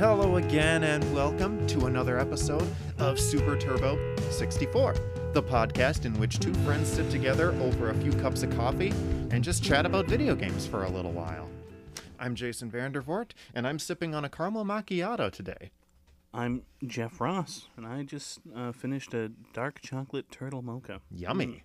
Hello 0.00 0.36
again, 0.36 0.84
and 0.84 1.04
welcome 1.14 1.66
to 1.66 1.84
another 1.84 2.18
episode 2.18 2.66
of 2.96 3.20
Super 3.20 3.54
Turbo 3.54 3.98
64, 4.30 4.94
the 5.34 5.42
podcast 5.42 6.06
in 6.06 6.18
which 6.18 6.38
two 6.38 6.54
friends 6.64 6.90
sit 6.90 7.10
together 7.10 7.52
over 7.60 7.90
a 7.90 7.94
few 7.94 8.10
cups 8.12 8.42
of 8.42 8.56
coffee 8.56 8.94
and 9.30 9.44
just 9.44 9.62
chat 9.62 9.84
about 9.84 10.06
video 10.06 10.34
games 10.34 10.66
for 10.66 10.84
a 10.84 10.88
little 10.88 11.12
while. 11.12 11.50
I'm 12.18 12.34
Jason 12.34 12.70
Vandervoort, 12.70 13.32
and 13.54 13.66
I'm 13.66 13.78
sipping 13.78 14.14
on 14.14 14.24
a 14.24 14.30
caramel 14.30 14.64
macchiato 14.64 15.30
today. 15.30 15.70
I'm 16.32 16.62
Jeff 16.86 17.20
Ross, 17.20 17.68
and 17.76 17.84
I 17.84 18.02
just 18.02 18.40
uh, 18.56 18.72
finished 18.72 19.12
a 19.12 19.28
dark 19.52 19.82
chocolate 19.82 20.30
turtle 20.30 20.62
mocha. 20.62 21.02
Yummy. 21.10 21.62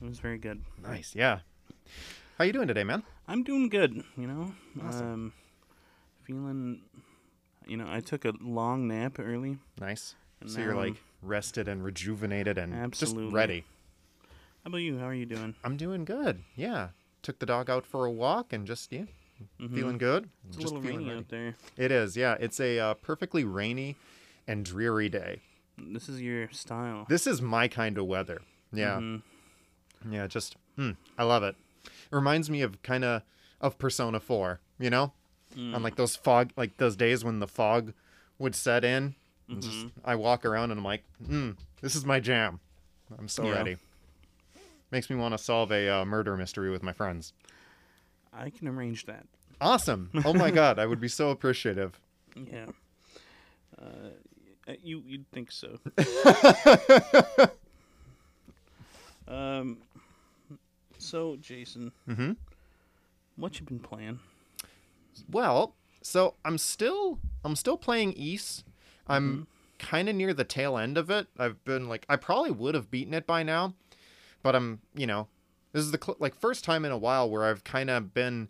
It 0.00 0.08
was 0.08 0.20
very 0.20 0.38
good. 0.38 0.62
Nice, 0.80 1.16
yeah. 1.16 1.40
How 2.38 2.44
you 2.44 2.52
doing 2.52 2.68
today, 2.68 2.84
man? 2.84 3.02
I'm 3.26 3.42
doing 3.42 3.68
good, 3.68 4.04
you 4.16 4.28
know. 4.28 4.52
Awesome. 4.86 5.12
Um, 5.12 5.32
feeling, 6.22 6.82
you 7.66 7.76
know, 7.76 7.86
I 7.88 8.00
took 8.00 8.24
a 8.24 8.32
long 8.40 8.88
nap 8.88 9.18
early. 9.18 9.58
Nice. 9.80 10.14
And 10.40 10.50
so 10.50 10.60
you're 10.60 10.76
I'm- 10.76 10.88
like 10.90 11.02
rested 11.22 11.66
and 11.68 11.82
rejuvenated 11.82 12.58
and 12.58 12.92
just 12.92 13.16
ready. 13.16 13.64
How 14.64 14.68
about 14.68 14.78
you? 14.78 14.98
How 14.98 15.06
are 15.06 15.14
you 15.14 15.26
doing? 15.26 15.54
I'm 15.64 15.76
doing 15.76 16.04
good. 16.04 16.42
Yeah. 16.56 16.88
Took 17.22 17.38
the 17.38 17.46
dog 17.46 17.70
out 17.70 17.86
for 17.86 18.04
a 18.04 18.10
walk 18.10 18.52
and 18.52 18.66
just 18.66 18.92
yeah, 18.92 19.04
Mhm. 19.60 19.74
feeling 19.74 19.98
good. 19.98 20.28
It's 20.48 20.56
a 20.58 20.60
little 20.60 20.80
rainy 20.80 21.06
ready. 21.06 21.18
out 21.18 21.28
there. 21.28 21.56
It 21.76 21.90
is, 21.90 22.16
yeah. 22.16 22.36
It's 22.40 22.60
a 22.60 22.78
uh, 22.78 22.94
perfectly 22.94 23.44
rainy 23.44 23.96
and 24.46 24.64
dreary 24.64 25.08
day. 25.08 25.40
This 25.78 26.08
is 26.08 26.20
your 26.22 26.48
style. 26.52 27.06
This 27.08 27.26
is 27.26 27.42
my 27.42 27.68
kind 27.68 27.98
of 27.98 28.06
weather. 28.06 28.42
Yeah, 28.72 28.98
Mhm. 28.98 29.22
yeah. 30.10 30.26
Just, 30.26 30.56
hmm, 30.76 30.92
I 31.18 31.24
love 31.24 31.42
it. 31.42 31.56
It 31.84 31.90
reminds 32.14 32.48
me 32.50 32.62
of 32.62 32.80
kind 32.82 33.04
of 33.04 33.22
of 33.60 33.78
Persona 33.78 34.20
Four. 34.20 34.60
You 34.78 34.90
know, 34.90 35.12
Mm. 35.56 35.74
on 35.74 35.82
like 35.82 35.96
those 35.96 36.16
fog, 36.16 36.50
like 36.56 36.76
those 36.76 36.96
days 36.96 37.24
when 37.24 37.38
the 37.40 37.46
fog 37.48 37.92
would 38.38 38.54
set 38.54 38.84
in. 38.84 39.14
and 39.48 39.62
Mm-hmm. 39.62 39.88
I 40.04 40.14
walk 40.16 40.44
around 40.44 40.70
and 40.70 40.78
I'm 40.80 40.84
like, 40.84 41.02
hmm, 41.24 41.52
this 41.80 41.94
is 41.94 42.04
my 42.04 42.20
jam. 42.20 42.60
I'm 43.18 43.28
so 43.28 43.44
Yeah. 43.44 43.52
ready. 43.52 43.76
Makes 44.90 45.08
me 45.10 45.16
want 45.16 45.32
to 45.32 45.38
solve 45.38 45.70
a 45.72 45.88
uh, 45.88 46.04
murder 46.04 46.36
mystery 46.36 46.70
with 46.70 46.82
my 46.82 46.92
friends. 46.92 47.32
I 48.32 48.50
can 48.50 48.68
arrange 48.68 49.06
that. 49.06 49.26
Awesome. 49.60 50.10
Oh 50.24 50.34
my 50.34 50.50
god, 50.60 50.78
I 50.78 50.86
would 50.86 51.00
be 51.00 51.08
so 51.08 51.30
appreciative. 51.30 51.98
Yeah. 52.36 52.66
Uh, 53.78 54.10
you 54.82 55.02
you'd 55.06 55.30
think 55.30 55.50
so. 55.52 55.78
um. 59.28 59.78
So 60.98 61.36
Jason, 61.36 61.92
hmm 62.06 62.32
what 63.36 63.58
you 63.60 63.66
been 63.66 63.78
playing? 63.80 64.18
Well, 65.30 65.74
so 66.02 66.34
I'm 66.44 66.58
still 66.58 67.18
I'm 67.44 67.56
still 67.56 67.76
playing 67.76 68.14
Ys. 68.16 68.64
I'm 69.08 69.46
kind 69.78 70.08
of 70.08 70.16
near 70.16 70.32
the 70.34 70.44
tail 70.44 70.76
end 70.78 70.96
of 70.98 71.10
it. 71.10 71.28
I've 71.38 71.62
been 71.64 71.88
like 71.88 72.04
I 72.08 72.16
probably 72.16 72.50
would 72.50 72.74
have 72.74 72.90
beaten 72.90 73.14
it 73.14 73.26
by 73.26 73.42
now, 73.42 73.74
but 74.42 74.54
I'm 74.56 74.80
you 74.94 75.06
know 75.06 75.28
this 75.72 75.84
is 75.84 75.90
the 75.92 75.98
cl- 76.02 76.16
like 76.18 76.34
first 76.34 76.64
time 76.64 76.84
in 76.84 76.92
a 76.92 76.98
while 76.98 77.28
where 77.28 77.44
I've 77.44 77.62
kind 77.64 77.90
of 77.90 78.12
been 78.14 78.48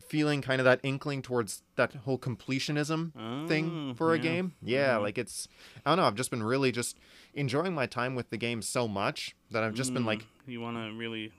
feeling 0.00 0.40
kind 0.40 0.60
of 0.60 0.64
that 0.64 0.80
inkling 0.82 1.20
towards 1.22 1.62
that 1.76 1.92
whole 1.94 2.18
completionism 2.18 3.12
thing 3.46 3.90
Oh, 3.90 3.94
for 3.94 4.12
a 4.14 4.16
yeah. 4.16 4.22
game. 4.22 4.54
Yeah, 4.62 4.94
Mhm. 4.96 5.02
like 5.02 5.18
it's 5.18 5.48
I 5.84 5.90
don't 5.90 5.98
know. 5.98 6.04
I've 6.04 6.14
just 6.14 6.30
been 6.30 6.42
really 6.42 6.72
just 6.72 6.98
enjoying 7.34 7.74
my 7.74 7.86
time 7.86 8.14
with 8.14 8.30
the 8.30 8.36
game 8.38 8.62
so 8.62 8.88
much 8.88 9.36
that 9.50 9.62
I've 9.62 9.74
just 9.74 9.92
been 9.92 10.04
like 10.06 10.20
Mm, 10.20 10.26
you 10.52 10.60
want 10.60 10.76
to 10.76 10.96
really 10.96 11.32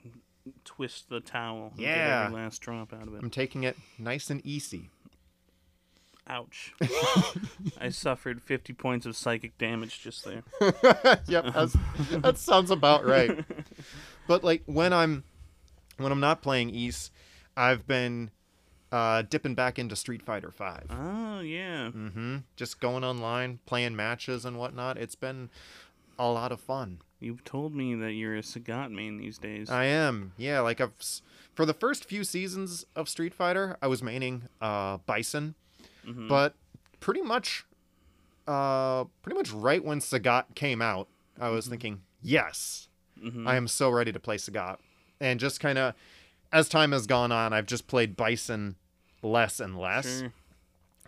twist 0.64 1.08
the 1.08 1.20
towel. 1.20 1.70
and 1.72 1.80
Yeah. 1.80 1.94
Get 1.94 2.26
every 2.26 2.36
last 2.36 2.60
drop 2.60 2.92
out 2.92 3.06
of 3.08 3.14
it. 3.14 3.22
I'm 3.22 3.30
taking 3.30 3.64
it 3.64 3.76
nice 3.98 4.30
and 4.30 4.44
easy. 4.44 4.90
Ouch. 6.26 6.72
I 7.80 7.88
suffered 7.88 8.40
50 8.40 8.72
points 8.74 9.04
of 9.04 9.16
psychic 9.16 9.58
damage 9.58 10.00
just 10.00 10.24
there. 10.24 10.42
yep, 11.26 11.46
that's, 11.52 11.76
that 12.10 12.38
sounds 12.38 12.70
about 12.70 13.04
right. 13.04 13.44
But 14.28 14.44
like 14.44 14.62
when 14.66 14.92
I'm 14.92 15.24
when 15.96 16.12
I'm 16.12 16.20
not 16.20 16.40
playing 16.40 16.70
Ys, 16.72 17.10
I've 17.56 17.84
been 17.88 18.30
uh, 18.92 19.22
dipping 19.22 19.56
back 19.56 19.76
into 19.76 19.96
Street 19.96 20.22
Fighter 20.22 20.52
Five. 20.52 20.86
Oh 20.88 21.40
yeah. 21.40 21.90
Mm-hmm. 21.92 22.36
Just 22.54 22.78
going 22.80 23.02
online, 23.02 23.58
playing 23.66 23.96
matches 23.96 24.44
and 24.44 24.56
whatnot. 24.56 24.98
It's 24.98 25.16
been 25.16 25.50
a 26.16 26.28
lot 26.30 26.52
of 26.52 26.60
fun. 26.60 27.00
You've 27.20 27.44
told 27.44 27.74
me 27.74 27.94
that 27.96 28.12
you're 28.12 28.36
a 28.36 28.40
Sagat 28.42 28.90
main 28.90 29.18
these 29.18 29.36
days. 29.38 29.68
I 29.70 29.84
am, 29.84 30.32
yeah. 30.38 30.60
Like 30.60 30.80
I've 30.80 30.92
for 31.54 31.66
the 31.66 31.74
first 31.74 32.04
few 32.06 32.24
seasons 32.24 32.86
of 32.96 33.08
Street 33.08 33.34
Fighter, 33.34 33.76
I 33.82 33.86
was 33.88 34.00
maining 34.02 34.42
uh, 34.60 34.96
Bison, 35.06 35.54
Mhm. 36.06 36.28
but 36.28 36.54
pretty 37.00 37.20
much, 37.20 37.64
uh, 38.46 39.04
pretty 39.22 39.36
much 39.36 39.50
right 39.52 39.84
when 39.84 40.00
Sagat 40.00 40.54
came 40.54 40.80
out, 40.80 41.08
I 41.38 41.50
was 41.50 41.66
thinking, 41.68 42.02
yes, 42.22 42.88
Mhm. 43.22 43.46
I 43.46 43.56
am 43.56 43.68
so 43.68 43.90
ready 43.90 44.12
to 44.12 44.20
play 44.20 44.36
Sagat. 44.36 44.78
And 45.20 45.38
just 45.38 45.60
kind 45.60 45.76
of, 45.78 45.94
as 46.52 46.68
time 46.70 46.92
has 46.92 47.06
gone 47.06 47.30
on, 47.32 47.52
I've 47.52 47.66
just 47.66 47.86
played 47.86 48.16
Bison 48.16 48.76
less 49.22 49.60
and 49.60 49.78
less. 49.78 50.20
Sure. 50.20 50.32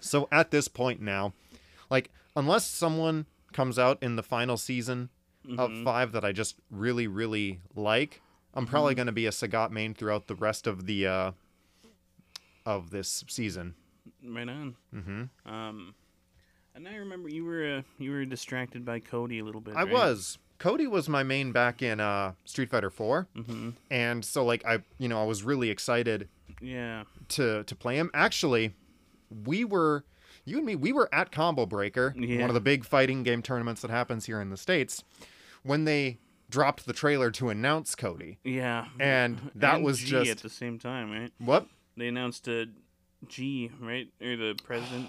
So 0.00 0.29
at 0.31 0.50
this 0.50 0.69
point 0.69 1.00
now, 1.00 1.33
like, 1.89 2.11
unless 2.37 2.67
someone 2.67 3.25
comes 3.53 3.79
out 3.79 4.03
in 4.03 4.17
the 4.17 4.23
final 4.23 4.56
season 4.59 5.09
of 5.59 5.71
Mhm. 5.71 5.85
five 5.85 6.13
that 6.13 6.25
I 6.25 6.33
just 6.33 6.57
really, 6.71 7.07
really 7.07 7.61
like, 7.75 8.21
I'm 8.55 8.65
Mm-hmm. 8.65 8.71
probably 8.71 8.95
going 8.95 9.07
to 9.07 9.13
be 9.13 9.27
a 9.27 9.31
Sagat 9.31 9.71
main 9.71 9.95
throughout 9.95 10.27
the 10.27 10.35
rest 10.35 10.67
of 10.67 10.87
the, 10.87 11.07
uh, 11.07 11.33
of 12.65 12.91
this 12.91 13.25
season. 13.29 13.75
Right 14.25 14.49
on. 14.49 14.77
hmm 14.93 15.25
Um, 15.47 15.95
and 16.75 16.89
I 16.89 16.97
remember 16.97 17.29
you 17.29 17.45
were 17.45 17.79
uh, 17.79 17.83
you 17.99 18.11
were 18.13 18.25
distracted 18.25 18.85
by 18.85 19.01
Cody 19.01 19.39
a 19.41 19.45
little 19.45 19.61
bit. 19.61 19.75
I 19.77 19.85
was. 19.85 20.39
Cody 20.59 20.87
was 20.87 21.09
my 21.09 21.25
main 21.25 21.51
back 21.51 21.83
in 21.83 21.99
uh, 21.99 22.35
Street 22.45 22.71
Fighter 22.71 22.91
4. 22.91 23.27
hmm 23.35 23.71
And 23.91 24.25
so, 24.25 24.45
like, 24.45 24.65
I, 24.65 24.79
you 24.99 25.09
know, 25.09 25.21
I 25.21 25.25
was 25.25 25.43
really 25.43 25.71
excited 25.71 26.29
Yeah. 26.61 27.05
to 27.31 27.65
to 27.65 27.75
play 27.77 27.97
him. 27.97 28.11
Actually, 28.15 28.75
we 29.45 29.65
were 29.65 30.05
you 30.45 30.57
and 30.59 30.67
me. 30.67 30.77
We 30.77 30.93
were 30.93 31.09
at 31.13 31.31
Combo 31.33 31.67
Breaker, 31.67 32.15
Yeah. 32.17 32.41
one 32.41 32.51
of 32.51 32.55
the 32.55 32.61
big 32.61 32.85
fighting 32.85 33.23
game 33.23 33.43
tournaments 33.43 33.83
that 33.83 33.91
happens 33.91 34.27
here 34.27 34.41
in 34.41 34.51
the 34.51 34.57
states, 34.57 35.03
when 35.62 35.84
they 35.84 36.19
dropped 36.50 36.87
the 36.87 36.93
trailer 36.93 37.31
to 37.33 37.49
announce 37.49 37.95
Cody. 37.95 38.39
Yeah. 38.45 38.87
And 39.00 39.50
that 39.55 39.77
And 39.77 39.84
was 39.84 39.99
G 39.99 40.11
just 40.11 40.31
at 40.31 40.39
the 40.39 40.50
same 40.50 40.78
time, 40.78 41.11
right? 41.11 41.33
what? 41.39 41.67
They 41.97 42.09
announced 42.09 42.47
a 42.49 42.67
G, 43.28 43.71
right, 43.81 44.09
or 44.21 44.37
the 44.37 44.55
president 44.65 45.09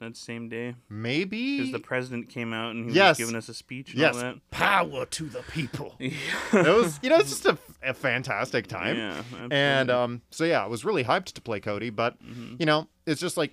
that 0.00 0.16
same 0.16 0.48
day 0.48 0.76
Maybe 0.88 1.56
because 1.58 1.72
the 1.72 1.80
president 1.80 2.28
came 2.28 2.52
out 2.52 2.70
and 2.70 2.88
he 2.88 2.94
Yes. 2.94 3.18
was 3.18 3.26
giving 3.26 3.34
us 3.36 3.48
a 3.48 3.54
speech 3.54 3.90
and 3.90 3.98
yes, 3.98 4.14
all 4.14 4.20
that. 4.20 4.50
power 4.52 5.04
to 5.06 5.24
the 5.24 5.42
people. 5.50 5.96
Yeah. 5.98 6.12
it 6.52 6.68
was 6.76 7.00
you 7.02 7.10
know 7.10 7.16
it's 7.16 7.30
just 7.30 7.46
a, 7.46 7.58
a 7.82 7.92
fantastic 7.94 8.68
time. 8.68 8.96
Yeah. 8.96 9.22
And 9.50 9.90
um, 9.90 10.22
so 10.30 10.44
yeah, 10.44 10.62
I 10.62 10.68
was 10.68 10.84
really 10.84 11.02
hyped 11.02 11.32
to 11.32 11.40
play 11.40 11.58
Cody, 11.58 11.90
but 11.90 12.16
Mhm. 12.22 12.60
you 12.60 12.66
know, 12.66 12.86
it's 13.06 13.20
just 13.20 13.36
like 13.36 13.52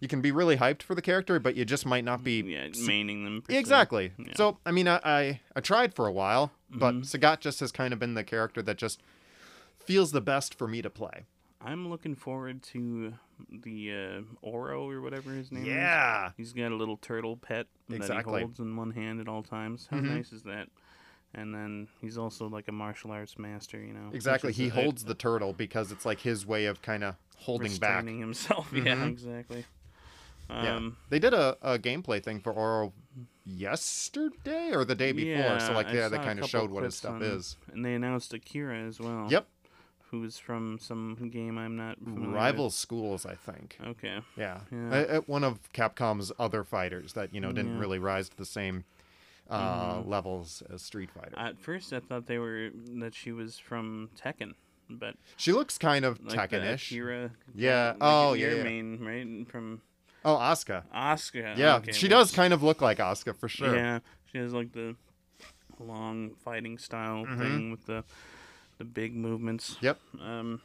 you 0.00 0.08
can 0.08 0.20
be 0.20 0.30
really 0.32 0.56
hyped 0.56 0.82
for 0.82 0.94
the 0.94 1.02
character, 1.02 1.38
but 1.40 1.56
you 1.56 1.64
just 1.64 1.84
might 1.86 2.04
not 2.04 2.22
be 2.22 2.40
yeah, 2.42 2.68
maining 2.68 3.24
them. 3.24 3.42
Exactly. 3.48 4.12
Yeah. 4.18 4.32
So 4.36 4.58
I 4.64 4.70
mean, 4.72 4.86
I, 4.88 5.00
I 5.04 5.40
I 5.56 5.60
tried 5.60 5.94
for 5.94 6.06
a 6.06 6.12
while, 6.12 6.52
but 6.70 6.94
Mhm. 6.94 7.04
Sagat 7.04 7.40
just 7.40 7.60
has 7.60 7.72
kind 7.72 7.92
of 7.92 7.98
been 7.98 8.14
the 8.14 8.24
character 8.24 8.62
that 8.62 8.76
just 8.76 9.00
feels 9.78 10.12
the 10.12 10.20
best 10.20 10.54
for 10.54 10.68
me 10.68 10.82
to 10.82 10.90
play. 10.90 11.24
I'm 11.60 11.88
looking 11.88 12.14
forward 12.14 12.62
to 12.74 13.14
the 13.50 13.92
uh, 13.92 14.20
Oro 14.42 14.88
or 14.88 15.00
whatever 15.00 15.32
his 15.32 15.50
name 15.50 15.62
is. 15.62 15.68
Yeah. 15.68 16.30
He's 16.36 16.52
got 16.52 16.70
a 16.70 16.76
little 16.76 16.96
turtle 16.96 17.36
pet 17.36 17.66
that 17.88 18.02
he 18.04 18.22
holds 18.22 18.60
in 18.60 18.76
one 18.76 18.92
hand 18.92 19.20
at 19.20 19.28
all 19.28 19.42
times. 19.42 19.88
How 19.90 19.96
Mhm. 19.98 20.04
nice 20.14 20.32
is 20.32 20.42
that? 20.44 20.68
And 21.34 21.52
then 21.54 21.88
he's 22.00 22.16
also 22.16 22.48
like 22.48 22.68
a 22.68 22.72
martial 22.72 23.10
arts 23.10 23.38
master, 23.38 23.80
you 23.82 23.92
know. 23.92 24.10
Exactly. 24.12 24.52
He 24.52 24.68
a- 24.68 24.70
holds 24.70 25.04
the 25.04 25.14
turtle 25.14 25.52
because 25.52 25.90
it's 25.92 26.06
like 26.06 26.20
his 26.20 26.46
way 26.46 26.66
of 26.66 26.80
kind 26.80 27.02
of 27.04 27.16
holding 27.38 27.76
back. 27.76 28.04
himself. 28.06 28.70
Yeah, 28.72 28.94
Mhm. 28.94 29.18
Exactly. 30.48 30.68
Yeah. 30.68 30.76
Um, 30.76 30.96
They 31.10 31.18
did 31.18 31.34
a, 31.34 31.56
a 31.62 31.78
gameplay 31.78 32.22
thing 32.22 32.40
for 32.40 32.52
Oro 32.52 32.92
yesterday 33.44 34.70
or 34.72 34.84
the 34.84 34.94
day 34.94 35.12
before. 35.12 35.60
so 35.60 35.72
like 35.72 35.88
I 35.88 35.92
yeah, 35.92 36.08
they 36.08 36.18
kind 36.18 36.38
of 36.38 36.48
showed 36.48 36.70
what 36.70 36.84
his 36.84 36.96
stuff 36.96 37.14
on- 37.16 37.22
is. 37.22 37.56
and 37.72 37.84
they 37.84 37.94
announced 37.94 38.32
Akira 38.34 38.78
as 38.78 39.00
well. 39.00 39.26
Yep. 39.30 39.46
Who's 40.10 40.38
from 40.38 40.78
some 40.80 41.28
game 41.30 41.58
I'm 41.58 41.76
not 41.76 41.98
familiar 41.98 42.30
Rival 42.34 42.70
schools, 42.70 43.26
I 43.26 43.34
think. 43.34 43.76
Okay. 43.86 44.20
Yeah. 44.38 44.60
Yeah. 44.72 44.88
Uh, 44.90 44.94
uh, 44.94 45.20
one 45.26 45.44
of 45.44 45.70
Capcom's 45.74 46.32
other 46.38 46.64
fighters 46.64 47.12
that, 47.12 47.34
you 47.34 47.40
know, 47.42 47.52
didn't 47.52 47.74
Yeah. 47.74 47.80
really 47.80 47.98
rise 47.98 48.30
to 48.30 48.36
the 48.36 48.46
same 48.46 48.84
uh, 49.50 49.96
Mhm. 50.00 50.08
levels 50.08 50.62
as 50.72 50.82
Street 50.82 51.10
Fighter. 51.10 51.32
At 51.38 51.58
first, 51.58 51.92
I 51.94 52.00
thought 52.00 52.26
they 52.26 52.38
were 52.38 52.68
that 53.00 53.14
she 53.14 53.32
was 53.32 53.58
from 53.58 54.10
Tekken, 54.14 54.52
but 54.90 55.14
she 55.38 55.52
looks 55.54 55.78
kind 55.78 56.04
of 56.04 56.22
like 56.22 56.50
Tekken-ish. 56.50 56.90
Akira. 56.90 57.30
Yeah, 57.54 57.88
like 57.92 57.96
oh, 58.02 58.32
yeah, 58.34 58.54
yeah. 58.56 58.62
main 58.62 58.98
right 59.02 59.48
from 59.50 59.80
Oh, 60.28 60.36
Asuka. 60.36 60.82
Asuka. 60.94 61.56
Yeah, 61.56 61.76
okay, 61.76 61.92
she 61.92 62.06
does 62.08 62.32
kind 62.32 62.52
of 62.52 62.62
look 62.62 62.82
like 62.82 62.98
Asuka 62.98 63.34
for 63.34 63.48
sure. 63.48 63.74
Yeah, 63.74 64.00
she 64.30 64.38
has 64.38 64.52
like 64.52 64.72
the 64.72 64.94
long 65.80 66.34
fighting 66.44 66.76
style 66.76 67.24
Mhm. 67.24 67.38
thing 67.38 67.70
with 67.70 67.86
the 67.86 68.04
the 68.78 68.84
big 68.84 69.14
movements. 69.16 69.76
Yep. 69.80 69.98
Um, 70.20 70.60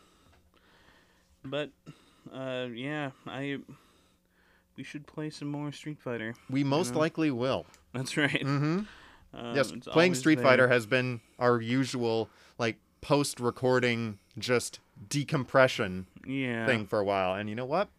but 1.46 1.70
uh, 2.34 2.68
yeah, 2.74 3.12
I 3.26 3.60
we 4.76 4.84
should 4.84 5.08
play 5.08 5.30
some 5.30 5.48
more 5.48 5.72
Street 5.72 6.00
Fighter. 6.00 6.36
We 6.50 6.64
most 6.64 6.94
know? 6.94 7.00
likely 7.00 7.32
will. 7.32 7.66
That's 7.94 8.18
right. 8.18 8.44
Mm-hmm. 8.44 8.80
Um, 9.36 9.56
yes, 9.56 9.72
playing 9.86 10.16
Street 10.16 10.36
there. 10.36 10.44
Fighter 10.46 10.68
has 10.68 10.86
been 10.86 11.22
our 11.40 11.62
usual 11.62 12.30
like 12.58 12.78
post-recording 13.02 14.20
just 14.38 14.80
decompression 15.10 16.08
yeah, 16.26 16.66
thing 16.66 16.86
for 16.86 17.00
a 17.00 17.04
while, 17.04 17.34
and 17.36 17.50
you 17.50 17.56
know 17.56 17.66
what? 17.66 17.90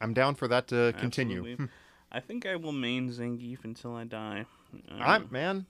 I'm 0.00 0.12
down 0.14 0.34
for 0.34 0.48
that 0.48 0.68
to 0.68 0.94
continue. 0.98 1.38
absolutely. 1.40 1.68
I 2.12 2.20
think 2.20 2.46
I 2.46 2.56
will 2.56 2.72
main 2.72 3.10
Zangief 3.10 3.64
until 3.64 3.94
I 3.94 4.04
die. 4.04 4.46
Um, 4.90 5.00
I'm 5.02 5.28
man, 5.30 5.66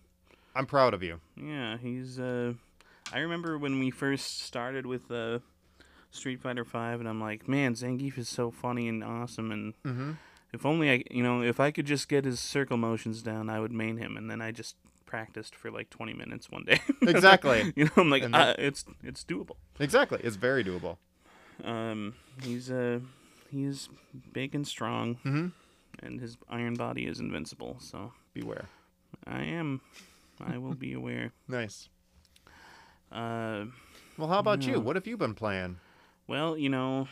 I'm 0.54 0.66
proud 0.66 0.94
of 0.94 1.02
you. 1.02 1.20
Yeah, 1.36 1.76
he's. 1.78 2.18
Uh, 2.18 2.54
I 3.12 3.18
remember 3.20 3.56
when 3.58 3.78
we 3.78 3.90
first 3.90 4.40
started 4.42 4.84
with 4.86 5.10
uh, 5.10 5.38
Street 6.10 6.40
Fighter 6.40 6.64
Five, 6.64 7.00
and 7.00 7.08
I'm 7.08 7.20
like, 7.20 7.48
man, 7.48 7.74
Zangief 7.74 8.18
is 8.18 8.28
so 8.28 8.50
funny 8.50 8.88
and 8.88 9.02
awesome, 9.04 9.50
and 9.52 9.74
Mm-hmm. 9.84 10.12
if 10.52 10.66
only 10.66 10.90
I, 10.90 11.02
you 11.10 11.22
know, 11.22 11.42
if 11.42 11.58
I 11.60 11.70
could 11.70 11.86
just 11.86 12.08
get 12.08 12.24
his 12.24 12.40
circle 12.40 12.76
motions 12.76 13.22
down, 13.22 13.48
I 13.48 13.60
would 13.60 13.72
main 13.72 13.96
him, 13.96 14.16
and 14.16 14.30
then 14.30 14.40
I 14.42 14.50
just 14.52 14.76
practiced 15.06 15.54
for 15.54 15.70
like 15.70 15.88
20 15.90 16.12
minutes 16.14 16.50
one 16.50 16.64
day. 16.64 16.80
Exactly. 17.02 17.72
you 17.76 17.84
know, 17.84 17.90
I'm 17.96 18.10
like, 18.10 18.22
then- 18.22 18.34
uh, 18.34 18.54
it's 18.58 18.84
it's 19.04 19.24
doable. 19.24 19.56
Exactly. 19.78 20.18
It's 20.22 20.36
very 20.36 20.64
doable. 20.64 20.96
Um, 21.64 22.14
he's 22.42 22.70
uh, 22.70 23.00
he's 23.50 23.88
big 24.32 24.54
and 24.54 24.66
strong, 24.66 25.16
Mhm. 25.24 25.52
and 26.00 26.20
his 26.20 26.36
iron 26.48 26.74
body 26.74 27.06
is 27.06 27.20
invincible. 27.20 27.76
So 27.80 28.12
Beware. 28.34 28.68
I 29.26 29.42
am, 29.42 29.80
I 30.40 30.58
will 30.58 30.74
be 30.74 30.92
aware. 31.00 31.32
Nice. 31.48 31.88
Uh. 33.10 33.66
Well, 34.18 34.28
how 34.28 34.38
about 34.38 34.62
Yeah. 34.62 34.72
you? 34.74 34.80
What 34.80 34.96
have 34.96 35.06
you 35.06 35.16
been 35.16 35.34
playing? 35.34 35.78
Well, 36.26 36.56
you 36.56 36.68
know, 36.70 37.06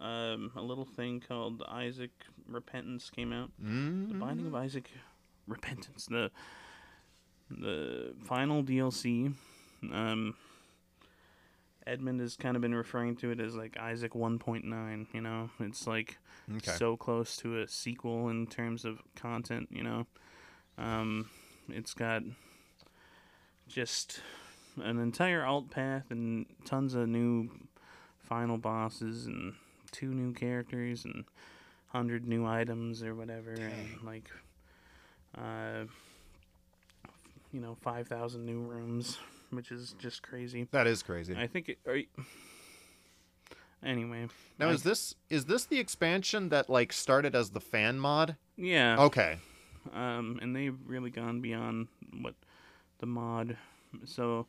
um, 0.00 0.50
a 0.56 0.60
little 0.62 0.84
thing 0.84 1.20
called 1.20 1.62
Isaac 1.68 2.10
Repentance 2.46 3.10
came 3.10 3.32
out. 3.32 3.50
The 3.58 3.64
Mm-hmm. 3.64 4.18
Binding 4.18 4.46
of 4.46 4.54
Isaac 4.54 4.90
Repentance, 5.46 6.06
the 6.06 6.30
the 7.50 8.14
final 8.24 8.62
DLC. 8.62 9.34
Um, 9.90 10.34
Edmund 11.88 12.20
has 12.20 12.36
kind 12.36 12.54
of 12.54 12.62
been 12.62 12.74
referring 12.74 13.16
to 13.16 13.30
it 13.30 13.40
as 13.40 13.54
like 13.56 13.76
Isaac 13.78 14.12
1.9. 14.12 15.06
You 15.12 15.20
know, 15.20 15.50
it's 15.58 15.86
like 15.86 16.18
Okay. 16.56 16.72
so 16.72 16.96
close 16.96 17.36
to 17.38 17.60
a 17.60 17.66
sequel 17.68 18.28
in 18.28 18.46
terms 18.46 18.84
of 18.84 19.00
content. 19.16 19.68
You 19.70 19.82
know, 19.82 20.06
um, 20.76 21.30
it's 21.68 21.94
got 21.94 22.22
just 23.66 24.20
an 24.76 24.98
entire 24.98 25.44
alt 25.44 25.70
path 25.70 26.10
and 26.10 26.46
tons 26.64 26.94
of 26.94 27.08
new 27.08 27.50
final 28.18 28.58
bosses 28.58 29.26
and 29.26 29.54
two 29.90 30.12
new 30.12 30.32
characters 30.32 31.04
and 31.04 31.24
hundred 31.88 32.26
new 32.28 32.46
items 32.46 33.02
or 33.02 33.14
whatever 33.14 33.52
and 33.52 34.02
like 34.04 34.30
uh 35.36 35.84
you 37.50 37.60
know 37.60 37.74
5000 37.80 38.44
new 38.44 38.60
rooms 38.60 39.18
which 39.50 39.70
is 39.72 39.94
just 39.98 40.22
crazy 40.22 40.66
that 40.72 40.86
is 40.86 41.02
crazy. 41.02 41.34
i 41.36 41.46
think 41.46 41.68
it 41.68 41.78
are 41.86 41.96
you- 41.96 42.06
anyway 43.82 44.26
now, 44.58 44.68
I- 44.68 44.72
is 44.72 44.82
this 44.82 45.14
is 45.30 45.44
this 45.46 45.64
the 45.64 45.78
expansion 45.78 46.48
that 46.50 46.68
like 46.68 46.92
started 46.92 47.34
as 47.34 47.50
the 47.50 47.60
fan 47.60 47.98
mod? 47.98 48.36
yeah 48.56 48.96
Okay. 49.00 49.38
um 49.92 50.38
and 50.42 50.54
they've 50.54 50.76
really 50.86 51.10
gone 51.10 51.40
beyond 51.40 51.88
what 52.20 52.34
the 52.98 53.06
mod 53.06 53.56
so 54.04 54.46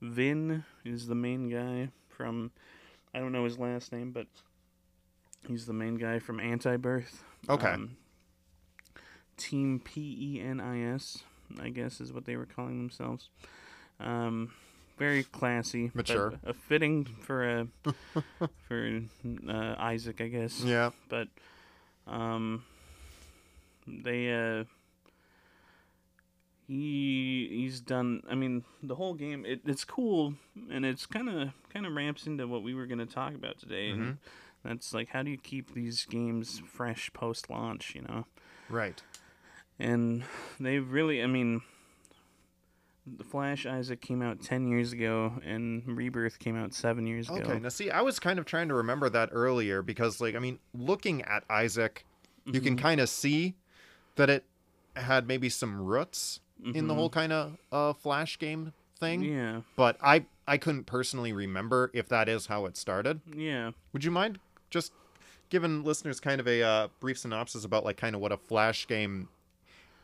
vin 0.00 0.64
is 0.84 1.06
the 1.08 1.14
main 1.14 1.48
guy 1.48 1.88
from 2.08 2.50
i 3.14 3.18
don't 3.18 3.32
know 3.32 3.44
his 3.44 3.58
last 3.58 3.92
name 3.92 4.12
but 4.12 4.26
he's 5.46 5.66
the 5.66 5.72
main 5.72 5.96
guy 5.96 6.18
from 6.18 6.38
Antibirth 6.38 7.16
Okay. 7.48 7.68
um, 7.72 7.96
team 9.36 9.80
p-e-n-i-s 9.84 11.22
i 11.60 11.68
guess 11.68 12.00
is 12.00 12.12
what 12.12 12.24
they 12.24 12.36
were 12.36 12.46
calling 12.46 12.78
themselves 12.78 13.28
um 14.00 14.52
very 14.98 15.22
classy 15.24 15.90
Mature. 15.94 16.34
a 16.44 16.52
fitting 16.52 17.04
for 17.04 17.48
a 17.48 17.66
for 18.68 19.00
uh, 19.48 19.74
isaac 19.78 20.20
i 20.20 20.28
guess 20.28 20.60
Yeah. 20.64 20.90
but 21.08 21.28
um 22.06 22.64
they 23.86 24.32
uh 24.32 24.64
he 26.66 27.48
he's 27.50 27.80
done 27.80 28.22
i 28.30 28.34
mean 28.34 28.64
the 28.82 28.94
whole 28.96 29.14
game 29.14 29.44
it, 29.46 29.60
it's 29.64 29.84
cool 29.84 30.34
and 30.70 30.84
it's 30.84 31.06
kind 31.06 31.28
of 31.28 31.48
kind 31.72 31.86
of 31.86 31.92
ramps 31.94 32.26
into 32.26 32.46
what 32.46 32.62
we 32.62 32.74
were 32.74 32.86
going 32.86 32.98
to 32.98 33.06
talk 33.06 33.34
about 33.34 33.58
today 33.58 33.90
Mm-hmm. 33.90 34.02
and 34.02 34.18
that's 34.64 34.92
like 34.92 35.08
how 35.10 35.22
do 35.22 35.30
you 35.30 35.38
keep 35.38 35.72
these 35.72 36.04
games 36.04 36.60
fresh 36.66 37.10
post 37.12 37.48
launch 37.48 37.94
you 37.94 38.02
know 38.02 38.26
Right. 38.68 39.00
and 39.78 40.24
they've 40.60 40.86
really 40.90 41.22
i 41.22 41.26
mean 41.26 41.62
the 43.16 43.24
flash 43.24 43.64
isaac 43.66 44.00
came 44.00 44.20
out 44.22 44.40
10 44.42 44.66
years 44.68 44.92
ago 44.92 45.32
and 45.44 45.82
rebirth 45.86 46.38
came 46.38 46.56
out 46.56 46.74
7 46.74 47.06
years 47.06 47.28
ago 47.28 47.38
Okay. 47.38 47.58
Now, 47.58 47.68
see, 47.68 47.90
I 47.90 48.02
was 48.02 48.18
kind 48.18 48.38
of 48.38 48.44
trying 48.44 48.68
to 48.68 48.74
remember 48.74 49.08
that 49.08 49.30
earlier 49.32 49.82
because, 49.82 50.20
like, 50.20 50.34
I 50.34 50.38
mean, 50.38 50.58
looking 50.74 51.22
at 51.22 51.44
Isaac, 51.48 52.04
you 52.44 52.60
can 52.60 52.76
kind 52.76 53.00
of 53.00 53.08
see 53.08 53.54
that 54.16 54.28
it 54.30 54.44
had 54.96 55.26
maybe 55.26 55.48
some 55.48 55.80
roots 55.80 56.40
in 56.74 56.88
the 56.88 56.94
whole 56.94 57.10
kind 57.10 57.32
of 57.32 57.56
uh, 57.70 57.92
flash 57.92 58.38
game 58.38 58.72
thing. 58.98 59.22
yeah 59.22 59.60
But 59.76 59.96
I 60.02 60.26
I 60.46 60.56
couldn't 60.58 60.84
personally 60.84 61.32
remember 61.32 61.90
if 61.94 62.08
that 62.08 62.28
is 62.28 62.46
how 62.46 62.66
it 62.66 62.76
started. 62.76 63.20
yeah 63.32 63.70
Would 63.92 64.02
you 64.04 64.10
mind 64.10 64.38
just 64.70 64.92
giving 65.50 65.84
listeners 65.84 66.20
kind 66.20 66.40
of 66.40 66.48
a 66.48 66.62
uh, 66.62 66.88
brief 67.00 67.18
synopsis 67.18 67.64
about 67.64 67.84
like 67.84 67.96
kind 67.96 68.14
of 68.14 68.20
what 68.20 68.32
a 68.32 68.36
flash 68.36 68.86
game 68.88 69.28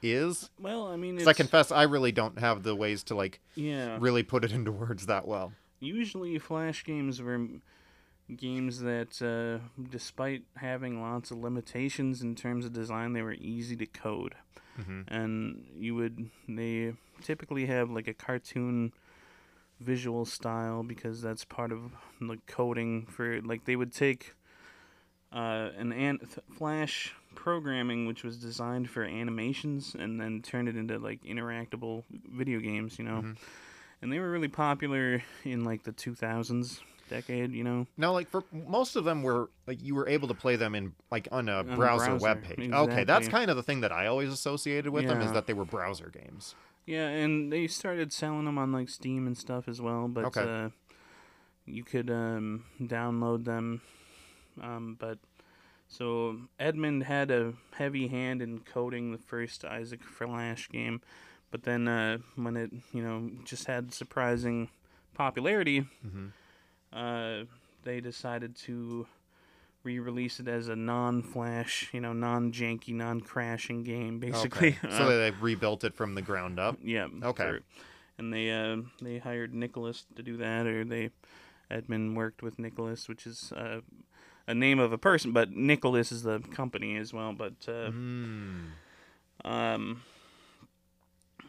is? 0.04 0.50
well 0.60 0.86
i 0.86 0.96
mean 0.96 1.16
'Cause 1.18 1.26
I 1.26 1.32
confess 1.32 1.72
I 1.72 1.82
really 1.84 2.12
don't 2.12 2.38
have 2.38 2.62
the 2.62 2.74
ways 2.76 3.02
to 3.04 3.14
like 3.14 3.40
yeah 3.54 3.96
really 4.00 4.22
put 4.22 4.44
it 4.44 4.52
into 4.52 4.70
words 4.84 5.06
that 5.06 5.26
well. 5.26 5.52
usually 5.80 6.38
flash 6.38 6.84
games 6.84 7.20
were 7.22 7.46
games 8.36 8.80
that 8.80 9.20
uh, 9.20 9.62
despite 9.90 10.44
having 10.56 11.00
lots 11.02 11.30
of 11.30 11.38
limitations 11.38 12.22
in 12.22 12.34
terms 12.34 12.64
of 12.64 12.72
design 12.72 13.12
they 13.12 13.22
were 13.22 13.34
easy 13.34 13.76
to 13.76 13.86
code 13.86 14.34
Mhm. 14.80 15.04
and 15.08 15.64
you 15.78 15.94
would 15.94 16.30
they 16.48 16.94
typically 17.22 17.66
have 17.66 17.90
like 17.90 18.08
a 18.08 18.14
cartoon 18.14 18.92
visual 19.80 20.24
style 20.24 20.82
because 20.82 21.20
that's 21.20 21.44
part 21.44 21.70
of 21.72 21.92
the 22.20 22.38
coding 22.46 23.06
for 23.06 23.40
like 23.42 23.64
they 23.66 23.76
would 23.76 23.92
take 23.92 24.34
uh, 25.35 25.71
an, 25.76 25.93
an 25.93 26.19
th- 26.21 26.38
flash 26.57 27.12
programming 27.35 28.07
which 28.07 28.23
was 28.23 28.37
designed 28.38 28.88
for 28.88 29.03
animations 29.03 29.95
and 29.99 30.21
then 30.21 30.41
turned 30.41 30.69
it 30.69 30.76
into 30.76 30.99
like 30.99 31.21
interactable 31.25 32.05
video 32.33 32.61
games 32.61 32.99
you 32.99 33.05
know 33.05 33.23
Mhm. 33.23 33.37
and 34.00 34.12
they 34.12 34.21
were 34.21 34.31
really 34.31 34.49
popular 34.49 35.23
in 35.45 35.64
like 35.64 35.83
the 35.83 35.93
2000s 35.93 36.81
decade 37.11 37.53
you 37.53 37.64
know 37.64 37.87
Now, 37.99 38.12
like 38.12 38.31
for 38.31 38.45
most 38.50 38.97
of 38.97 39.05
them, 39.05 39.23
were 39.23 39.50
like 39.67 39.83
you 39.83 39.95
were 39.95 40.09
able 40.09 40.29
to 40.29 40.35
play 40.35 40.57
them 40.57 40.75
in 40.75 40.95
like 41.11 41.29
on 41.33 41.49
a 41.50 41.59
a 41.61 41.64
browser, 41.64 42.07
browser, 42.12 42.17
web 42.17 42.43
page. 42.43 42.73
Okay, 42.73 43.05
that's 43.05 43.29
kind 43.29 43.50
of 43.50 43.57
the 43.57 43.62
thing 43.62 43.81
that 43.83 43.93
I 43.93 44.07
always 44.07 44.33
associated 44.33 44.91
with 44.91 45.07
them 45.07 45.21
is 45.21 45.33
that 45.33 45.47
they 45.47 45.53
were 45.53 45.67
browser 45.67 46.09
games. 46.11 46.55
Yeah, 46.87 47.09
and 47.09 47.53
they 47.53 47.67
started 47.67 48.12
selling 48.12 48.45
them 48.47 48.57
on 48.59 48.73
like 48.73 48.88
Steam 48.88 49.26
and 49.26 49.37
stuff 49.37 49.69
as 49.69 49.81
well. 49.83 50.09
But 50.09 50.25
Okay. 50.26 50.41
uh, 50.43 50.69
you 51.67 51.83
could 51.85 52.11
um, 52.11 52.64
download 52.81 53.45
them. 53.45 53.83
Um, 54.61 54.96
but 54.99 55.18
so 55.88 56.38
Edmund 56.58 57.04
had 57.04 57.30
a 57.30 57.54
heavy 57.73 58.08
hand 58.08 58.40
in 58.42 58.61
coding 58.61 59.12
the 59.12 59.18
first 59.18 59.64
Isaac 59.64 60.02
Flash 60.02 60.68
game, 60.68 61.00
but 61.50 61.62
then 61.64 61.88
uh, 61.88 62.18
when 62.37 62.56
it 62.56 62.70
you 62.92 63.02
know 63.02 63.30
just 63.44 63.66
had 63.66 63.92
surprising 63.92 64.68
popularity, 65.14 65.87
Mhm. 66.06 66.32
uh, 66.92 67.44
they 67.82 68.00
decided 68.00 68.56
to 68.56 69.06
re-release 69.82 70.40
it 70.40 70.49
as 70.49 70.68
a 70.68 70.75
non-flash, 70.76 71.90
you 71.92 72.00
know, 72.00 72.14
non-janky, 72.14 72.94
non-crashing 72.94 73.82
game, 73.82 74.18
basically. 74.18 74.68
Okay. 74.82 74.88
so 74.96 75.04
Uh, 75.04 75.08
they 75.08 75.30
rebuilt 75.32 75.84
it 75.84 75.94
from 75.94 76.14
the 76.14 76.23
ground 76.23 76.58
up. 76.58 76.78
yeah. 76.82 77.06
Okay. 77.23 77.44
for- 77.58 77.61
and 78.16 78.32
they 78.32 78.50
uh, 78.50 78.76
they 79.02 79.18
hired 79.18 79.52
Nicholas 79.52 80.06
to 80.16 80.23
do 80.23 80.37
that, 80.38 80.66
or 80.66 80.84
they 80.84 81.11
Edmund 81.70 82.16
worked 82.16 82.42
with 82.42 82.58
Nicholas, 82.61 83.08
which 83.08 83.26
is 83.26 83.52
uh, 83.52 83.80
a 84.46 84.54
name 84.54 84.78
of 84.78 84.92
a 84.92 84.98
person, 84.98 85.32
but 85.32 85.50
Nicholas 85.52 86.12
is 86.12 86.22
the 86.22 86.40
company 86.52 86.96
as 86.96 87.12
well. 87.12 87.32
But 87.32 87.54
uh, 87.68 87.90
Mm. 87.90 88.70
um, 89.44 90.02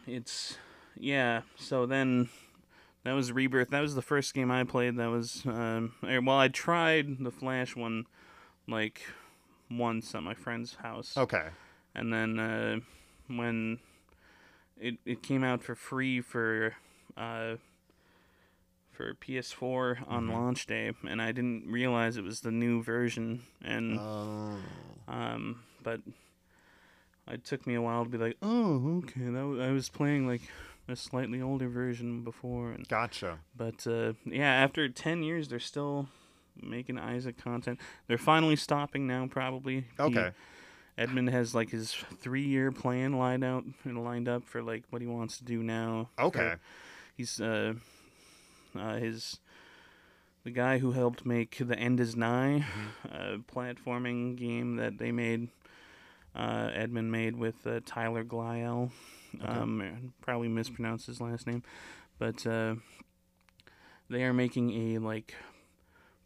it's 0.06 0.56
yeah. 0.96 1.42
So 1.56 1.86
then 1.86 2.28
that 3.04 3.12
was 3.12 3.32
Rebirth. 3.32 3.70
That 3.70 3.80
was 3.80 3.94
the 3.94 4.02
first 4.02 4.34
game 4.34 4.50
I 4.50 4.64
played. 4.64 4.96
That 4.96 5.10
was 5.10 5.42
um, 5.46 5.94
well, 6.02 6.38
I 6.38 6.48
tried 6.48 7.18
the 7.20 7.30
Flash 7.30 7.76
one 7.76 8.06
like 8.68 9.02
once 9.70 10.14
at 10.14 10.22
my 10.22 10.34
friend's 10.34 10.76
house 10.76 11.16
Okay. 11.16 11.48
and 11.94 12.12
then 12.12 12.38
uh, 12.38 12.76
when 13.28 13.78
it 14.80 14.96
it 15.04 15.22
came 15.22 15.42
out 15.42 15.62
for 15.62 15.74
free 15.74 16.20
for 16.20 16.74
uh, 17.16 17.56
for 18.96 19.12
PS4 19.14 19.98
on 20.06 20.26
Mhm. 20.26 20.32
launch 20.32 20.66
day, 20.66 20.92
and 21.06 21.20
I 21.20 21.30
didn't 21.32 21.70
realize 21.70 22.16
it 22.16 22.24
was 22.24 22.40
the 22.40 22.50
new 22.50 22.82
version, 22.82 23.42
and 23.62 23.98
Oh. 24.00 24.58
um, 25.06 25.62
but 25.82 26.00
it 27.28 27.44
took 27.44 27.66
me 27.66 27.74
a 27.74 27.82
while 27.82 28.04
to 28.04 28.10
be 28.10 28.18
like, 28.18 28.36
oh, 28.42 28.98
okay. 28.98 29.20
That 29.24 29.32
w- 29.32 29.60
I 29.62 29.70
was 29.72 29.88
playing 29.88 30.26
like 30.26 30.42
a 30.88 30.96
slightly 30.96 31.42
older 31.42 31.68
version 31.68 32.22
before, 32.22 32.70
and 32.72 32.86
Gotcha. 32.88 33.40
but 33.56 33.86
uh, 33.86 34.14
yeah, 34.24 34.50
after 34.52 34.88
ten 34.88 35.22
years, 35.22 35.48
they're 35.48 35.58
still 35.58 36.08
making 36.62 36.98
Isaac 36.98 37.36
content. 37.36 37.78
They're 38.06 38.16
finally 38.18 38.56
stopping 38.56 39.06
now, 39.06 39.26
probably. 39.26 39.80
He- 39.80 39.86
Okay. 40.02 40.32
Edmund 40.98 41.28
has 41.28 41.54
like 41.54 41.68
his 41.70 41.92
three-year 41.92 42.72
plan 42.72 43.12
lined 43.12 43.44
out 43.44 43.64
and 43.84 44.02
lined 44.02 44.28
up 44.28 44.44
for 44.44 44.62
like 44.62 44.84
what 44.88 45.02
he 45.02 45.06
wants 45.08 45.36
to 45.36 45.44
do 45.44 45.62
now. 45.62 46.08
for- 46.16 46.22
Okay. 46.24 46.54
he's 47.14 47.38
uh, 47.40 47.74
uh, 48.78 48.98
his 48.98 49.40
the 50.44 50.50
guy 50.50 50.78
who 50.78 50.92
helped 50.92 51.26
make 51.26 51.58
the 51.58 51.76
End 51.76 51.98
Is 51.98 52.14
Nigh, 52.14 52.64
uh, 53.12 53.38
platforming 53.52 54.36
game 54.36 54.76
that 54.76 54.98
they 54.98 55.10
made. 55.10 55.48
Uh, 56.36 56.70
Edmund 56.74 57.10
made 57.10 57.36
with 57.36 57.66
uh, 57.66 57.80
Tyler 57.84 58.22
Glaiel. 58.22 58.90
Um, 59.42 60.12
probably 60.20 60.48
mispronounced 60.48 61.06
his 61.06 61.20
last 61.20 61.46
name, 61.46 61.62
but 62.18 62.46
uh, 62.46 62.76
they 64.08 64.22
are 64.22 64.32
making 64.32 64.94
a 64.94 64.98
like 64.98 65.34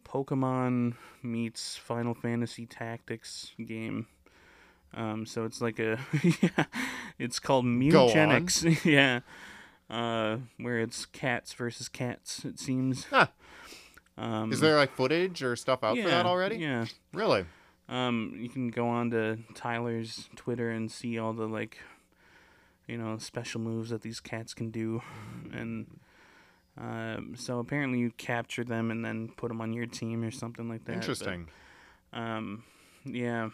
Pokemon 0.04 0.94
meets 1.22 1.76
Final 1.76 2.14
Fantasy 2.14 2.66
Tactics 2.66 3.52
game. 3.64 4.06
Um, 4.92 5.24
so 5.24 5.44
it's 5.44 5.60
like 5.60 5.78
a 5.78 5.98
yeah, 6.42 6.64
it's 7.18 7.38
called. 7.38 7.64
Mewgenics. 7.64 8.84
yeah, 8.84 9.20
uh, 9.90 10.38
where 10.58 10.78
it's 10.78 11.04
cats 11.06 11.52
versus 11.52 11.88
cats. 11.88 12.44
It 12.44 12.58
seems. 12.58 13.04
Huh. 13.04 13.26
Um, 14.16 14.52
Is 14.52 14.60
there 14.60 14.76
like 14.76 14.94
footage 14.94 15.42
or 15.42 15.56
stuff 15.56 15.82
out 15.82 15.96
yeah, 15.96 16.04
for 16.04 16.10
that 16.10 16.26
already? 16.26 16.56
Yeah. 16.56 16.84
Really? 17.12 17.46
Um, 17.88 18.36
you 18.38 18.48
can 18.48 18.68
go 18.68 18.86
on 18.86 19.10
to 19.10 19.38
Tyler's 19.54 20.28
Twitter 20.36 20.70
and 20.70 20.90
see 20.90 21.18
all 21.18 21.32
the 21.32 21.46
like, 21.46 21.78
you 22.86 22.96
know, 22.96 23.18
special 23.18 23.60
moves 23.60 23.90
that 23.90 24.02
these 24.02 24.20
cats 24.20 24.54
can 24.54 24.70
do, 24.70 25.02
and 25.52 25.86
um, 26.78 27.34
so 27.36 27.58
apparently 27.58 27.98
you 27.98 28.12
capture 28.12 28.62
them 28.62 28.90
and 28.90 29.04
then 29.04 29.28
put 29.36 29.48
them 29.48 29.60
on 29.60 29.72
your 29.72 29.86
team 29.86 30.22
or 30.22 30.30
something 30.30 30.68
like 30.68 30.84
that. 30.84 30.92
but, 30.92 30.96
Interesting. 30.96 31.48
um, 32.12 32.62
yeah, 33.04 33.50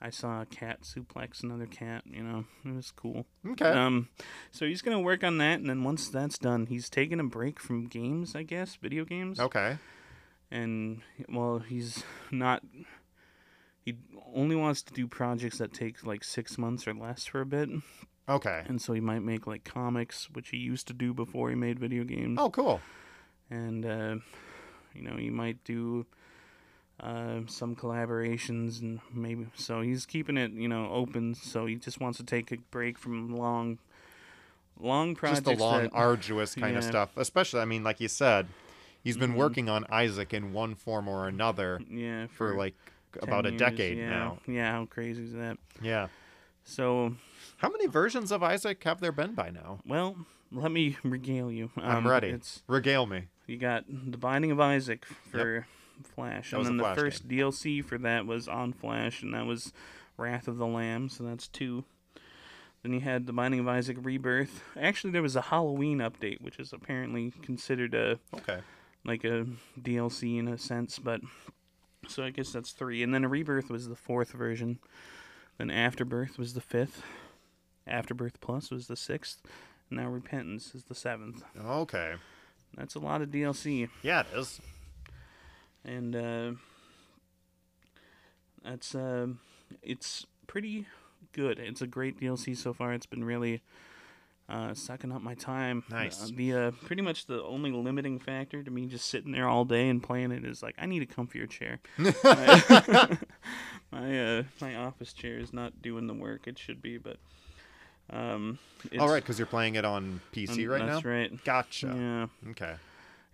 I 0.00 0.10
saw 0.10 0.42
a 0.42 0.46
cat 0.46 0.82
suplex 0.82 1.42
another 1.42 1.66
cat. 1.66 2.02
You 2.06 2.22
know, 2.22 2.44
it 2.64 2.74
was 2.74 2.90
cool. 2.90 3.24
Okay. 3.46 3.64
Um, 3.68 4.08
so 4.50 4.66
he's 4.66 4.82
gonna 4.82 5.00
work 5.00 5.24
on 5.24 5.38
that, 5.38 5.58
and 5.58 5.68
then 5.70 5.84
once 5.84 6.08
that's 6.08 6.38
done, 6.38 6.66
he's 6.66 6.90
taking 6.90 7.18
a 7.20 7.24
break 7.24 7.58
from 7.58 7.86
games, 7.86 8.34
I 8.36 8.42
guess, 8.42 8.76
video 8.76 9.04
games 9.04 9.40
okay. 9.40 9.78
and 10.50 11.00
well 11.28 11.58
he's 11.60 12.04
not 12.30 12.62
he 13.80 13.96
only 14.34 14.56
wants 14.56 14.82
to 14.82 14.92
do 14.92 15.06
projects 15.06 15.58
that 15.58 15.72
take 15.72 16.04
like 16.04 16.24
six 16.24 16.58
months 16.58 16.86
or 16.86 16.94
less 16.94 17.24
for 17.24 17.40
a 17.40 17.46
bit 17.46 17.68
Okay. 18.28 18.62
and 18.66 18.80
so 18.82 18.92
he 18.92 19.00
might 19.00 19.22
make 19.22 19.46
like 19.46 19.64
comics 19.64 20.28
which 20.32 20.48
he 20.50 20.56
used 20.56 20.86
to 20.88 20.92
do 20.92 21.14
before 21.14 21.48
he 21.50 21.54
made 21.56 21.78
video 21.78 22.04
games 22.04 22.38
Oh, 22.40 22.50
cool. 22.50 22.80
and 23.50 23.86
uh, 23.86 24.16
you 24.94 25.02
know 25.02 25.16
he 25.16 25.30
might 25.30 25.62
do 25.64 26.06
uh, 27.00 27.40
some 27.46 27.76
collaborations 27.76 28.80
and 28.80 29.00
maybe 29.12 29.46
so 29.54 29.82
he's 29.82 30.06
keeping 30.06 30.36
it 30.38 30.50
you 30.52 30.66
know 30.68 30.88
open 30.90 31.34
so 31.34 31.66
he 31.66 31.74
just 31.76 32.00
wants 32.00 32.16
to 32.18 32.24
take 32.24 32.50
a 32.52 32.56
break 32.70 32.98
from 32.98 33.36
long 33.36 33.78
long 34.80 35.14
projects 35.14 35.40
Just 35.46 35.58
the 35.58 35.62
long, 35.64 35.82
that- 35.84 35.92
arduous 35.94 36.54
kind 36.54 36.76
of 36.76 36.84
stuff. 36.84 37.16
Especially, 37.16 37.60
I 37.60 37.64
mean, 37.64 37.82
like 37.82 38.00
you 38.00 38.08
said, 38.08 38.46
he's 39.02 39.16
been 39.16 39.32
Mhm. 39.32 39.36
working 39.36 39.68
on 39.68 39.84
Isaac 39.90 40.34
in 40.34 40.52
one 40.52 40.74
form 40.74 41.08
or 41.08 41.28
another 41.28 41.80
yeah 41.88 42.26
for 42.26 42.54
like 42.54 42.74
10 43.14 43.22
about 43.28 43.46
a 43.46 43.50
decade 43.52 43.96
yeah. 43.98 44.10
now. 44.10 44.38
yeah 44.46 44.72
how 44.72 44.84
crazy 44.86 45.24
is 45.24 45.32
that 45.32 45.56
Yeah. 45.80 46.08
so 46.64 47.14
How 47.58 47.70
many 47.70 47.86
versions 47.86 48.30
of 48.32 48.42
Isaac 48.42 48.82
have 48.84 49.00
there 49.00 49.12
been 49.12 49.32
by 49.34 49.48
now? 49.48 49.80
Well, 49.86 50.16
let 50.52 50.70
me 50.70 50.96
regale 51.04 51.50
you. 51.50 51.70
Um, 51.78 51.84
I'm 51.84 52.06
ready. 52.06 52.28
It's 52.28 52.62
Regale 52.66 53.06
me. 53.06 53.28
you 53.46 53.56
got 53.56 53.84
the 53.88 54.18
Binding 54.18 54.50
of 54.50 54.60
Isaac 54.60 55.06
for 55.30 55.66
Flash, 56.04 56.50
That 56.50 56.58
and 56.58 56.66
then 56.66 56.76
the 56.76 56.84
Flash 56.84 56.96
first 56.96 57.28
DLC 57.28 57.84
for 57.84 57.98
that 57.98 58.26
was 58.26 58.48
on 58.48 58.72
Flash, 58.72 59.22
and 59.22 59.34
that 59.34 59.46
was 59.46 59.72
Wrath 60.16 60.48
of 60.48 60.58
the 60.58 60.66
Lamb. 60.66 61.08
So 61.08 61.24
that's 61.24 61.48
two. 61.48 61.84
Then 62.82 62.92
you 62.92 63.00
had 63.00 63.26
the 63.26 63.32
Binding 63.32 63.60
of 63.60 63.68
Isaac 63.68 63.96
Rebirth. 64.00 64.62
Actually, 64.80 65.10
there 65.12 65.22
was 65.22 65.34
a 65.36 65.40
Halloween 65.42 65.98
update, 65.98 66.40
which 66.40 66.58
is 66.58 66.72
apparently 66.72 67.32
considered 67.42 67.94
a 67.94 68.18
Okay. 68.34 68.60
like 69.04 69.24
a 69.24 69.46
DLC 69.80 70.38
in 70.38 70.46
a 70.48 70.56
sense, 70.58 70.98
but 70.98 71.20
so 72.06 72.22
I 72.22 72.30
guess 72.30 72.52
that's 72.52 72.70
three. 72.72 73.02
And 73.02 73.12
then 73.12 73.26
Rebirth 73.26 73.70
was 73.70 73.88
the 73.88 73.96
fourth 73.96 74.30
version. 74.32 74.78
Then 75.58 75.70
Afterbirth 75.70 76.38
was 76.38 76.54
the 76.54 76.60
fifth. 76.60 77.02
Afterbirth 77.86 78.40
Plus 78.40 78.70
was 78.70 78.86
the 78.86 78.96
sixth. 78.96 79.42
And 79.90 79.98
now 80.00 80.08
Repentance 80.08 80.74
is 80.74 80.84
the 80.84 80.94
seventh. 80.94 81.42
Okay. 81.58 82.14
That's 82.76 82.94
a 82.94 82.98
lot 82.98 83.22
of 83.22 83.30
DLC, 83.30 83.88
Yeah, 84.02 84.20
it 84.20 84.26
is. 84.36 84.60
And 85.86 86.16
uh, 86.16 86.52
that's 88.64 88.94
uh, 88.94 89.28
it's 89.82 90.26
pretty 90.46 90.86
good. 91.32 91.58
It's 91.58 91.80
a 91.80 91.86
great 91.86 92.20
DLC 92.20 92.56
so 92.56 92.72
far. 92.72 92.92
It's 92.92 93.06
been 93.06 93.24
really 93.24 93.62
uh, 94.48 94.74
sucking 94.74 95.12
up 95.12 95.22
my 95.22 95.34
time. 95.34 95.84
Nice. 95.90 96.24
Uh, 96.24 96.28
the 96.34 96.52
uh, 96.52 96.70
pretty 96.84 97.02
much 97.02 97.26
the 97.26 97.42
only 97.42 97.70
limiting 97.70 98.18
factor 98.18 98.62
to 98.62 98.70
me 98.70 98.86
just 98.86 99.06
sitting 99.06 99.32
there 99.32 99.48
all 99.48 99.64
day 99.64 99.88
and 99.88 100.02
playing 100.02 100.32
it 100.32 100.44
is 100.44 100.62
like 100.62 100.74
I 100.78 100.86
need 100.86 101.02
a 101.02 101.06
comfier 101.06 101.48
chair. 101.48 101.78
my 101.98 103.18
my, 103.92 104.38
uh, 104.38 104.42
my 104.60 104.74
office 104.74 105.12
chair 105.12 105.38
is 105.38 105.52
not 105.52 105.80
doing 105.80 106.06
the 106.06 106.14
work 106.14 106.46
it 106.46 106.58
should 106.58 106.82
be, 106.82 106.98
but 106.98 107.16
um, 108.10 108.58
it's, 108.90 109.00
All 109.00 109.08
right, 109.08 109.22
because 109.22 109.38
you're 109.38 109.46
playing 109.46 109.74
it 109.74 109.84
on 109.84 110.20
PC 110.32 110.64
um, 110.64 110.70
right 110.70 110.86
that's 110.86 111.04
now. 111.04 111.10
right. 111.10 111.44
Gotcha. 111.44 112.28
Yeah. 112.44 112.50
Okay. 112.50 112.74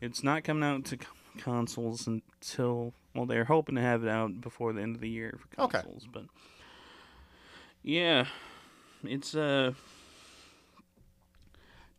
It's 0.00 0.22
not 0.22 0.44
coming 0.44 0.64
out 0.64 0.84
to 0.86 0.98
consoles 1.38 2.06
until 2.06 2.92
well, 3.14 3.26
they're 3.26 3.44
hoping 3.44 3.74
to 3.74 3.80
have 3.82 4.02
it 4.04 4.08
out 4.08 4.40
before 4.40 4.72
the 4.72 4.80
end 4.82 4.94
of 4.96 5.00
the 5.02 5.08
year 5.08 5.38
for 5.38 5.62
Okay. 5.62 5.80
consoles. 5.80 6.06
But 6.10 6.24
yeah, 7.82 8.26
it's 9.04 9.34
uh. 9.34 9.72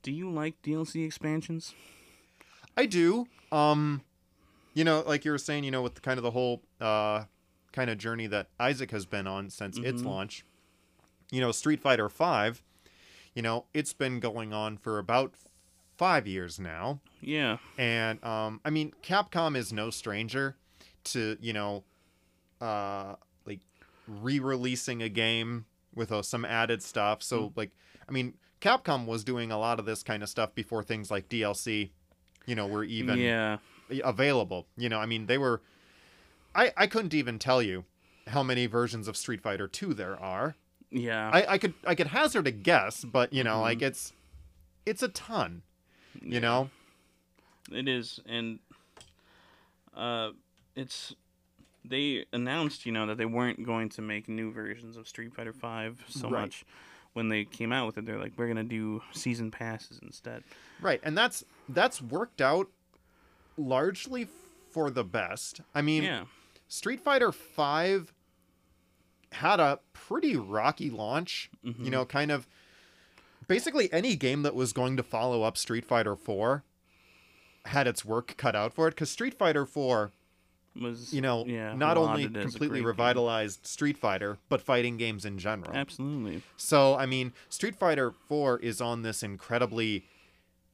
Do 0.01 0.11
you 0.11 0.29
like 0.29 0.61
DLC 0.61 1.05
expansions? 1.05 1.73
I 2.75 2.85
do. 2.87 3.25
Um, 3.51 4.01
you 4.73 4.83
know, 4.83 5.01
like 5.05 5.23
you 5.23 5.31
were 5.31 5.37
saying, 5.37 5.63
you 5.63 5.71
know, 5.71 5.81
with 5.81 5.95
the, 5.95 6.01
kind 6.01 6.17
of 6.17 6.23
the 6.23 6.31
whole 6.31 6.61
uh 6.81 7.25
kind 7.71 7.89
of 7.89 7.97
journey 7.97 8.27
that 8.27 8.47
Isaac 8.59 8.91
has 8.91 9.05
been 9.05 9.27
on 9.27 9.49
since 9.49 9.77
its 9.77 10.01
Mhm. 10.01 10.05
launch. 10.05 10.45
You 11.31 11.41
know, 11.41 11.51
Street 11.51 11.79
Fighter 11.79 12.09
Five. 12.09 12.61
You 13.33 13.41
know, 13.41 13.65
it's 13.73 13.93
been 13.93 14.19
going 14.19 14.53
on 14.53 14.77
for 14.77 14.99
about 14.99 15.33
five 15.97 16.27
years 16.27 16.59
now. 16.59 17.00
Yeah, 17.21 17.57
and 17.77 18.23
um, 18.23 18.59
I 18.65 18.69
mean, 18.69 18.93
Capcom 19.03 19.55
is 19.55 19.71
no 19.73 19.89
stranger 19.89 20.55
to 21.05 21.38
you 21.41 21.53
know, 21.53 21.83
uh, 22.62 23.15
like 23.45 23.59
re-releasing 24.07 25.01
a 25.01 25.09
game 25.09 25.65
with 25.93 26.12
uh, 26.12 26.21
some 26.21 26.45
added 26.45 26.81
stuff. 26.81 27.21
So 27.23 27.51
like, 27.55 27.71
I 28.07 28.12
mean, 28.12 28.33
Capcom 28.62 29.05
was 29.05 29.23
doing 29.23 29.51
a 29.51 29.57
lot 29.59 29.79
of 29.79 29.85
this 29.85 30.03
kind 30.03 30.23
of 30.23 30.29
stuff 30.29 30.55
before 30.55 30.83
things 30.83 31.12
like 31.12 31.29
DLC, 31.29 31.91
you 32.45 32.55
know, 32.55 32.67
were 32.67 32.83
even 32.83 33.19
yeah, 33.19 33.57
available. 34.03 34.67
You 34.77 34.89
know, 34.89 35.00
I 35.00 35.05
mean, 35.05 35.25
they 35.27 35.38
were. 35.38 35.62
I 36.55 36.71
I 36.77 36.88
couldn't 36.88 37.13
even 37.13 37.39
tell 37.39 37.62
you 37.62 37.85
how 38.27 38.43
many 38.43 38.65
versions 38.67 39.07
of 39.07 39.17
Street 39.17 39.41
Fighter 39.41 39.67
Two 39.67 39.93
there 39.93 40.19
are. 40.19 40.55
yeah. 40.91 41.29
I 41.33 41.53
I 41.53 41.57
could 41.57 41.73
I 41.85 41.95
could 41.95 42.07
hazard 42.07 42.47
a 42.47 42.51
guess, 42.51 43.03
but 43.03 43.33
you 43.33 43.43
know, 43.43 43.57
Mhm. 43.57 43.62
like 43.62 43.81
it's 43.81 44.13
it's 44.85 45.01
a 45.03 45.07
ton. 45.09 45.62
You 46.24 46.39
know. 46.39 46.70
It 47.72 47.88
is, 47.88 48.20
and 48.25 48.60
uh, 49.96 50.32
it's 50.75 51.15
they 51.86 52.25
announced, 52.34 52.86
you 52.86 52.92
know, 52.92 53.06
that 53.08 53.18
they 53.18 53.25
weren't 53.25 53.63
going 53.65 53.89
to 53.89 54.01
make 54.01 54.27
new 54.30 54.51
versions 54.51 54.96
of 54.98 55.08
Street 55.08 55.34
Fighter 55.34 55.53
Five 55.53 56.03
so 56.08 56.30
Right. 56.30 56.42
much. 56.42 56.65
When 57.13 57.30
they 57.30 57.46
came 57.46 57.72
out 57.72 57.86
with 57.86 57.98
it, 58.00 58.06
they're 58.06 58.18
like, 58.20 58.34
we're 58.38 58.48
gonna 58.48 58.63
do 58.63 59.01
season 59.12 59.51
passes 59.51 60.00
instead. 60.01 60.44
Right, 60.82 61.00
and 61.03 61.15
that's 61.18 61.44
that's 61.70 62.01
worked 62.01 62.42
out 62.42 62.70
largely 63.56 64.27
for 64.72 64.89
the 64.89 65.03
best. 65.03 65.62
I 65.75 65.82
mean, 65.84 66.03
yeah, 66.03 66.25
Street 66.68 67.00
Fighter 67.01 67.32
5 67.32 68.12
had 69.32 69.60
a 69.60 69.80
pretty 69.94 70.36
rocky 70.36 70.89
launch, 70.89 71.50
Mhm. 71.63 71.86
you 71.86 71.92
know, 71.92 72.03
kind 72.06 72.32
of 72.32 72.48
basically 73.47 73.91
any 73.93 74.15
game 74.15 74.43
that 74.43 74.55
was 74.55 74.73
going 74.73 74.97
to 74.97 75.03
follow 75.03 75.43
up 75.43 75.57
Street 75.57 75.85
Fighter 75.85 76.15
4 76.15 76.63
had 77.65 77.88
its 77.88 78.03
work 78.03 78.35
cut 78.38 78.55
out 78.55 78.73
for 78.73 78.88
it 78.88 78.95
cuz 78.95 79.09
Street 79.09 79.33
Fighter 79.33 79.65
4, 79.65 80.12
was 80.79 81.13
you 81.13 81.21
know, 81.21 81.45
yeah, 81.45 81.73
not 81.75 81.97
only 81.97 82.23
lauded 82.23 82.38
as 82.38 82.43
a 82.43 82.47
completely 82.50 82.67
great 82.67 82.79
game. 82.79 82.88
revitalized 82.88 83.65
Street 83.65 83.97
Fighter, 83.97 84.38
but 84.50 84.62
fighting 84.62 84.97
games 84.97 85.23
in 85.23 85.38
general. 85.38 85.71
Absolutely. 85.73 86.41
So, 86.57 86.95
I 86.95 87.05
mean, 87.05 87.31
Street 87.50 87.75
Fighter 87.75 88.12
4 88.12 88.59
is 88.59 88.81
on 88.81 89.03
this 89.03 89.21
incredibly 89.23 90.05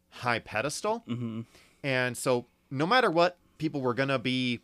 high 0.10 0.40
pedestal. 0.40 1.00
hmm 1.06 1.42
And 1.84 2.18
so, 2.18 2.46
no 2.72 2.88
matter 2.88 3.12
what, 3.12 3.38
people 3.58 3.82
were 3.82 3.94
going 3.94 4.10
to 4.10 4.20
be 4.20 4.62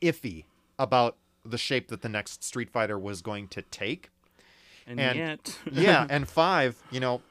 iffy 0.00 0.44
about 0.78 1.16
the 1.44 1.58
shape 1.58 1.88
that 1.88 2.02
the 2.02 2.08
next 2.08 2.44
Street 2.44 2.70
Fighter 2.70 2.98
was 2.98 3.22
going 3.22 3.48
to 3.48 3.62
take. 3.62 4.10
And, 4.86 5.00
And- 5.00 5.18
yet, 5.18 5.58
Yeah, 5.72 6.06
and 6.08 6.28
5, 6.28 6.82
you 6.90 7.00
know, 7.00 7.22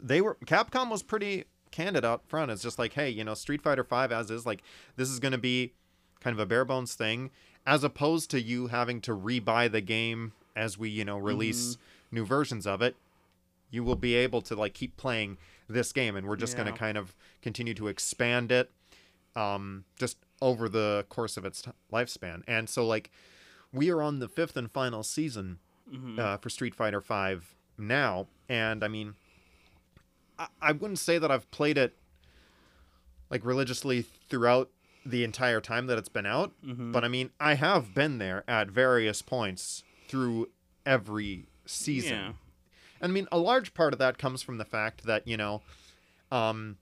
they 0.00 0.20
were 0.20 0.36
Capcom 0.46 0.90
was 0.90 1.02
pretty 1.02 1.44
candid 1.70 2.04
out 2.04 2.22
front. 2.26 2.50
It's 2.50 2.62
just 2.62 2.78
like, 2.78 2.92
hey, 2.94 3.10
you 3.10 3.24
know, 3.24 3.34
Street 3.34 3.62
Fighter 3.62 3.84
5 3.84 4.12
as 4.12 4.30
is 4.30 4.46
like 4.46 4.62
this 4.96 5.08
is 5.10 5.18
going 5.18 5.32
to 5.32 5.38
be 5.38 5.72
kind 6.20 6.34
of 6.34 6.40
a 6.40 6.46
bare 6.46 6.64
bones 6.64 6.94
thing 6.94 7.30
as 7.66 7.84
opposed 7.84 8.30
to 8.30 8.40
you 8.40 8.68
having 8.68 9.00
to 9.02 9.16
rebuy 9.16 9.70
the 9.70 9.80
game 9.80 10.32
as 10.56 10.76
we, 10.78 10.88
you 10.88 11.04
know, 11.04 11.18
release 11.18 11.76
new 12.10 12.24
versions 12.24 12.66
of 12.66 12.82
it. 12.82 12.96
You 13.70 13.84
will 13.84 13.96
be 13.96 14.14
able 14.14 14.42
to 14.42 14.54
like 14.54 14.74
keep 14.74 14.96
playing 14.96 15.38
this 15.68 15.92
game 15.92 16.16
and 16.16 16.26
we're 16.26 16.36
just 16.36 16.56
gonna 16.56 16.72
kind 16.72 16.98
of 16.98 17.14
continue 17.40 17.72
to 17.74 17.88
expand 17.88 18.52
it 18.52 18.70
um 19.34 19.84
just 19.98 20.18
over 20.42 20.68
the 20.68 21.06
course 21.08 21.36
of 21.38 21.44
its 21.46 21.62
t- 21.62 21.70
lifespan. 21.92 22.42
And 22.46 22.68
so 22.68 22.86
like 22.86 23.10
we 23.72 23.90
are 23.90 24.02
on 24.02 24.18
the 24.18 24.28
fifth 24.28 24.56
and 24.56 24.70
final 24.70 25.02
season 25.02 25.58
Mhm. 25.92 26.18
uh, 26.18 26.36
for 26.38 26.48
Street 26.50 26.74
Fighter 26.74 27.00
Five 27.00 27.54
now, 27.78 28.26
and 28.48 28.82
I 28.82 28.88
mean, 28.88 29.14
I, 30.38 30.48
I 30.60 30.72
wouldn't 30.72 30.98
say 30.98 31.18
that 31.18 31.30
I've 31.30 31.50
played 31.50 31.76
it 31.78 31.96
like 33.30 33.44
religiously 33.44 34.02
throughout 34.28 34.70
the 35.04 35.24
entire 35.24 35.60
time 35.60 35.86
that 35.86 35.98
it's 35.98 36.08
been 36.08 36.26
out, 36.26 36.52
Mhm. 36.64 36.92
but 36.92 37.04
I 37.04 37.08
mean, 37.08 37.30
I 37.40 37.54
have 37.54 37.94
been 37.94 38.18
there 38.18 38.44
at 38.48 38.68
various 38.70 39.20
points 39.22 39.82
through 40.08 40.50
every 40.86 41.46
season. 41.66 42.10
yeah, 42.18 42.32
And 43.00 43.10
I 43.10 43.14
mean, 43.14 43.26
a 43.32 43.38
large 43.38 43.74
part 43.74 43.92
of 43.92 43.98
that 43.98 44.16
comes 44.18 44.42
from 44.42 44.58
the 44.58 44.64
fact 44.64 45.04
that, 45.04 45.26
you 45.26 45.36
know, 45.36 45.62
um, 46.30 46.78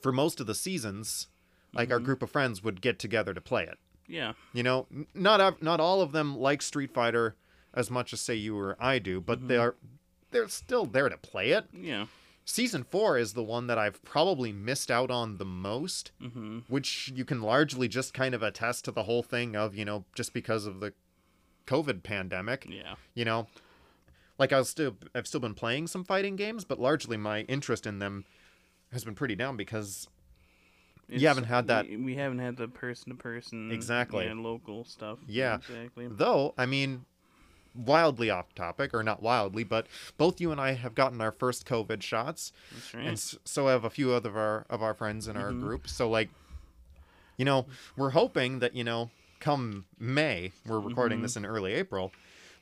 for 0.00 0.12
most 0.12 0.40
of 0.40 0.46
the 0.46 0.54
seasons, 0.54 1.28
like 1.74 1.90
our 1.90 1.98
Mhm. 2.00 2.04
group 2.04 2.22
of 2.22 2.30
friends 2.30 2.62
would 2.62 2.80
get 2.80 2.98
together 2.98 3.34
to 3.34 3.40
play 3.40 3.64
it. 3.64 3.78
yeah, 4.08 4.32
You 4.52 4.62
know, 4.62 4.86
not 5.14 5.60
not 5.62 5.80
all 5.80 6.00
of 6.00 6.12
them 6.12 6.36
like 6.38 6.62
Street 6.62 6.92
Fighter 6.94 7.34
as 7.76 7.90
much 7.90 8.12
as 8.12 8.20
say 8.20 8.34
you 8.34 8.58
or 8.58 8.76
I 8.80 8.98
do, 8.98 9.20
but 9.20 9.46
they 9.48 9.54
Mhm. 9.56 9.60
are 9.62 9.76
they're 10.32 10.48
still 10.48 10.86
there 10.86 11.08
to 11.08 11.16
play 11.16 11.50
it. 11.52 11.66
yeah. 11.72 12.06
Season 12.48 12.84
4 12.84 13.18
is 13.18 13.32
the 13.34 13.42
one 13.42 13.66
that 13.66 13.76
I've 13.78 14.02
probably 14.04 14.52
missed 14.52 14.88
out 14.90 15.10
on 15.10 15.38
the 15.38 15.44
most, 15.44 16.10
hmm 16.20 16.60
which 16.68 17.08
you 17.14 17.24
can 17.24 17.40
largely 17.42 17.88
just 17.88 18.14
kind 18.14 18.34
of 18.34 18.42
attest 18.42 18.84
to 18.84 18.90
the 18.92 19.02
whole 19.04 19.22
thing 19.22 19.54
of, 19.56 19.74
you 19.74 19.84
know, 19.84 20.04
just 20.14 20.32
because 20.32 20.64
of 20.66 20.78
the 20.80 20.92
COVID 21.66 22.02
pandemic, 22.04 22.66
Yeah, 22.68 22.94
you 23.14 23.24
know. 23.24 23.48
Like 24.38 24.52
I 24.52 24.58
was 24.58 24.68
still 24.70 24.96
I've 25.14 25.26
still 25.26 25.40
been 25.40 25.54
playing 25.54 25.86
some 25.88 26.04
fighting 26.04 26.36
games, 26.36 26.64
but 26.64 26.78
largely 26.78 27.16
my 27.16 27.40
interest 27.42 27.86
in 27.86 27.98
them 27.98 28.24
has 28.92 29.04
been 29.04 29.14
pretty 29.16 29.34
down 29.34 29.56
because 29.56 30.06
It's- 31.08 31.22
haven't 31.22 31.44
had 31.44 31.66
that- 31.68 31.88
We, 31.88 31.96
we 31.96 32.14
haven't 32.16 32.38
had 32.40 32.56
the 32.56 32.68
person 32.68 33.10
to 33.10 33.16
person, 33.16 33.70
Exactly. 33.72 34.26
and 34.26 34.42
local 34.42 34.84
stuff. 34.84 35.18
Yeah. 35.26 35.56
exactly. 35.56 36.08
Though, 36.08 36.52
I 36.58 36.66
mean, 36.66 37.06
wildly 37.76 38.30
off 38.30 38.54
topic, 38.54 38.94
or 38.94 39.02
not 39.02 39.22
wildly, 39.22 39.64
but 39.64 39.86
both 40.16 40.40
you 40.40 40.50
and 40.52 40.60
I 40.60 40.72
have 40.72 40.94
gotten 40.94 41.20
our 41.20 41.32
first 41.32 41.66
COVID 41.66 42.02
shots, 42.02 42.52
That's 42.72 42.94
right. 42.94 43.06
and 43.06 43.18
so 43.44 43.66
have 43.68 43.84
a 43.84 43.90
few 43.90 44.12
other 44.12 44.30
of 44.30 44.36
our 44.36 44.66
of 44.70 44.82
our 44.82 44.94
friends 44.94 45.28
in 45.28 45.36
our 45.36 45.50
Mhm. 45.50 45.60
group. 45.60 45.88
So, 45.88 46.08
like, 46.08 46.30
you 47.36 47.44
know, 47.44 47.66
we're 47.96 48.10
hoping 48.10 48.60
that 48.60 48.74
you 48.74 48.84
know, 48.84 49.10
come 49.40 49.84
May, 49.98 50.52
we're 50.66 50.80
recording 50.80 51.18
Mhm. 51.18 51.22
this 51.22 51.36
in 51.36 51.44
early 51.44 51.72
April, 51.74 52.12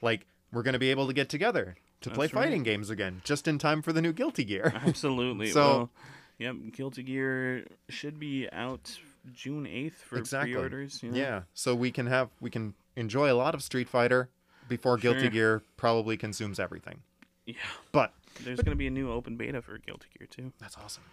like 0.03 0.27
we're 0.53 0.63
gonna 0.63 0.79
be 0.79 0.91
able 0.91 1.07
to 1.07 1.13
get 1.13 1.29
together 1.29 1.77
to 2.01 2.11
play 2.11 2.27
right. 2.27 2.33
fighting 2.33 2.63
games 2.63 2.91
again, 2.91 3.23
just 3.25 3.49
in 3.49 3.59
time 3.59 3.81
for 3.83 3.93
the 3.93 4.03
new 4.03 4.13
Guilty 4.13 4.45
Gear. 4.45 4.73
Absolutely. 4.85 5.51
So- 5.51 5.61
well, 5.61 5.91
yep, 6.39 6.57
Guilty 6.73 7.03
Gear 7.03 7.67
should 7.89 8.19
be 8.21 8.49
out 8.53 8.99
June 9.33 9.67
eighth 9.67 10.03
for 10.03 10.19
Exactly. 10.19 10.53
pre-orders. 10.53 11.03
You 11.03 11.11
know? 11.13 11.17
yeah, 11.17 11.43
so 11.55 11.75
we 11.75 11.91
can 11.91 12.07
have 12.07 12.29
we 12.41 12.51
can 12.51 12.75
enjoy 12.97 13.33
a 13.33 13.35
lot 13.35 13.55
of 13.55 13.63
Street 13.63 13.89
Fighter 13.89 14.29
before 14.69 14.97
Guilty 14.97 15.21
Sure. 15.23 15.31
Gear 15.31 15.63
probably 15.77 16.17
consumes 16.17 16.59
everything. 16.59 17.01
yeah. 17.47 17.55
But 17.93 18.13
There's 18.43 18.61
gonna 18.61 18.77
be 18.77 18.87
a 18.87 18.91
new 18.91 19.11
open 19.11 19.37
beta 19.37 19.61
for 19.63 19.79
Guilty 19.79 20.07
Gear 20.19 20.27
too. 20.31 20.53
That's 20.61 20.77
awesome. 20.77 21.05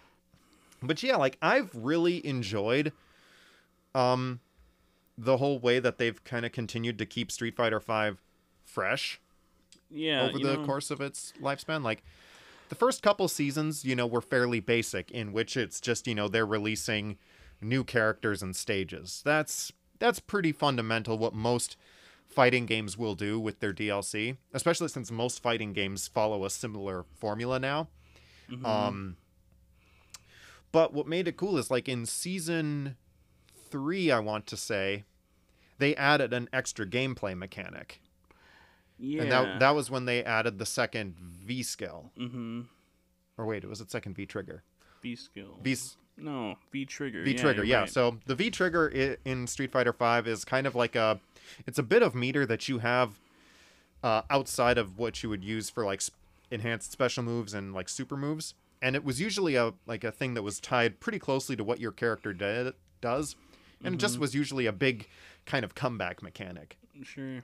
But 0.82 1.02
yeah, 1.02 1.16
like 1.16 1.38
I've 1.42 1.70
really 1.74 2.24
enjoyed 2.26 2.92
um 3.94 4.40
the 5.18 5.36
whole 5.36 5.58
way 5.58 5.78
that 5.78 5.98
they've 5.98 6.22
kind 6.24 6.46
of 6.46 6.52
continued 6.52 6.98
to 6.98 7.06
keep 7.06 7.30
Street 7.30 7.54
Fighter 7.54 7.78
5 7.80 8.18
fresh 8.64 9.20
Yeah. 9.90 10.22
over 10.22 10.38
the 10.38 10.56
know, 10.56 10.64
course 10.64 10.90
of 10.90 11.00
its 11.00 11.34
lifespan. 11.40 11.82
Like 11.84 12.02
the 12.70 12.74
first 12.74 13.02
couple 13.02 13.28
seasons, 13.28 13.84
you 13.84 13.94
know, 13.94 14.06
were 14.06 14.22
fairly 14.22 14.58
basic 14.60 15.10
in 15.10 15.32
which 15.34 15.56
it's 15.58 15.80
just, 15.80 16.06
you 16.06 16.14
know, 16.14 16.28
they're 16.28 16.46
releasing 16.46 17.18
new 17.60 17.84
characters 17.84 18.42
and 18.42 18.56
stages. 18.56 19.20
That's 19.24 19.70
that's 19.98 20.18
pretty 20.18 20.50
fundamental 20.52 21.18
what 21.18 21.34
most 21.34 21.76
fighting 22.32 22.66
games 22.66 22.96
will 22.96 23.14
do 23.14 23.38
with 23.38 23.60
their 23.60 23.72
DLC, 23.72 24.36
especially 24.52 24.88
since 24.88 25.10
most 25.10 25.42
fighting 25.42 25.72
games 25.72 26.08
follow 26.08 26.44
a 26.44 26.50
similar 26.50 27.04
formula 27.14 27.58
now. 27.58 27.88
mhm. 28.50 28.64
Um, 28.66 29.16
but 30.72 30.92
what 30.94 31.06
made 31.06 31.28
it 31.28 31.36
cool 31.36 31.58
is 31.58 31.70
like 31.70 31.88
in 31.88 32.06
season 32.06 32.96
three, 33.70 34.10
I 34.10 34.18
want 34.20 34.46
to 34.48 34.56
say, 34.56 35.04
they 35.78 35.94
added 35.96 36.32
an 36.32 36.48
extra 36.52 36.86
gameplay 36.86 37.36
mechanic, 37.36 38.00
yeah. 38.98 39.22
and 39.22 39.32
that 39.32 39.60
that 39.60 39.70
was 39.74 39.90
when 39.90 40.04
they 40.04 40.22
added 40.24 40.58
the 40.58 40.66
second 40.66 41.16
V 41.18 41.62
skill. 41.62 42.10
mm-hmm. 42.18 42.62
Or 43.38 43.46
wait, 43.46 43.64
it 43.64 43.68
was 43.68 43.80
it 43.80 43.90
second 43.90 44.14
V 44.14 44.26
trigger? 44.26 44.62
V 45.02 45.16
skill. 45.16 45.58
V 45.62 45.76
No, 46.16 46.56
V 46.70 46.84
trigger. 46.86 47.22
V 47.24 47.34
trigger, 47.34 47.64
you're 47.64 47.64
yeah. 47.64 47.80
right. 47.80 47.90
So 47.90 48.18
the 48.26 48.34
V 48.34 48.50
trigger 48.50 49.16
in 49.24 49.46
Street 49.46 49.72
Fighter 49.72 49.92
Five 49.92 50.28
is 50.28 50.44
kind 50.44 50.66
of 50.66 50.74
like 50.74 50.94
a, 50.94 51.18
it's 51.66 51.78
a 51.78 51.82
bit 51.82 52.02
of 52.02 52.14
meter 52.14 52.44
that 52.46 52.68
you 52.68 52.78
have 52.78 53.18
uh, 54.02 54.22
outside 54.30 54.78
of 54.78 54.98
what 54.98 55.22
you 55.22 55.28
would 55.28 55.44
use 55.44 55.70
for 55.70 55.84
like 55.84 56.00
sp- 56.02 56.14
enhanced 56.50 56.90
special 56.92 57.22
moves 57.22 57.54
and 57.54 57.72
like 57.72 57.88
super 57.88 58.16
moves, 58.16 58.54
and 58.80 58.96
it 58.96 59.04
was 59.04 59.20
usually 59.20 59.54
a 59.54 59.72
like 59.86 60.04
a 60.04 60.10
thing 60.12 60.34
that 60.34 60.42
was 60.42 60.60
tied 60.60 61.00
pretty 61.00 61.18
closely 61.18 61.56
to 61.56 61.64
what 61.64 61.80
your 61.80 61.92
character 61.92 62.32
did, 62.32 62.74
does, 63.00 63.36
and 63.84 63.94
it 63.94 63.98
just 63.98 64.18
was 64.18 64.34
usually 64.34 64.66
a 64.66 64.72
big 64.72 65.08
kind 65.46 65.64
of 65.64 65.74
comeback 65.74 66.22
mechanic. 66.22 66.76
Sure. 67.02 67.42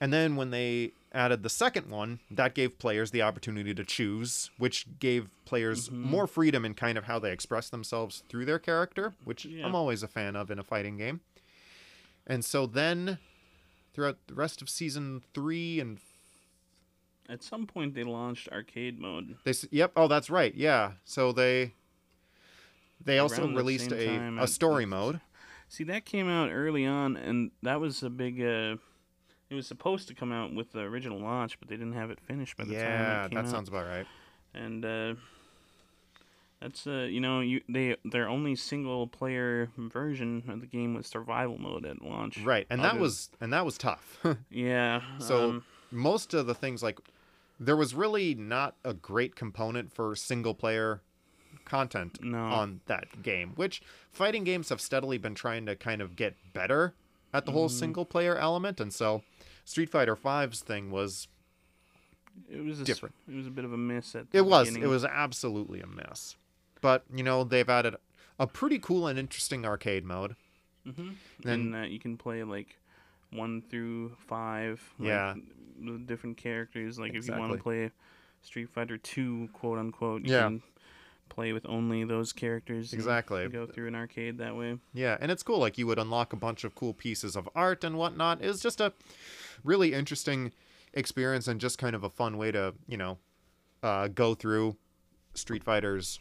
And 0.00 0.12
then 0.12 0.36
when 0.36 0.50
they 0.50 0.92
added 1.12 1.42
the 1.42 1.48
second 1.50 1.90
one, 1.90 2.20
that 2.30 2.54
gave 2.54 2.78
players 2.78 3.10
the 3.10 3.22
opportunity 3.22 3.74
to 3.74 3.82
choose, 3.84 4.50
which 4.56 4.86
gave 5.00 5.28
players 5.44 5.88
Mhm. 5.88 5.92
more 6.04 6.26
freedom 6.28 6.64
in 6.64 6.74
kind 6.74 6.96
of 6.96 7.04
how 7.04 7.18
they 7.18 7.32
express 7.32 7.68
themselves 7.68 8.22
through 8.28 8.44
their 8.44 8.60
character, 8.60 9.14
which 9.24 9.44
Yeah. 9.44 9.66
I'm 9.66 9.74
always 9.74 10.04
a 10.04 10.08
fan 10.08 10.36
of 10.36 10.50
in 10.52 10.58
a 10.60 10.62
fighting 10.62 10.96
game. 10.98 11.20
And 12.28 12.44
so 12.44 12.66
then 12.66 13.18
throughout 13.94 14.18
the 14.26 14.34
rest 14.34 14.60
of 14.62 14.68
season 14.68 15.22
3 15.34 15.80
and 15.80 15.98
At 17.28 17.42
some 17.42 17.66
point, 17.66 17.94
they 17.94 18.04
launched 18.04 18.48
arcade 18.50 18.98
mode. 19.00 19.36
they 19.44 19.52
yep, 19.70 19.92
oh 19.96 20.08
that's 20.08 20.30
right. 20.30 20.54
Yeah. 20.54 20.92
So 21.04 21.32
they 21.32 21.74
they 23.04 23.18
also 23.18 23.42
Around 23.44 23.56
released 23.56 23.90
same 23.90 24.38
a, 24.38 24.42
a 24.42 24.46
story 24.46 24.84
mode. 24.86 25.20
See, 25.68 25.84
that 25.84 26.04
came 26.04 26.28
out 26.28 26.50
early 26.50 26.86
on, 26.86 27.16
and 27.16 27.50
that 27.62 27.80
was 27.80 28.02
a 28.02 28.10
big. 28.10 28.40
Uh, 28.40 28.76
it 29.50 29.54
was 29.54 29.66
supposed 29.66 30.08
to 30.08 30.14
come 30.14 30.32
out 30.32 30.54
with 30.54 30.72
the 30.72 30.80
original 30.80 31.18
launch, 31.20 31.58
but 31.58 31.68
they 31.68 31.76
didn't 31.76 31.92
have 31.94 32.10
it 32.10 32.20
finished 32.20 32.56
by 32.56 32.64
the 32.64 32.72
time 32.74 32.82
Yeah, 32.82 33.24
it 33.24 33.28
came 33.30 33.36
that 33.36 33.44
out. 33.46 33.50
sounds 33.50 33.68
about 33.68 33.86
right. 33.86 34.06
And 34.54 34.84
uh, 34.84 35.14
that's 36.60 36.86
uh, 36.86 37.06
you 37.10 37.20
know, 37.20 37.40
you 37.40 37.60
they 37.68 37.96
their 38.04 38.28
only 38.28 38.56
single 38.56 39.06
player 39.06 39.70
version 39.76 40.42
of 40.48 40.60
the 40.60 40.66
game 40.66 40.94
was 40.94 41.06
survival 41.06 41.58
mode 41.58 41.86
at 41.86 42.02
launch. 42.02 42.38
Right. 42.38 42.66
And 42.70 42.82
that 42.84 42.98
was 42.98 43.30
and 43.40 43.52
that 43.52 43.64
was 43.64 43.78
tough. 43.78 44.18
Yeah. 44.50 45.02
So 45.18 45.50
um, 45.50 45.64
most 45.90 46.34
of 46.34 46.46
the 46.46 46.54
things 46.54 46.82
like 46.82 46.98
there 47.60 47.76
was 47.76 47.94
really 47.94 48.34
not 48.34 48.74
a 48.84 48.92
great 48.94 49.34
component 49.36 49.92
for 49.92 50.14
single 50.16 50.54
player 50.54 51.00
content 51.64 52.18
No. 52.22 52.38
on 52.38 52.80
that 52.86 53.22
game, 53.22 53.52
which 53.56 53.82
fighting 54.10 54.44
games 54.44 54.68
have 54.70 54.80
steadily 54.80 55.18
been 55.18 55.34
trying 55.34 55.66
to 55.66 55.76
kind 55.76 56.00
of 56.00 56.16
get 56.16 56.34
better 56.54 56.94
at 57.32 57.44
the 57.46 57.52
whole 57.52 57.68
Mhm. 57.68 57.78
single 57.78 58.04
player 58.04 58.36
element 58.36 58.80
and 58.80 58.92
so 58.92 59.22
Street 59.64 59.90
Fighter 59.90 60.16
5's 60.16 60.60
thing 60.60 60.90
was 60.90 61.28
it 62.50 62.64
was 62.64 62.80
a, 62.80 62.84
different. 62.84 63.14
It 63.28 63.34
was 63.34 63.46
a 63.46 63.50
bit 63.50 63.64
of 63.64 63.72
a 63.72 63.76
miss 63.76 64.14
at. 64.14 64.30
The 64.30 64.38
it 64.38 64.46
was 64.46 64.68
beginning. 64.68 64.88
it 64.88 64.90
was 64.90 65.04
absolutely 65.04 65.80
a 65.80 65.86
mess. 65.86 66.36
But, 66.80 67.04
you 67.14 67.22
know, 67.24 67.44
they've 67.44 67.68
added 67.68 67.96
a 68.38 68.46
pretty 68.46 68.78
cool 68.78 69.06
and 69.06 69.18
interesting 69.18 69.64
arcade 69.66 70.04
mode. 70.04 70.36
hmm 70.84 71.10
Then- 71.42 71.60
and 71.60 71.76
uh, 71.76 71.78
you 71.80 71.98
can 71.98 72.16
play 72.16 72.42
like 72.44 72.78
one 73.30 73.62
through 73.62 74.16
five. 74.26 74.80
like, 74.98 75.08
Yeah. 75.08 75.34
Different 76.06 76.36
characters. 76.36 76.98
Like 76.98 77.14
if 77.14 77.28
you 77.28 77.34
want 77.36 77.52
to 77.52 77.58
play 77.58 77.90
Street 78.42 78.68
Fighter 78.68 78.96
Two, 78.98 79.48
quote 79.52 79.78
unquote, 79.78 80.24
you 80.24 80.32
Yeah. 80.32 80.44
can 80.44 80.62
play 81.28 81.52
with 81.52 81.64
only 81.66 82.02
those 82.04 82.32
characters. 82.32 82.92
Exactly. 82.92 83.46
Go 83.48 83.66
through 83.66 83.86
an 83.88 83.94
arcade 83.94 84.38
that 84.38 84.56
way. 84.56 84.78
Yeah, 84.94 85.18
and 85.20 85.30
it's 85.30 85.42
cool. 85.44 85.58
Like 85.58 85.78
you 85.78 85.86
would 85.86 85.98
unlock 85.98 86.32
a 86.32 86.36
bunch 86.36 86.64
of 86.64 86.74
cool 86.74 86.94
pieces 86.94 87.36
of 87.36 87.48
art 87.54 87.84
and 87.84 87.96
whatnot. 87.96 88.42
It's 88.42 88.60
just 88.60 88.80
a 88.80 88.92
really 89.62 89.92
interesting 89.92 90.52
experience 90.94 91.46
and 91.46 91.60
just 91.60 91.78
kind 91.78 91.94
of 91.94 92.02
a 92.02 92.10
fun 92.10 92.38
way 92.38 92.50
to, 92.50 92.74
you 92.88 92.96
know, 92.96 93.18
uh, 93.82 94.08
go 94.08 94.34
through 94.34 94.76
Street 95.34 95.62
Fighter's 95.62 96.18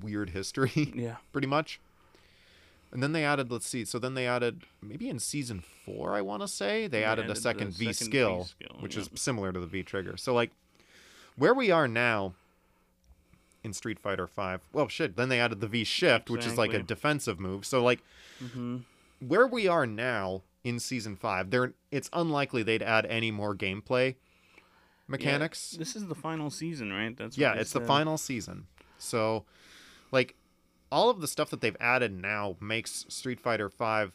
weird 0.00 0.30
history, 0.30 0.92
Yeah. 0.96 1.16
pretty 1.32 1.46
much. 1.48 1.80
and 2.92 3.02
then 3.02 3.12
they 3.12 3.24
added. 3.24 3.50
Let's 3.50 3.66
see. 3.66 3.84
So 3.84 3.98
then 3.98 4.14
they 4.14 4.26
added 4.26 4.62
maybe 4.80 5.08
in 5.08 5.18
season 5.18 5.62
four, 5.84 6.14
I 6.14 6.20
want 6.22 6.42
to 6.42 6.48
say 6.48 6.82
they 6.86 6.98
They 7.00 7.04
added, 7.04 7.24
added 7.24 7.36
a 7.36 7.40
second 7.40 7.74
V 7.74 7.92
second 7.92 8.06
skill, 8.06 8.38
V-skill, 8.44 8.76
which 8.80 8.96
yep. 8.96 9.08
is 9.12 9.20
similar 9.20 9.52
to 9.52 9.60
the 9.60 9.66
V 9.66 9.82
trigger. 9.82 10.16
So 10.16 10.34
like, 10.34 10.50
where 11.36 11.54
we 11.54 11.70
are 11.70 11.88
now 11.88 12.34
in 13.64 13.72
Street 13.72 13.98
Fighter 13.98 14.26
Five. 14.26 14.60
Well, 14.72 14.88
shit. 14.88 15.16
Then 15.16 15.28
they 15.28 15.40
added 15.40 15.60
the 15.60 15.68
V 15.68 15.84
shift, 15.84 16.28
which 16.30 16.44
is 16.46 16.58
like 16.58 16.72
a 16.72 16.82
defensive 16.82 17.38
move. 17.40 17.64
So 17.66 17.82
like, 17.82 18.00
hmm 18.38 18.78
where 19.20 19.46
we 19.46 19.68
are 19.68 19.86
now 19.86 20.42
in 20.64 20.80
season 20.80 21.14
five, 21.14 21.50
there 21.50 21.74
it's 21.92 22.10
unlikely 22.12 22.64
they'd 22.64 22.82
add 22.82 23.06
any 23.06 23.30
more 23.30 23.54
gameplay 23.54 24.16
mechanics. 25.06 25.72
This 25.78 25.94
is 25.94 26.06
the 26.08 26.14
final 26.14 26.50
season, 26.50 26.92
right? 26.92 27.16
That's 27.16 27.38
Yeah, 27.38 27.54
it's 27.54 27.72
the 27.72 27.80
final 27.80 28.18
season. 28.18 28.66
So, 28.98 29.44
like, 30.12 30.36
all 30.92 31.08
of 31.10 31.20
the 31.20 31.26
stuff 31.26 31.50
that 31.50 31.60
they've 31.62 31.76
added 31.80 32.12
now 32.12 32.56
makes 32.60 33.06
Street 33.08 33.40
Fighter 33.40 33.68
Five. 33.68 34.12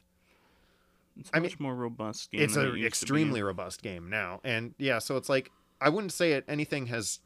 It's 1.19 1.29
a 1.31 1.35
I 1.35 1.39
mean, 1.39 1.49
much 1.51 1.59
more 1.59 1.75
robust 1.75 2.31
game. 2.31 2.41
It's 2.41 2.55
an 2.55 2.61
it 2.61 2.65
used 2.65 2.73
to 2.75 2.79
be. 2.79 2.85
extremely 2.87 3.41
robust 3.41 3.81
game 3.81 4.09
now, 4.09 4.39
and 4.43 4.75
yeah, 4.77 4.99
so 4.99 5.17
it's 5.17 5.27
like 5.29 5.51
I 5.81 5.89
wouldn't 5.89 6.13
say 6.13 6.33
it 6.33 6.45
anything 6.47 6.85
has 6.87 7.19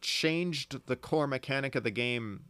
changed 0.00 0.86
the 0.86 0.96
core 0.96 1.26
mechanic 1.26 1.74
of 1.74 1.82
the 1.84 1.90
game 1.90 2.44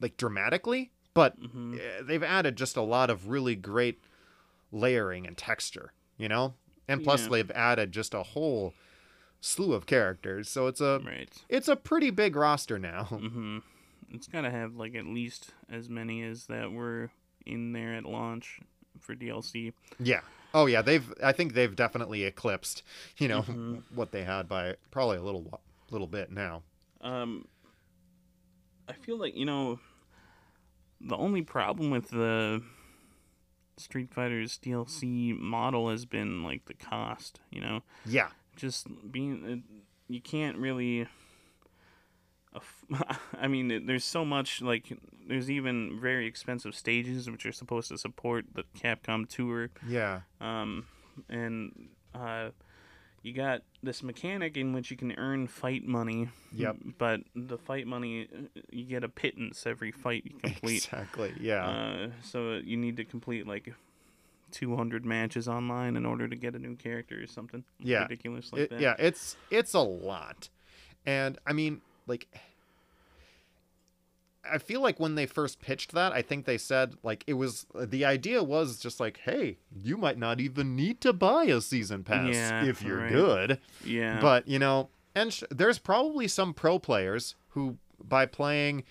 like 0.00 0.16
dramatically, 0.16 0.92
but 1.14 1.40
Mhm. 1.40 1.80
eh, 1.80 2.02
they've 2.02 2.22
added 2.22 2.56
just 2.56 2.76
a 2.76 2.82
lot 2.82 3.08
of 3.10 3.28
really 3.28 3.56
great 3.56 3.98
layering 4.70 5.26
and 5.26 5.36
texture, 5.36 5.92
you 6.18 6.28
know, 6.28 6.54
and 6.86 7.02
plus 7.02 7.22
Yeah. 7.22 7.28
they've 7.30 7.50
added 7.52 7.92
just 7.92 8.12
a 8.14 8.22
whole 8.22 8.74
slew 9.40 9.72
of 9.72 9.86
characters, 9.86 10.48
so 10.50 10.66
it's 10.66 10.80
a 10.80 11.00
Right. 11.04 11.32
it's 11.48 11.68
a 11.68 11.76
pretty 11.76 12.10
big 12.10 12.36
roster 12.36 12.78
now. 12.78 13.04
hmm 13.04 13.58
It's 14.16 14.26
got 14.28 14.40
to 14.42 14.50
have 14.50 14.74
like 14.76 14.94
at 14.94 15.04
least 15.06 15.52
as 15.70 15.88
many 15.88 16.22
as 16.22 16.46
that 16.46 16.72
were 16.72 17.10
in 17.44 17.72
there 17.72 17.94
at 17.94 18.04
launch 18.04 18.60
for 19.00 19.14
DLC. 19.14 19.72
Yeah. 20.00 20.20
Oh 20.54 20.66
yeah, 20.66 20.80
they've 20.82 21.12
I 21.22 21.32
think 21.32 21.52
they've 21.52 21.74
definitely 21.76 22.24
eclipsed, 22.24 22.82
you 23.18 23.28
know, 23.28 23.42
Mhm. 23.42 23.82
what 23.94 24.10
they 24.12 24.24
had 24.24 24.48
by 24.48 24.76
probably 24.90 25.18
a 25.18 25.22
little 25.22 25.60
little 25.90 26.06
bit 26.06 26.30
now. 26.32 26.62
Um, 27.02 27.46
I 28.88 28.94
feel 28.94 29.18
like 29.18 29.36
you 29.36 29.44
know 29.44 29.78
the 31.00 31.16
only 31.16 31.42
problem 31.42 31.90
with 31.90 32.08
the 32.08 32.62
Street 33.76 34.14
Fighter's 34.14 34.58
DLC 34.58 35.38
model 35.38 35.90
has 35.90 36.06
been 36.06 36.42
like 36.42 36.64
the 36.64 36.74
cost. 36.74 37.40
You 37.50 37.60
know, 37.60 37.82
Yeah. 38.06 38.30
just 38.56 38.86
being 39.12 39.62
you 40.08 40.20
can't 40.22 40.56
really. 40.56 41.06
I 43.40 43.48
mean, 43.48 43.70
it- 43.70 43.86
there's 43.86 44.04
so 44.04 44.24
much 44.24 44.62
like 44.62 44.92
there's 45.28 45.50
even 45.50 45.98
very 46.00 46.26
expensive 46.26 46.74
stages 46.74 47.28
which 47.30 47.44
are 47.46 47.52
supposed 47.52 47.88
to 47.88 47.98
support 47.98 48.44
the 48.54 48.64
Capcom 48.78 49.28
tour. 49.28 49.70
Yeah. 49.88 50.20
Um, 50.40 50.86
and 51.28 51.88
uh, 52.14 52.50
you 53.22 53.32
got 53.32 53.62
this 53.82 54.02
mechanic 54.04 54.56
in 54.56 54.72
which 54.72 54.90
you 54.90 54.96
can 54.96 55.12
earn 55.18 55.48
fight 55.48 55.84
money. 55.84 56.28
Yep. 56.52 56.76
But 56.98 57.20
the 57.34 57.58
fight 57.58 57.86
money, 57.88 58.28
you 58.70 58.84
get 58.84 59.02
a 59.02 59.08
pittance 59.08 59.66
every 59.66 59.90
fight 59.90 60.22
you 60.26 60.38
complete. 60.42 60.84
Exactly. 60.84 61.34
Yeah. 61.40 61.66
uh, 61.66 62.08
so 62.22 62.60
you 62.64 62.76
need 62.76 62.96
to 62.98 63.04
complete 63.04 63.46
like 63.48 63.74
200 64.52 65.04
matches 65.04 65.48
online 65.48 65.96
in 65.96 66.06
order 66.06 66.28
to 66.28 66.36
get 66.36 66.54
a 66.54 66.58
new 66.58 66.76
character 66.76 67.20
or 67.20 67.26
something. 67.26 67.64
Yeah. 67.80 68.02
Ridiculous 68.02 68.52
like 68.52 68.62
It- 68.62 68.70
that. 68.70 68.80
yeah, 68.80 68.94
it's 68.98 69.36
it's 69.50 69.74
a 69.74 69.80
lot. 69.80 70.48
And 71.04 71.38
I 71.46 71.52
mean, 71.52 71.80
like 72.06 72.26
I 74.48 74.58
feel 74.58 74.80
like 74.80 75.00
when 75.00 75.16
they 75.16 75.26
first 75.26 75.60
pitched 75.60 75.90
that, 75.92 76.12
I 76.12 76.22
think 76.22 76.44
they 76.44 76.58
said 76.58 76.94
like 77.02 77.24
it 77.26 77.34
was 77.34 77.66
the 77.74 78.04
idea 78.04 78.42
was 78.44 78.78
just 78.78 79.00
like, 79.00 79.18
"Hey, 79.24 79.56
you 79.82 79.96
might 79.96 80.18
not 80.18 80.38
even 80.40 80.76
need 80.76 81.00
to 81.00 81.12
buy 81.12 81.44
a 81.44 81.60
season 81.60 82.04
pass 82.04 82.32
Yeah, 82.34 82.64
if 82.64 82.80
you're 82.82 82.98
right. 82.98 83.10
good." 83.12 83.58
Yeah. 83.84 84.20
But, 84.20 84.46
you 84.46 84.60
know, 84.60 84.88
and 85.16 85.32
sh- 85.32 85.42
there's 85.50 85.78
probably 85.80 86.28
some 86.28 86.54
pro 86.54 86.78
players 86.78 87.34
who 87.50 87.76
by 88.02 88.24
playing 88.26 88.84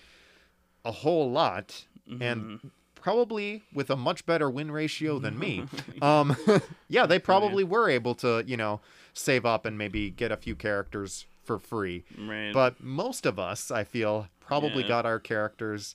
a 0.84 0.92
whole 0.92 1.30
lot 1.30 1.84
Mm-hmm. 2.08 2.22
and 2.22 2.70
probably 2.94 3.64
with 3.74 3.90
a 3.90 3.96
much 3.96 4.26
better 4.26 4.48
win 4.48 4.70
ratio 4.70 5.18
than 5.18 5.36
me. 5.38 5.64
um 6.02 6.36
yeah, 6.88 7.06
they 7.06 7.18
probably 7.18 7.64
were 7.64 7.88
able 7.88 8.14
to, 8.16 8.44
you 8.46 8.56
know, 8.58 8.80
save 9.14 9.44
up 9.46 9.64
and 9.66 9.76
maybe 9.78 10.10
get 10.10 10.30
a 10.30 10.36
few 10.36 10.54
characters 10.54 11.24
for 11.46 11.58
free. 11.58 12.04
right. 12.18 12.52
But 12.52 12.82
most 12.82 13.24
of 13.26 13.38
us, 13.38 13.70
I 13.70 13.84
feel, 13.84 14.28
probably 14.40 14.82
Yeah. 14.82 14.88
got 14.88 15.06
our 15.06 15.18
characters 15.20 15.94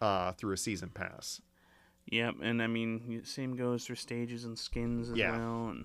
uh 0.00 0.32
through 0.32 0.52
a 0.52 0.56
season 0.56 0.90
pass. 0.90 1.40
Yep, 2.10 2.36
and 2.42 2.62
I 2.62 2.66
mean, 2.66 3.22
same 3.24 3.56
goes 3.56 3.86
for 3.86 3.94
stages 3.96 4.44
and 4.44 4.58
skins 4.58 5.10
as 5.10 5.16
Yeah. 5.18 5.36
well, 5.36 5.68
and 5.70 5.84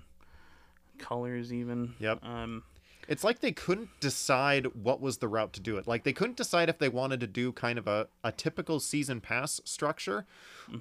colors 0.98 1.52
even. 1.52 1.94
Yep. 1.98 2.24
Um, 2.24 2.62
It's 3.08 3.22
like 3.24 3.40
they 3.40 3.52
couldn't 3.52 3.90
decide 4.00 4.74
what 4.74 5.00
was 5.00 5.18
the 5.18 5.28
route 5.28 5.52
to 5.54 5.60
do 5.60 5.76
it. 5.76 5.86
Like 5.86 6.04
they 6.04 6.14
couldn't 6.14 6.38
decide 6.38 6.68
if 6.70 6.78
they 6.78 6.88
wanted 6.88 7.20
to 7.20 7.26
do 7.26 7.52
kind 7.52 7.78
of 7.78 7.86
a, 7.86 8.08
a 8.22 8.32
typical 8.32 8.80
season 8.80 9.20
pass 9.20 9.60
structure 9.64 10.24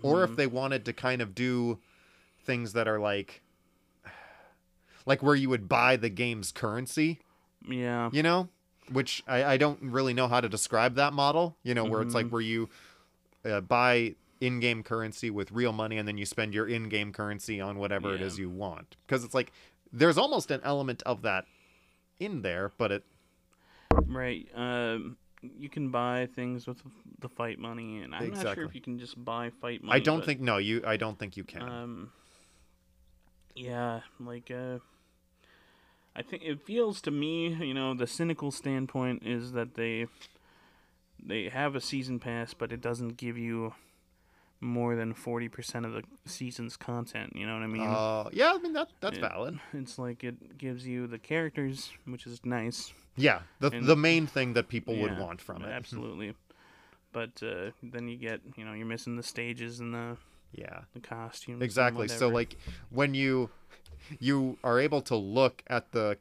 or 0.02 0.18
Mm-hmm. 0.22 0.32
if 0.32 0.38
they 0.38 0.48
wanted 0.48 0.86
to 0.86 0.94
kind 0.94 1.22
of 1.22 1.36
do 1.36 1.80
things 2.46 2.72
that 2.74 2.88
are 2.88 3.00
like 3.00 3.42
like 5.06 5.22
where 5.22 5.36
you 5.36 5.50
would 5.50 5.68
buy 5.68 5.96
the 5.98 6.10
game's 6.10 6.52
currency, 6.52 7.20
yeah. 7.68 8.10
you 8.12 8.24
know? 8.24 8.50
Which 8.92 9.24
I, 9.28 9.44
I 9.46 9.58
don't 9.58 9.82
really 9.82 10.14
know 10.14 10.28
how 10.28 10.42
to 10.42 10.50
describe 10.50 10.96
that 10.96 11.14
model, 11.14 11.56
you 11.64 11.74
know, 11.74 11.86
where 11.86 12.02
it's 12.02 12.14
like 12.14 12.28
where 12.30 12.42
you 12.42 12.70
uh, 13.46 13.62
buy 13.62 14.16
in-game 14.42 14.84
currency 14.84 15.30
with 15.30 15.54
real 15.54 15.72
money 15.72 15.98
and 15.98 16.06
then 16.06 16.18
you 16.18 16.26
spend 16.26 16.54
your 16.54 16.68
in-game 16.68 17.14
currency 17.14 17.62
on 17.62 17.78
whatever 17.78 18.14
it 18.14 18.20
Yeah. 18.20 18.28
is 18.28 18.38
you 18.38 18.50
want. 18.50 18.98
Because 19.08 19.24
it's 19.24 19.34
like 19.34 19.54
there's 19.94 20.18
almost 20.18 20.52
an 20.52 20.60
element 20.66 21.02
of 21.06 21.22
that 21.22 21.46
in 22.20 22.42
there, 22.42 22.72
but 22.78 22.92
it 22.92 23.04
Right. 24.06 24.48
Um, 24.54 25.18
you 25.42 25.70
can 25.70 25.90
buy 25.90 26.28
things 26.36 26.68
with 26.68 26.82
the 27.20 27.30
fight 27.30 27.60
money, 27.60 28.02
and 28.02 28.14
I'm 28.16 28.32
not 28.32 28.56
sure 28.56 28.66
if 28.66 28.76
you 28.76 28.82
can 28.82 28.98
just 28.98 29.24
buy 29.24 29.52
fight 29.62 29.84
money. 29.84 29.98
I 29.98 30.04
don't 30.04 30.20
but, 30.20 30.26
think 30.26 30.42
no, 30.42 30.58
you 30.58 30.84
I 30.86 30.98
don't 30.98 31.18
think 31.18 31.38
you 31.38 31.44
can. 31.44 31.62
Um. 31.62 32.12
Yeah, 33.56 34.02
like 34.20 34.50
uh, 34.50 34.80
I 36.16 36.22
think 36.22 36.44
it 36.44 36.62
feels 36.62 37.02
to 37.02 37.12
me, 37.12 37.48
you 37.56 37.74
know, 37.74 37.94
the 37.94 38.08
cynical 38.08 38.52
standpoint 38.52 39.24
is 39.26 39.52
that 39.54 39.76
they 39.76 40.08
they 41.26 41.50
have 41.50 41.76
a 41.76 41.82
season 41.82 42.20
pass, 42.20 42.54
but 42.54 42.72
it 42.72 42.82
doesn't 42.82 43.18
give 43.18 43.38
you 43.38 43.74
more 44.62 44.96
than 44.96 45.14
forty 45.14 45.50
percent 45.50 45.86
of 45.86 45.94
the 45.94 46.04
season's 46.26 46.78
content. 46.78 47.36
You 47.36 47.46
know 47.48 47.54
what 47.54 47.64
I 47.64 47.68
mean? 47.68 47.82
uh, 47.82 48.30
yeah, 48.32 48.54
I 48.56 48.60
mean 48.60 48.74
that 48.74 48.90
that's 49.02 49.18
Yeah. 49.18 49.30
valid. 49.30 49.60
It's 49.74 49.98
like 49.98 50.24
it 50.24 50.58
gives 50.58 50.86
you 50.88 51.08
the 51.08 51.18
characters, 51.20 51.92
which 52.06 52.26
is 52.28 52.46
nice. 52.46 52.94
Yeah, 53.16 53.42
the 53.60 53.72
And- 53.72 53.86
the 53.86 53.96
main 53.96 54.28
thing 54.28 54.54
that 54.54 54.68
people 54.70 54.96
would 54.98 55.18
want 55.18 55.42
from 55.42 55.64
it. 55.64 55.70
Absolutely. 55.70 56.34
But 57.12 57.44
uh, 57.44 57.72
then 57.84 58.08
you 58.08 58.18
get, 58.18 58.42
you 58.58 58.66
know, 58.66 58.74
you're 58.74 58.88
missing 58.88 59.16
the 59.18 59.24
stages 59.24 59.80
and 59.80 59.94
the, 59.94 60.18
Yeah. 60.52 60.82
the 60.94 61.00
costumes. 61.00 61.62
Exactly. 61.62 62.08
So 62.08 62.28
like 62.28 62.56
when 62.90 63.14
you 63.14 63.52
you 64.20 64.58
are 64.64 64.80
able 64.80 65.02
to 65.02 65.16
look 65.16 65.64
at 65.68 65.92
the 65.92 66.18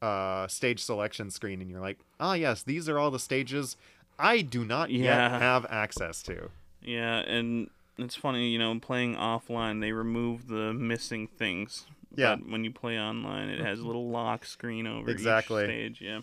uh, 0.00 0.46
stage 0.48 0.80
selection 0.82 1.30
screen 1.30 1.60
and 1.60 1.70
you're 1.70 1.80
like, 1.80 1.98
ah, 2.20 2.34
yes, 2.34 2.62
these 2.62 2.88
are 2.88 2.98
all 2.98 3.10
the 3.10 3.18
stages 3.18 3.76
I 4.18 4.40
do 4.42 4.64
not 4.64 4.90
yet 4.90 5.30
have 5.30 5.66
access 5.70 6.22
to. 6.24 6.50
Yeah, 6.82 7.18
and 7.20 7.70
it's 7.98 8.16
funny, 8.16 8.48
you 8.50 8.58
know, 8.58 8.78
playing 8.80 9.14
offline, 9.16 9.80
they 9.80 9.92
remove 9.92 10.48
the 10.48 10.72
missing 10.72 11.28
things. 11.28 11.86
Yeah. 12.14 12.36
But 12.36 12.50
when 12.50 12.64
you 12.64 12.70
play 12.72 12.98
online, 12.98 13.48
it 13.48 13.60
has 13.60 13.80
a 13.80 13.86
little 13.86 14.08
lock 14.10 14.44
screen 14.44 14.86
over 14.86 15.08
Exactly. 15.10 15.62
each 15.64 15.68
stage. 15.96 16.00
Yeah. 16.02 16.20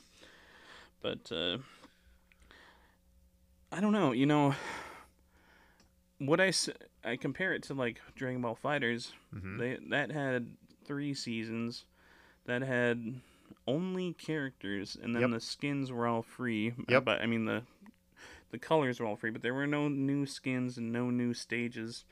But 1.01 1.31
uh, 1.31 1.57
I 3.71 3.79
don't 3.81 3.93
know. 3.93 4.11
You 4.11 4.25
know, 4.25 4.53
what 6.19 6.39
I 6.41 6.51
I 7.03 7.15
compare 7.15 7.53
it 7.53 7.63
to 7.63 7.73
like 7.73 8.01
Dragon 8.15 8.41
Ball 8.41 8.57
FighterZ. 8.63 9.11
Mhm. 9.35 9.57
They 9.59 9.77
that 9.89 10.11
had 10.11 10.47
three 10.89 11.13
seasons. 11.13 11.85
That 12.45 12.61
had 12.63 13.21
only 13.67 14.13
characters, 14.13 14.97
and 15.01 15.13
then 15.13 15.21
Yep. 15.21 15.31
the 15.31 15.39
skins 15.39 15.91
were 15.91 16.07
all 16.07 16.23
free. 16.23 16.71
Uh, 16.71 16.83
Yep. 16.89 17.05
But 17.05 17.21
I 17.21 17.27
mean 17.27 17.45
the 17.45 17.61
the 18.51 18.57
colors 18.57 18.99
were 18.99 19.05
all 19.05 19.15
free, 19.15 19.29
but 19.29 19.43
there 19.43 19.53
were 19.53 19.67
no 19.67 19.87
new 19.87 20.25
skins 20.25 20.77
and 20.79 20.91
no 20.91 21.11
new 21.11 21.33
stages. 21.35 22.05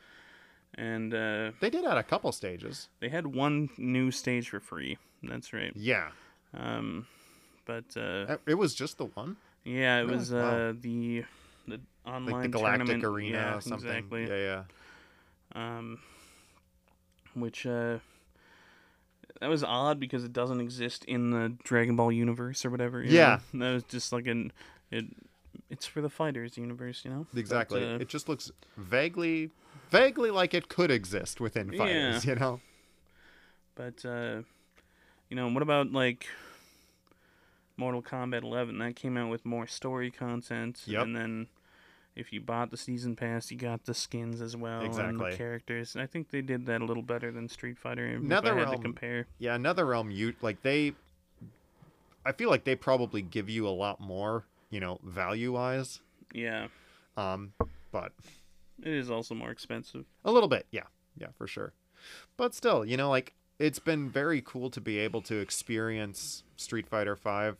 And 0.75 1.11
uh, 1.13 1.51
They 1.59 1.71
did 1.71 1.85
add 1.85 1.97
a 1.97 2.03
couple 2.03 2.31
stages. 2.31 2.89
they 2.99 3.09
had 3.09 3.25
one 3.25 3.69
new 3.77 4.11
stage 4.11 4.49
for 4.49 4.59
free. 4.59 4.97
That's 5.23 5.51
right. 5.53 5.71
Yeah. 5.75 6.11
Um, 6.53 7.07
but 7.65 7.85
uh, 7.97 8.25
Uh, 8.33 8.37
It 8.45 8.55
was 8.55 8.75
just 8.75 8.97
the 8.99 9.05
one. 9.05 9.37
yeah, 9.63 9.97
it 9.97 10.01
really? 10.03 10.17
was 10.17 10.31
Wow. 10.31 10.39
uh, 10.69 10.73
the 10.79 11.25
the 11.67 11.79
Like 12.05 12.15
online 12.15 12.41
the 12.43 12.57
Galactic 12.57 12.85
tournament. 12.87 13.03
Arena 13.03 13.37
yeah, 13.37 13.55
or 13.57 13.61
something. 13.61 13.89
Exactly. 13.89 14.27
Yeah, 14.27 14.63
yeah. 15.55 15.77
Um, 15.77 15.99
which 17.33 17.65
uh, 17.65 17.97
that 19.41 19.49
was 19.49 19.63
odd 19.63 19.99
because 19.99 20.23
it 20.23 20.33
doesn't 20.33 20.59
exist 20.61 21.05
in 21.05 21.31
the 21.31 21.55
Dragon 21.63 21.95
Ball 21.95 22.11
universe 22.11 22.65
or 22.65 22.69
whatever. 22.69 23.03
Yeah. 23.03 23.39
know? 23.53 23.65
that 23.67 23.73
was 23.73 23.83
just 23.83 24.11
like 24.11 24.27
an 24.27 24.51
it 24.91 25.05
it's 25.69 25.85
for 25.85 26.01
the 26.01 26.09
fighters 26.09 26.57
universe, 26.57 27.03
you 27.03 27.11
know. 27.11 27.25
But, 27.33 27.39
Exactly. 27.39 27.83
uh, 27.83 27.97
it 27.97 28.07
just 28.07 28.29
looks 28.29 28.51
vaguely, 28.77 29.49
vaguely 29.89 30.31
like 30.31 30.53
it 30.53 30.69
could 30.69 30.91
exist 30.91 31.41
within 31.41 31.71
Yeah. 31.73 31.77
fighters. 31.77 32.25
You 32.25 32.35
know. 32.35 32.61
But 33.75 34.05
uh, 34.05 34.41
you 35.29 35.35
know, 35.35 35.49
what 35.49 35.61
about 35.63 35.91
like 35.91 36.27
Mortal 37.75 38.01
Kombat 38.01 38.43
11? 38.43 38.77
That 38.79 38.95
came 38.95 39.17
out 39.17 39.29
with 39.29 39.45
more 39.45 39.67
story 39.67 40.09
content, 40.09 40.81
Yep. 40.85 41.03
and 41.03 41.15
then 41.15 41.47
if 42.17 42.33
you 42.33 42.41
bought 42.41 42.71
the 42.71 42.77
season 42.77 43.15
pass, 43.15 43.51
you 43.51 43.57
got 43.57 43.85
the 43.85 43.93
skins 43.93 44.41
as 44.41 44.55
well 44.57 44.79
and 44.79 44.87
Exactly. 44.87 45.31
the 45.31 45.37
characters. 45.37 45.93
And 45.95 46.01
I 46.01 46.07
think 46.07 46.29
they 46.31 46.41
did 46.41 46.65
that 46.65 46.81
a 46.81 46.85
little 46.85 47.03
better 47.03 47.31
than 47.31 47.47
Street 47.47 47.77
Fighter. 47.77 48.07
Had 48.07 48.21
to 48.71 48.77
compare, 48.81 49.27
Yeah, 49.39 49.57
NetherRealm, 49.57 50.13
you 50.13 50.33
like 50.41 50.61
they. 50.63 50.93
I 52.25 52.31
feel 52.33 52.49
like 52.49 52.63
they 52.65 52.75
probably 52.75 53.21
give 53.21 53.49
you 53.49 53.67
a 53.67 53.69
lot 53.71 54.01
more, 54.01 54.45
you 54.69 54.79
know, 54.79 54.99
value 55.03 55.53
wise. 55.53 56.01
yeah, 56.33 56.67
Um, 57.15 57.53
but 57.91 58.11
it 58.83 58.91
is 58.93 59.09
also 59.09 59.33
more 59.33 59.49
expensive. 59.51 60.05
a 60.25 60.31
little 60.31 60.49
bit, 60.49 60.65
yeah, 60.71 60.83
yeah, 61.17 61.27
for 61.37 61.47
sure. 61.47 61.71
But 62.35 62.53
still, 62.53 62.83
you 62.85 62.97
know, 62.97 63.09
like 63.09 63.33
it's 63.59 63.79
been 63.79 64.09
very 64.09 64.41
cool 64.41 64.69
to 64.71 64.81
be 64.81 64.97
able 64.99 65.21
to 65.23 65.35
experience 65.37 66.43
Street 66.57 66.87
Fighter 66.87 67.15
Five 67.15 67.57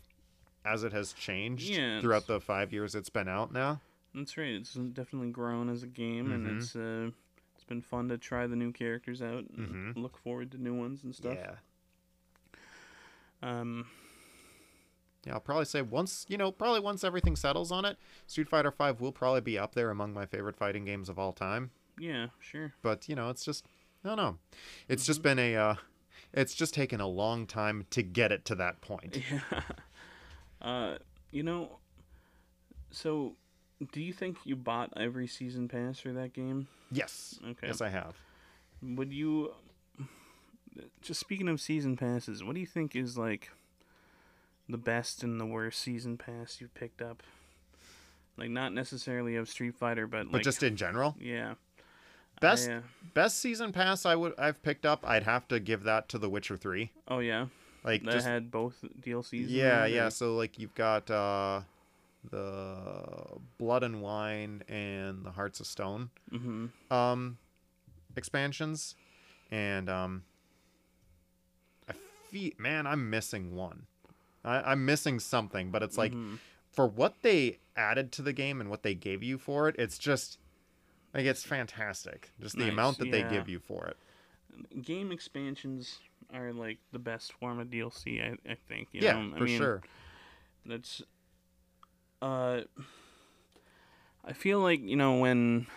as 0.66 0.84
it 0.84 0.92
has 0.92 1.14
changed 1.14 1.70
Yeah, 1.70 2.02
throughout 2.02 2.28
the 2.28 2.42
five 2.42 2.74
years 2.74 2.94
it's 2.94 3.10
been 3.10 3.28
out 3.30 3.54
now. 3.54 3.80
That's 4.18 4.36
right. 4.38 4.48
It's 4.56 4.74
definitely 4.74 5.30
grown 5.30 5.70
as 5.70 5.84
a 5.84 5.88
game, 5.88 6.32
and 6.32 6.46
Mhm. 6.48 6.58
it's 6.58 6.76
uh, 6.76 7.12
it's 7.56 7.64
been 7.64 7.82
fun 7.82 8.10
to 8.10 8.18
try 8.18 8.48
the 8.48 8.56
new 8.56 8.72
characters 8.72 9.22
out. 9.22 9.46
And 9.56 9.94
Mhm. 9.96 10.02
Look 10.02 10.18
forward 10.18 10.52
to 10.52 10.58
new 10.58 10.74
ones 10.74 11.04
and 11.04 11.14
stuff. 11.16 11.38
Yeah. 11.38 11.56
Um, 13.42 13.88
Yeah, 15.26 15.34
I'll 15.34 15.40
probably 15.42 15.66
say 15.66 15.82
once, 15.82 16.26
you 16.30 16.38
know, 16.38 16.52
probably 16.54 16.80
once 16.80 17.04
everything 17.04 17.36
settles 17.36 17.70
on 17.72 17.84
it, 17.86 17.98
Street 18.28 18.48
Fighter 18.48 18.72
Five 18.72 19.02
will 19.02 19.12
probably 19.12 19.42
be 19.42 19.58
up 19.60 19.76
there 19.76 19.90
among 19.90 20.14
my 20.14 20.26
favorite 20.26 20.56
fighting 20.56 20.86
games 20.86 21.10
of 21.10 21.20
all 21.20 21.34
time. 21.34 21.72
yeah, 22.00 22.28
sure. 22.40 22.74
But 22.82 23.10
you 23.10 23.16
know, 23.16 23.30
it's 23.30 23.44
just, 23.44 23.66
I 24.06 24.10
don't 24.10 24.18
know, 24.18 24.38
it's 24.88 25.06
just 25.06 25.20
Mm-hmm. 25.20 25.24
been 25.24 25.40
a, 25.40 25.56
uh, 25.56 25.76
it's 26.34 26.54
just 26.56 26.74
taken 26.74 27.02
a 27.02 27.08
long 27.08 27.46
time 27.46 27.86
to 27.92 28.02
get 28.04 28.32
it 28.32 28.46
to 28.46 28.56
that 28.56 28.80
point. 28.82 29.22
Yeah. 29.52 29.62
Uh, 30.62 30.98
you 31.32 31.44
know, 31.44 31.78
so 32.90 33.36
do 33.92 34.02
you 34.02 34.14
think 34.14 34.38
you 34.44 34.56
bought 34.56 34.92
every 34.98 35.28
season 35.28 35.68
pass 35.68 36.00
for 36.00 36.12
that 36.14 36.34
game? 36.34 36.68
Yes. 36.92 37.40
Okay. 37.44 37.68
Yes, 37.68 37.82
I 37.82 37.90
have. 37.90 38.16
Would 38.82 39.12
you 39.12 39.54
just 41.02 41.20
speaking 41.20 41.48
of 41.48 41.60
season 41.60 41.98
passes, 41.98 42.44
what 42.44 42.54
do 42.54 42.60
you 42.60 42.66
think 42.68 42.96
is 42.96 43.18
like 43.18 43.50
the 44.70 44.78
best 44.78 45.24
and 45.24 45.40
the 45.40 45.46
worst 45.46 45.80
season 45.82 46.18
pass 46.18 46.58
you've 46.60 46.74
picked 46.74 47.02
up? 47.02 47.24
Like 48.38 48.50
not 48.50 48.74
necessarily 48.74 49.36
of 49.36 49.50
Street 49.50 49.76
Fighter, 49.76 50.06
but 50.08 50.32
But 50.32 50.44
just 50.44 50.62
in 50.62 50.76
general, 50.76 51.16
yeah. 51.20 51.56
best 52.40 52.70
I, 52.70 52.74
uh, 52.74 52.82
best 53.14 53.40
season 53.40 53.72
pass 53.72 54.06
I 54.06 54.16
would 54.16 54.34
I've 54.38 54.62
picked 54.62 54.86
up, 54.86 55.04
I'd 55.08 55.24
have 55.24 55.48
to 55.48 55.60
give 55.60 55.84
that 55.84 56.08
to 56.10 56.20
The 56.20 56.30
Witcher 56.30 56.58
Three. 56.58 56.92
oh 57.08 57.20
yeah, 57.20 57.48
Like 57.84 58.04
that 58.04 58.12
just 58.12 58.28
had 58.28 58.52
both 58.52 58.76
DLCs. 59.02 59.46
yeah, 59.50 59.86
yeah. 59.88 60.10
So 60.10 60.36
like 60.36 60.60
you've 60.60 60.76
got 60.76 61.10
uh, 61.10 61.62
the 62.30 63.40
Blood 63.58 63.84
and 63.84 64.02
Wine 64.02 64.64
and 64.68 65.26
the 65.26 65.32
Hearts 65.32 65.60
of 65.60 65.68
Stone. 65.68 66.10
Mhm. 66.32 66.70
um 66.92 67.38
expansions 68.16 68.96
and 69.52 69.90
um 69.90 70.24
I 71.90 71.94
feel 72.30 72.52
man 72.58 72.88
I'm 72.88 73.10
missing 73.10 73.56
one 73.56 73.86
I, 74.44 74.72
I'm 74.72 74.86
missing 74.86 75.20
something 75.20 75.72
but 75.72 75.84
it's 75.84 75.98
like 75.98 76.14
Mhm. 76.14 76.40
for 76.70 76.88
what 76.88 77.22
they 77.22 77.60
added 77.76 78.12
to 78.14 78.22
the 78.22 78.34
game 78.34 78.60
and 78.62 78.70
what 78.70 78.84
they 78.84 78.96
gave 78.96 79.22
you 79.24 79.38
for 79.38 79.68
it 79.70 79.76
it's 79.78 79.98
just 79.98 80.40
like 81.14 81.26
it's 81.26 81.44
fantastic 81.44 82.32
just 82.42 82.56
the 82.56 82.64
Nice, 82.64 82.72
amount 82.74 82.98
that 83.00 83.12
they 83.12 83.24
give 83.24 83.48
you 83.50 83.60
for 83.60 83.86
it 83.88 83.98
game 84.84 85.12
expansions 85.12 86.00
are 86.34 86.52
like 86.52 86.80
the 86.92 87.00
best 87.00 87.32
form 87.34 87.60
of 87.60 87.68
DLC. 87.70 88.22
I, 88.22 88.36
I 88.52 88.56
think. 88.68 88.90
You 88.92 89.02
yeah 89.02 89.14
know? 89.14 89.36
I 89.36 89.38
for 89.38 89.46
mean, 89.46 89.58
sure 89.58 89.82
That's. 90.66 91.02
Uh, 92.22 92.62
I 94.26 94.34
feel 94.34 94.60
like 94.60 94.82
you 94.82 94.96
know 94.96 95.18
when 95.20 95.68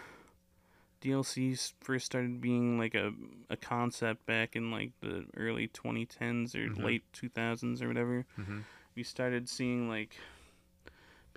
DLCs 1.03 1.74
first 1.81 2.07
started 2.07 2.40
being 2.40 2.79
like 2.79 2.94
a 2.94 3.12
a 3.48 3.57
concept 3.57 4.26
back 4.26 4.57
in 4.57 4.70
like 4.70 4.92
the 5.00 5.26
early 5.37 5.68
2010s 5.68 6.55
or 6.55 6.68
Mhm. 6.68 6.83
late 6.83 7.05
2000s 7.12 7.81
or 7.83 7.88
whatever. 7.88 8.26
Mhm. 8.38 8.64
We 8.94 9.03
started 9.03 9.48
seeing 9.48 9.88
like 9.88 10.16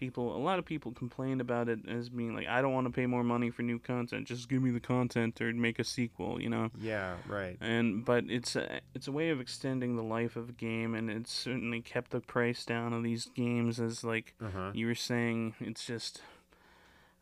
people 0.03 0.35
a 0.35 0.43
lot 0.49 0.59
of 0.59 0.65
people 0.65 0.91
complained 0.91 1.39
about 1.39 1.69
it 1.69 1.79
as 1.87 2.09
being 2.09 2.35
like 2.35 2.47
I 2.47 2.61
don't 2.61 2.73
want 2.73 2.87
to 2.87 2.91
pay 2.91 3.05
more 3.05 3.23
money 3.23 3.49
for 3.49 3.61
new 3.61 3.79
content 3.79 4.27
just 4.27 4.49
give 4.49 4.61
me 4.61 4.71
the 4.71 4.79
content 4.79 5.39
or 5.41 5.51
make 5.53 5.79
a 5.79 5.83
sequel 5.83 6.41
you 6.41 6.49
know? 6.49 6.69
Yeah 6.79 7.15
right. 7.27 7.57
And 7.61 8.03
but 8.03 8.25
it's 8.27 8.55
a 8.55 8.81
it's 8.93 9.07
a 9.07 9.11
way 9.11 9.29
of 9.29 9.39
extending 9.39 9.95
the 9.95 10.03
life 10.03 10.35
of 10.35 10.49
a 10.49 10.51
game 10.51 10.93
and 10.93 11.09
it's 11.09 11.31
certainly 11.31 11.81
kept 11.81 12.11
the 12.11 12.19
price 12.19 12.65
down 12.65 12.91
of 12.91 13.03
these 13.03 13.25
games 13.35 13.79
as 13.79 14.03
like 14.03 14.33
uh-huh. 14.43 14.71
you 14.73 14.87
were 14.87 14.95
saying 14.95 15.55
it's 15.59 15.85
just 15.85 16.21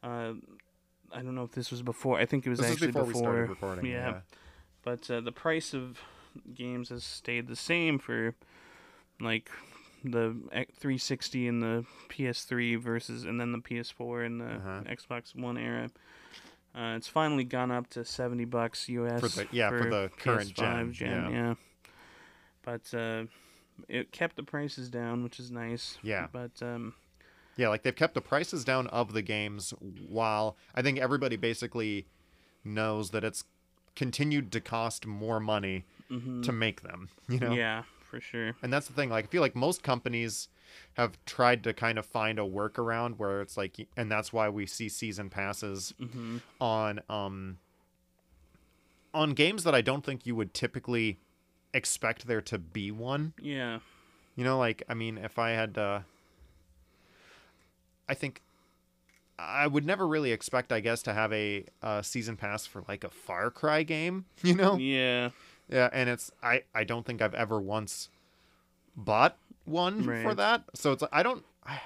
uh 0.03 0.33
i 1.13 1.21
don't 1.21 1.35
know 1.35 1.43
if 1.43 1.51
this 1.51 1.69
was 1.69 1.81
before 1.81 2.17
i 2.17 2.25
think 2.25 2.45
it 2.47 2.49
was 2.49 2.59
this 2.59 2.67
is 2.67 2.73
actually 2.73 2.91
before, 2.91 3.05
we 3.05 3.13
started 3.13 3.49
recording 3.49 3.85
yeah. 3.85 4.09
yeah, 4.09 4.19
but 4.83 5.11
uh, 5.11 5.21
the 5.21 5.31
price 5.31 5.73
of 5.73 5.99
games 6.53 6.89
has 6.89 7.03
stayed 7.03 7.47
the 7.47 7.55
same 7.55 7.99
for 7.99 8.33
like 9.19 9.51
the 10.03 10.35
X- 10.51 10.71
360 10.77 11.47
and 11.47 11.61
the 11.61 11.85
PS3 12.09 12.79
versus 12.79 13.23
and 13.25 13.39
then 13.39 13.51
the 13.51 13.59
PS4 13.59 14.25
and 14.25 14.41
the 14.41 14.45
Uh-huh. 14.45 14.81
Xbox 14.87 15.35
One 15.35 15.57
era. 15.57 15.89
Uh, 16.73 16.95
it's 16.95 17.07
finally 17.07 17.43
gone 17.43 17.69
up 17.71 17.89
to 17.89 18.05
70 18.05 18.45
bucks 18.45 18.87
US 18.89 19.19
For 19.19 19.27
the- 19.27 19.47
yeah, 19.51 19.69
for 19.69 19.89
the 19.89 20.09
current 20.17 20.53
PS5 20.55 20.91
gen, 20.93 21.09
yeah. 21.09 21.29
yeah. 21.29 21.53
But 22.63 22.93
uh, 22.93 23.25
it 23.89 24.11
kept 24.11 24.35
the 24.35 24.43
prices 24.43 24.89
down, 24.89 25.23
which 25.23 25.39
is 25.39 25.51
nice. 25.51 25.97
Yeah. 26.01 26.27
But 26.31 26.51
um, 26.61 26.93
Yeah, 27.57 27.67
like 27.69 27.83
they've 27.83 27.95
kept 27.95 28.13
the 28.13 28.21
prices 28.21 28.63
down 28.63 28.87
of 28.87 29.13
the 29.13 29.21
games 29.21 29.73
while 30.07 30.55
I 30.75 30.81
think 30.81 30.97
everybody 30.99 31.35
basically 31.35 32.07
knows 32.63 33.09
that 33.09 33.23
it's 33.23 33.43
continued 33.95 34.51
to 34.53 34.61
cost 34.61 35.05
more 35.05 35.39
money 35.41 35.83
mhm. 36.09 36.43
to 36.43 36.51
make 36.53 36.81
them, 36.83 37.09
you 37.27 37.39
know? 37.39 37.51
yeah, 37.53 37.83
for 38.11 38.19
sure. 38.19 38.55
And 38.61 38.71
that's 38.71 38.87
the 38.87 38.93
thing. 38.93 39.09
Like, 39.09 39.25
I 39.25 39.27
feel 39.27 39.41
like 39.41 39.55
most 39.55 39.81
companies 39.81 40.49
have 40.95 41.17
tried 41.25 41.63
to 41.63 41.73
kind 41.73 41.97
of 41.97 42.05
find 42.05 42.37
a 42.37 42.43
workaround 42.43 43.17
where 43.17 43.41
it's 43.41 43.55
like, 43.57 43.87
and 43.95 44.11
that's 44.11 44.31
why 44.33 44.49
we 44.49 44.65
see 44.67 44.89
season 44.89 45.29
passes 45.29 45.93
hmm 45.97 46.37
on, 46.59 46.99
um, 47.09 47.57
on 49.13 49.31
games 49.31 49.63
that 49.63 49.73
I 49.73 49.81
don't 49.81 50.05
think 50.05 50.25
you 50.25 50.35
would 50.35 50.53
typically 50.53 51.17
expect 51.73 52.27
there 52.27 52.41
to 52.41 52.57
be 52.59 52.91
one. 52.91 53.33
Yeah. 53.41 53.79
You 54.35 54.43
know, 54.43 54.57
like 54.59 54.83
I 54.87 54.93
mean, 54.93 55.17
if 55.17 55.39
I 55.39 55.51
had, 55.51 55.77
uh, 55.77 56.01
I 58.07 58.13
think 58.13 58.41
I 59.39 59.67
would 59.67 59.85
never 59.85 60.07
really 60.07 60.31
expect, 60.31 60.71
I 60.71 60.81
guess, 60.81 61.01
to 61.03 61.13
have 61.13 61.31
a, 61.33 61.65
uh 61.81 62.01
season 62.01 62.37
pass 62.37 62.65
for 62.65 62.83
like 62.87 63.03
a 63.03 63.09
Far 63.09 63.49
Cry 63.51 63.83
game. 63.83 64.25
You 64.43 64.55
know, 64.55 64.75
Yeah. 64.77 65.29
Yeah, 65.71 65.89
and 65.91 66.09
it's 66.09 66.31
I 66.43 66.63
I 66.75 66.83
don't 66.83 67.05
think 67.05 67.21
I've 67.21 67.33
ever 67.33 67.59
once 67.59 68.09
bought 68.95 69.37
one 69.65 70.03
for 70.03 70.35
that. 70.35 70.63
So 70.75 70.91
it's 70.91 71.01
like 71.01 71.11
I 71.13 71.23
don't. 71.23 71.43
I, 71.65 71.79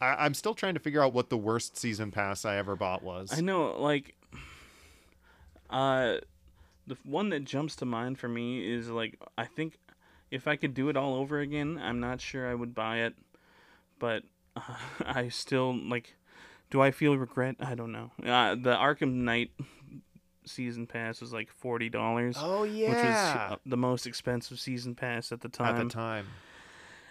I'm 0.00 0.34
still 0.34 0.54
trying 0.54 0.74
to 0.74 0.80
figure 0.80 1.02
out 1.02 1.12
what 1.12 1.30
the 1.30 1.36
worst 1.36 1.76
season 1.76 2.10
pass 2.10 2.44
I 2.44 2.56
ever 2.56 2.74
bought 2.74 3.02
was. 3.04 3.32
I 3.32 3.40
know, 3.40 3.80
like, 3.80 4.16
uh, 5.70 6.16
the 6.86 6.96
one 7.04 7.28
that 7.30 7.44
jumps 7.44 7.76
to 7.76 7.84
mind 7.84 8.18
for 8.18 8.28
me 8.28 8.68
is 8.68 8.88
like, 8.88 9.18
I 9.38 9.44
think 9.44 9.78
if 10.30 10.48
I 10.48 10.56
could 10.56 10.74
do 10.74 10.88
it 10.88 10.96
all 10.96 11.14
over 11.14 11.38
again, 11.38 11.78
I'm 11.80 12.00
not 12.00 12.20
sure 12.20 12.48
I 12.48 12.54
would 12.54 12.74
buy 12.74 12.98
it, 12.98 13.14
but 13.98 14.24
uh, 14.56 14.60
I 15.06 15.28
still 15.28 15.76
like. 15.76 16.16
Do 16.70 16.80
I 16.80 16.90
feel 16.90 17.18
regret? 17.18 17.56
I 17.60 17.74
don't 17.74 17.92
know. 17.92 18.12
Uh, 18.24 18.54
the 18.54 18.74
Arkham 18.74 19.12
Knight 19.12 19.50
season 20.44 20.86
pass 20.86 21.20
was 21.20 21.32
like 21.32 21.50
forty 21.50 21.88
dollars, 21.88 22.36
Oh 22.40 22.64
yeah, 22.64 22.90
which 22.90 23.02
was 23.02 23.16
uh, 23.16 23.56
the 23.66 23.76
most 23.76 24.06
expensive 24.06 24.58
season 24.60 24.94
pass 24.94 25.32
at 25.32 25.40
the 25.40 25.48
time. 25.48 25.76
at 25.76 25.82
the 25.84 25.88
time. 25.90 26.26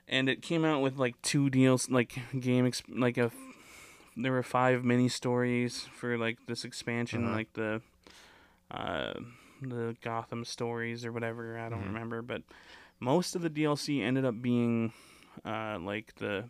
and 0.08 0.28
it 0.30 0.42
came 0.42 0.66
out 0.66 0.82
with 0.82 0.98
like 0.98 1.20
two 1.22 1.50
deals 1.50 1.90
like 1.90 2.18
game 2.40 2.66
ex- 2.66 2.84
like 2.90 3.18
a 3.18 3.32
there 4.18 4.32
were 4.34 4.44
five 4.44 4.84
mini 4.84 5.08
stories 5.08 5.88
for 5.94 6.18
like 6.18 6.38
this 6.48 6.66
expansion 6.66 7.26
Uh-huh. 7.26 7.36
like 7.36 7.54
the 7.54 7.82
uh 8.72 9.14
the 9.62 9.96
gotham 10.02 10.44
stories 10.44 11.06
or 11.06 11.12
whatever 11.12 11.58
i 11.58 11.70
don't 11.70 11.84
Mhm. 11.84 11.94
remember 11.94 12.22
but 12.22 12.42
most 13.00 13.36
of 13.36 13.42
the 13.42 13.50
dlc 13.50 14.02
ended 14.02 14.26
up 14.26 14.42
being 14.42 14.92
uh 15.46 15.78
like 15.80 16.16
the 16.16 16.50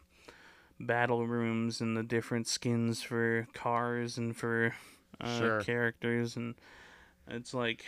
battle 0.80 1.28
rooms 1.28 1.82
and 1.82 1.96
the 1.96 2.04
different 2.04 2.48
skins 2.48 3.02
for 3.04 3.48
cars 3.54 4.18
and 4.18 4.36
for 4.36 4.74
uh, 5.22 5.38
Sure. 5.40 5.60
characters 5.62 6.36
and 6.36 6.56
it's 7.28 7.54
like 7.54 7.86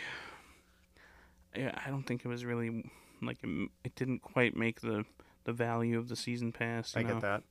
yeah 1.56 1.78
i 1.84 1.90
don't 1.90 2.04
think 2.04 2.24
it 2.24 2.28
was 2.28 2.44
really 2.44 2.90
like 3.22 3.38
it, 3.42 3.68
it 3.84 3.94
didn't 3.94 4.20
quite 4.20 4.56
make 4.56 4.80
the 4.80 5.04
the 5.44 5.52
value 5.52 5.98
of 5.98 6.08
the 6.08 6.16
season 6.16 6.52
pass 6.52 6.94
I 6.96 7.02
know? 7.02 7.14
get 7.14 7.20
that. 7.22 7.42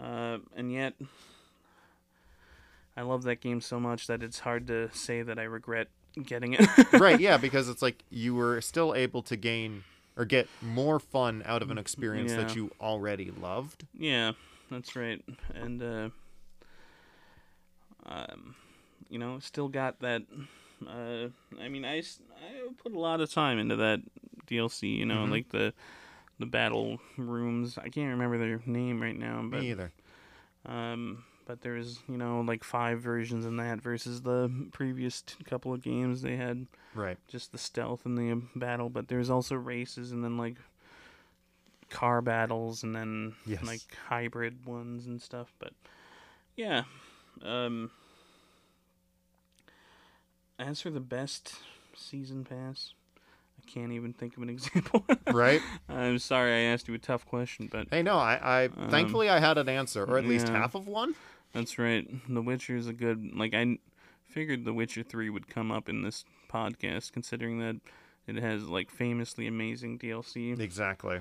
Uh, 0.00 0.38
and 0.56 0.72
yet 0.72 0.94
I 2.96 3.02
love 3.02 3.22
that 3.24 3.40
game 3.40 3.60
so 3.60 3.80
much 3.80 4.06
that 4.06 4.22
it's 4.22 4.40
hard 4.40 4.66
to 4.68 4.90
say 4.92 5.22
that 5.22 5.38
I 5.38 5.42
regret 5.44 5.88
getting 6.22 6.52
it. 6.54 6.68
right, 6.92 7.18
yeah, 7.18 7.38
because 7.38 7.68
it's 7.68 7.82
like 7.82 8.04
you 8.10 8.34
were 8.34 8.60
still 8.60 8.94
able 8.94 9.22
to 9.22 9.36
gain 9.36 9.82
or 10.16 10.24
get 10.24 10.46
more 10.60 10.98
fun 11.00 11.42
out 11.46 11.62
of 11.62 11.70
an 11.70 11.78
experience 11.78 12.34
that 12.34 12.54
you 12.54 12.70
already 12.80 13.30
loved. 13.30 13.84
Yeah, 13.98 14.32
that's 14.70 14.94
right. 14.94 15.22
And 15.54 15.82
uh 15.82 16.08
um 18.06 18.54
you 19.12 19.18
know, 19.18 19.38
still 19.38 19.68
got 19.68 20.00
that 20.00 20.22
uh 20.88 21.28
I 21.60 21.68
mean, 21.68 21.84
I, 21.84 21.98
I 21.98 22.68
put 22.82 22.92
a 22.92 22.98
lot 22.98 23.20
of 23.20 23.30
time 23.32 23.58
into 23.58 23.76
that 23.76 24.00
DLC, 24.46 24.88
you 24.88 25.06
know, 25.06 25.24
Mhm. 25.26 25.30
like 25.30 25.48
the 25.50 25.72
the 26.38 26.46
battle 26.46 26.98
rooms. 27.16 27.78
I 27.78 27.88
can't 27.88 28.10
remember 28.10 28.38
their 28.38 28.60
name 28.66 29.00
right 29.00 29.16
now, 29.16 29.42
but 29.44 29.60
Me 29.60 29.70
either. 29.70 29.92
um 30.66 31.24
but 31.44 31.60
there's, 31.60 31.98
you 32.08 32.16
know, 32.16 32.40
like 32.40 32.62
five 32.64 33.00
versions 33.00 33.44
in 33.44 33.56
that 33.56 33.80
versus 33.82 34.22
the 34.22 34.68
previous 34.72 35.22
t- 35.22 35.42
couple 35.44 35.72
of 35.74 35.82
games 35.82 36.22
they 36.22 36.36
had 36.36 36.66
Right. 36.94 37.18
just 37.28 37.52
the 37.52 37.58
stealth 37.58 38.06
and 38.06 38.16
the 38.16 38.42
battle, 38.58 38.88
but 38.88 39.08
there's 39.08 39.28
also 39.30 39.56
races 39.56 40.12
and 40.12 40.22
then 40.24 40.36
like 40.36 40.56
car 41.90 42.22
battles 42.22 42.82
and 42.82 42.94
then 42.94 43.34
Yes. 43.44 43.62
like 43.64 43.80
hybrid 44.08 44.64
ones 44.64 45.06
and 45.06 45.20
stuff. 45.20 45.52
But 45.58 45.72
yeah, 46.56 46.84
um, 47.42 47.90
as 50.68 50.80
for 50.80 50.90
the 50.90 51.00
best 51.00 51.54
season 51.94 52.44
pass, 52.44 52.94
I 53.58 53.70
can't 53.70 53.92
even 53.92 54.12
think 54.12 54.36
of 54.36 54.42
an 54.42 54.48
example. 54.56 55.04
Right? 55.32 55.60
I'm 55.88 56.18
sorry 56.18 56.52
I 56.52 56.72
asked 56.72 56.88
you 56.88 56.94
a 56.94 56.98
tough 56.98 57.26
question, 57.26 57.68
but 57.70 57.88
hey, 57.90 58.02
no, 58.02 58.16
I, 58.16 58.38
I 58.42 58.64
Um, 58.66 58.90
thankfully 58.90 59.28
I 59.28 59.38
had 59.40 59.58
an 59.58 59.68
answer, 59.68 60.04
or 60.04 60.18
at 60.18 60.26
least 60.26 60.48
half 60.48 60.74
of 60.74 60.86
one. 60.88 61.14
that's 61.52 61.78
right. 61.78 62.06
The 62.28 62.42
Witcher 62.42 62.76
is 62.76 62.86
a 62.86 62.92
good 62.92 63.34
like 63.34 63.54
I 63.54 63.78
figured 64.28 64.64
The 64.64 64.72
Witcher 64.72 65.02
Three 65.02 65.28
would 65.30 65.48
come 65.48 65.70
up 65.70 65.88
in 65.88 66.02
this 66.02 66.24
podcast, 66.50 67.12
considering 67.12 67.58
that 67.60 67.76
it 68.26 68.36
has 68.36 68.64
like 68.68 68.90
famously 68.90 69.46
amazing 69.46 69.98
DLC. 69.98 70.58
Exactly. 70.58 71.20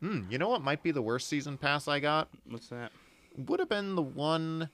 Hmm, 0.00 0.22
you 0.28 0.38
know 0.38 0.48
what 0.48 0.60
might 0.62 0.82
be 0.82 0.90
the 0.90 1.00
worst 1.02 1.28
season 1.28 1.56
pass 1.56 1.88
I 1.88 2.00
got? 2.00 2.28
What's 2.48 2.68
that? 2.68 2.92
Would 3.36 3.60
have 3.60 3.68
been 3.68 3.94
the 3.94 4.02
one 4.02 4.68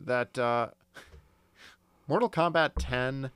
that 0.00 0.36
uh 0.38 0.68
Mortal 2.08 2.28
Kombat 2.30 2.72
10 2.78 3.30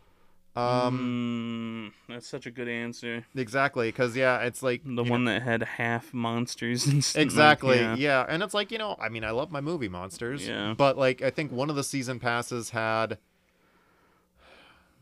um 0.57 1.92
Mm, 2.09 2.12
that's 2.12 2.26
such 2.26 2.46
a 2.46 2.50
good 2.50 2.68
answer. 2.68 3.24
exactly 3.37 3.92
cuz 3.92 4.16
yeah, 4.16 4.40
it's 4.40 4.62
like 4.62 4.83
The 4.83 4.90
you 4.90 4.94
know- 4.96 5.11
one 5.11 5.24
that 5.26 5.42
had 5.42 5.62
half 5.62 6.12
monsters 6.12 6.87
and 6.87 7.04
stuff. 7.04 7.22
Exactly. 7.22 7.76
yeah. 7.78 7.94
yeah. 7.96 8.26
And 8.28 8.42
it's 8.42 8.54
like, 8.54 8.72
you 8.72 8.78
know, 8.78 8.96
I 9.00 9.09
mean, 9.09 9.22
I 9.24 9.31
love 9.31 9.50
my 9.52 9.61
movie 9.61 9.88
monsters. 9.88 10.48
Yeah. 10.48 10.74
But 10.76 10.96
like 10.98 11.22
I 11.22 11.31
think 11.31 11.52
one 11.52 11.70
of 11.70 11.76
the 11.76 11.85
season 11.85 12.18
passes 12.18 12.70
had 12.70 13.18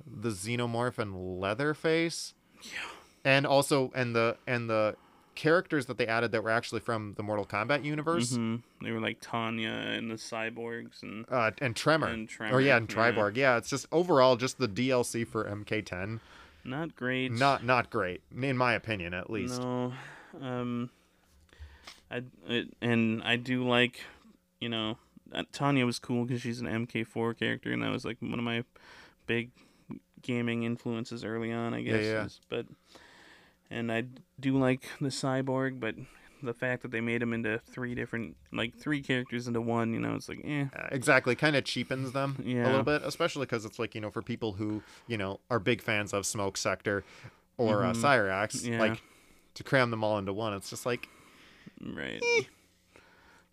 the 0.06 0.28
xenomorph 0.30 0.98
and 0.98 1.40
Leatherface. 1.40 2.34
Yeah. 2.62 2.70
And 3.24 3.46
also 3.46 3.90
and 3.94 4.14
the 4.14 4.36
and 4.46 4.68
the 4.70 4.96
characters 5.36 5.86
that 5.86 5.98
they 5.98 6.06
added 6.06 6.32
that 6.32 6.42
were 6.42 6.50
actually 6.50 6.80
from 6.80 7.14
the 7.14 7.22
Mortal 7.22 7.46
Kombat 7.46 7.84
universe. 7.84 8.32
Mhm. 8.32 8.62
They 8.82 8.90
were 8.90 9.00
like 9.00 9.18
Tanya 9.20 9.68
and 9.70 10.10
the 10.10 10.16
cyborgs 10.16 11.02
and 11.02 11.24
Uh, 11.30 11.52
and 11.60 11.76
Tremor. 11.76 12.08
And 12.08 12.28
Or 12.50 12.60
yeah, 12.60 12.76
and 12.76 12.88
Tremor, 12.88 13.30
yeah. 13.34 13.52
Yeah. 13.52 13.56
it's 13.58 13.70
just 13.70 13.86
overall 13.92 14.36
just 14.36 14.58
the 14.58 14.66
DLC 14.68 15.24
for 15.26 15.44
MK10. 15.44 16.20
not 16.64 16.96
great. 16.96 17.30
Not 17.30 17.62
not 17.64 17.90
great, 17.90 18.22
in 18.36 18.56
my 18.56 18.72
opinion, 18.74 19.14
at 19.14 19.30
least. 19.30 19.60
No. 19.60 19.92
Um. 20.40 20.90
I 22.10 22.22
it, 22.48 22.72
and 22.80 23.22
I 23.22 23.36
do 23.36 23.66
like, 23.66 24.00
you 24.60 24.68
know, 24.68 24.98
uh, 25.32 25.42
Tanya 25.52 25.84
was 25.86 25.98
cool 25.98 26.24
because 26.24 26.40
she's 26.42 26.60
an 26.60 26.66
MK4 26.68 27.36
character, 27.38 27.72
and 27.72 27.82
that 27.82 27.90
was 27.90 28.04
like 28.04 28.18
one 28.20 28.34
of 28.38 28.44
my 28.44 28.64
big 29.26 29.50
gaming 30.22 30.62
influences 30.64 31.24
early 31.24 31.52
on. 31.52 31.74
I 31.74 31.82
guess. 31.82 32.04
yeah. 32.04 32.24
is- 32.26 32.40
But 32.48 32.66
and 33.70 33.90
I 33.92 34.04
do 34.40 34.56
like 34.58 34.82
the 35.00 35.08
cyborg, 35.08 35.80
but 35.80 35.94
the 36.42 36.52
fact 36.54 36.82
that 36.82 36.90
they 36.90 37.00
made 37.00 37.22
him 37.22 37.32
into 37.32 37.58
three 37.58 37.94
different, 37.94 38.36
like 38.52 38.76
three 38.76 39.00
characters 39.00 39.46
into 39.48 39.60
one, 39.60 39.92
you 39.94 40.00
know, 40.00 40.14
it's 40.14 40.28
like, 40.28 40.40
eh. 40.44 40.66
Uh, 40.76 40.88
exactly 40.92 41.34
kind 41.34 41.56
of 41.56 41.64
cheapens 41.64 42.12
them 42.12 42.36
a 42.46 42.52
little 42.68 42.82
bit 42.82 43.02
especially 43.04 43.46
because 43.46 43.64
it's 43.64 43.78
like 43.78 43.94
you 43.94 44.00
know 44.00 44.10
for 44.10 44.20
people 44.22 44.52
who 44.52 44.82
you 45.06 45.16
know 45.16 45.40
are 45.50 45.58
big 45.58 45.80
fans 45.82 46.12
of 46.12 46.26
smoke 46.26 46.56
Sektor 46.58 47.02
or 47.56 47.84
uh, 47.84 47.92
Mhm. 47.92 47.96
cyrax 48.02 48.68
Yeah. 48.68 48.78
like 48.80 49.02
to 49.54 49.64
cram 49.64 49.90
them 49.90 50.04
all 50.04 50.18
into 50.18 50.32
one 50.32 50.52
it's 50.52 50.68
just 50.70 50.84
like 50.86 51.08
Right. 51.80 52.22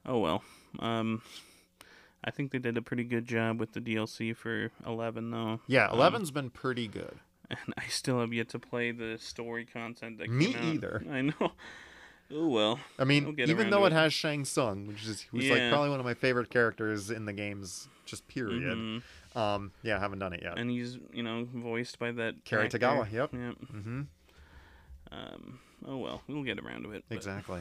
Oh 0.05 0.19
well. 0.19 0.43
Um, 0.79 1.21
I 2.23 2.31
think 2.31 2.51
they 2.51 2.59
did 2.59 2.77
a 2.77 2.81
pretty 2.81 3.03
good 3.03 3.25
job 3.25 3.59
with 3.59 3.73
the 3.73 3.81
DLC 3.81 4.35
for 4.35 4.71
Eleven, 4.85 5.31
though, 5.31 5.61
yeah 5.67 5.87
Um, 5.89 5.99
11's 5.99 6.31
been 6.31 6.49
pretty 6.49 6.87
good 6.87 7.19
and 7.49 7.73
I 7.77 7.83
still 7.87 8.19
have 8.19 8.33
yet 8.33 8.49
to 8.49 8.59
play 8.59 8.91
the 8.91 9.17
story 9.19 9.65
content 9.65 10.17
that 10.19 10.29
Me 10.29 10.53
came 10.53 10.55
out. 10.57 10.73
either. 10.75 11.03
I 11.11 11.21
know. 11.21 11.51
Oh 12.35 12.47
well. 12.47 12.79
i 12.97 13.03
mean 13.03 13.35
even 13.37 13.69
though 13.69 13.83
it 13.85 13.91
it. 13.91 13.95
has 13.95 14.11
shang 14.13 14.43
Tsung, 14.45 14.87
which 14.87 15.05
is 15.05 15.21
who's 15.29 15.49
like 15.51 15.69
probably 15.69 15.89
one 15.91 15.99
of 15.99 16.05
my 16.05 16.13
favorite 16.15 16.49
characters 16.49 17.11
in 17.11 17.25
the 17.25 17.33
games 17.33 17.87
just 18.05 18.27
period 18.27 18.63
Mhm. 18.77 19.01
um 19.35 19.71
yeah 19.83 19.97
i 19.97 19.99
haven't 19.99 20.19
done 20.19 20.33
it 20.33 20.41
yet 20.41 20.57
And 20.57 20.69
he's 20.71 20.97
you 21.13 21.21
know 21.21 21.47
voiced 21.53 21.99
by 21.99 22.11
that 22.13 22.35
actor. 22.51 22.67
Tagawa, 22.79 23.11
yep. 23.11 23.31
Yep. 23.33 23.55
mm-hmm 23.71 24.01
Um. 25.11 25.59
Oh 25.85 25.97
well, 25.97 26.21
we'll 26.27 26.43
get 26.43 26.59
around 26.59 26.83
to 26.83 26.91
it. 26.91 27.03
but 27.09 27.15
exactly 27.15 27.59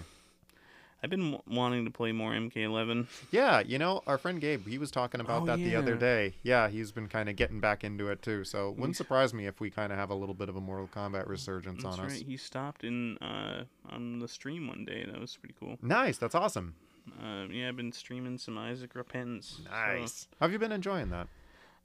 I've 1.02 1.10
been 1.10 1.32
w- 1.32 1.42
wanting 1.46 1.84
to 1.84 1.90
play 1.90 2.12
more 2.12 2.32
MK11. 2.32 3.06
yeah 3.30 3.60
you 3.60 3.78
know 3.78 4.02
our 4.06 4.18
friend 4.18 4.40
gabe 4.40 4.66
he 4.66 4.78
was 4.78 4.90
talking 4.90 5.20
about 5.20 5.42
Oh, 5.42 5.46
that 5.46 5.56
the 5.58 5.74
other 5.76 5.96
day 5.96 6.34
yeah 6.42 6.68
he's 6.68 6.92
been 6.92 7.08
kind 7.08 7.28
of 7.28 7.36
getting 7.36 7.60
back 7.60 7.82
into 7.84 8.08
it 8.08 8.22
too 8.22 8.44
so 8.44 8.68
it 8.70 8.76
wouldn't 8.76 8.96
surprise 8.96 9.34
me 9.34 9.46
if 9.46 9.60
we 9.60 9.70
kind 9.70 9.92
of 9.92 9.98
have 9.98 10.10
a 10.10 10.14
little 10.14 10.34
bit 10.34 10.48
of 10.48 10.56
a 10.56 10.60
mortal 10.60 10.88
kombat 10.94 11.26
resurgence 11.28 11.82
That's 11.82 11.98
on 11.98 12.06
us. 12.06 12.14
He 12.20 12.36
stopped 12.36 12.84
in 12.84 13.18
uh 13.18 13.64
on 13.90 14.18
the 14.20 14.28
stream 14.28 14.68
one 14.68 14.84
day. 14.84 15.04
That 15.10 15.20
was 15.20 15.36
pretty 15.36 15.54
cool. 15.58 15.76
Nice, 15.82 16.18
that's 16.18 16.34
awesome. 16.34 16.74
Uh, 17.20 17.46
yeah, 17.50 17.68
I've 17.68 17.76
been 17.76 17.90
streaming 17.90 18.38
some 18.38 18.56
Isaac 18.56 18.94
Repentance. 18.94 19.60
so- 19.64 19.70
Nice. 19.70 20.28
How 20.38 20.46
have 20.46 20.52
you 20.52 20.58
been 20.60 20.70
enjoying 20.70 21.10
that? 21.10 21.26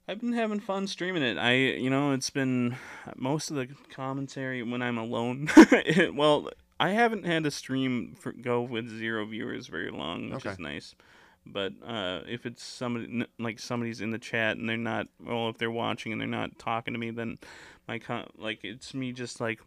I've 0.06 0.20
been 0.20 0.32
having 0.32 0.60
fun 0.60 0.86
streaming 0.86 1.22
it. 1.24 1.36
I, 1.36 1.54
you 1.54 1.90
know, 1.90 2.12
it's 2.12 2.30
been 2.30 2.76
most 3.16 3.50
of 3.50 3.56
the 3.56 3.68
commentary 3.92 4.62
when 4.62 4.80
I'm 4.80 4.96
alone. 4.96 5.50
well, 6.14 6.48
I 6.80 6.90
haven't 6.90 7.24
had 7.26 7.44
a 7.44 7.50
stream 7.50 8.14
for, 8.18 8.32
go 8.32 8.62
with 8.62 8.88
zero 8.88 9.24
viewers 9.26 9.66
very 9.66 9.90
long, 9.90 10.30
which 10.30 10.44
is 10.52 10.58
nice. 10.58 10.94
But 11.44 11.72
uh, 11.84 12.20
if 12.28 12.44
it's 12.46 12.62
somebody 12.62 13.24
like 13.38 13.58
somebody's 13.58 14.00
in 14.00 14.10
the 14.10 14.18
chat 14.18 14.58
and 14.58 14.68
they're 14.68 14.76
not, 14.76 15.08
well, 15.24 15.48
if 15.48 15.56
they're 15.58 15.70
watching 15.70 16.12
and 16.12 16.20
they're 16.20 16.28
not 16.28 16.58
talking 16.58 16.92
to 16.94 17.00
me, 17.00 17.10
then 17.10 17.38
my 17.88 17.98
con- 17.98 18.28
like 18.36 18.60
it's 18.64 18.92
me 18.92 19.12
just 19.12 19.40
like, 19.40 19.60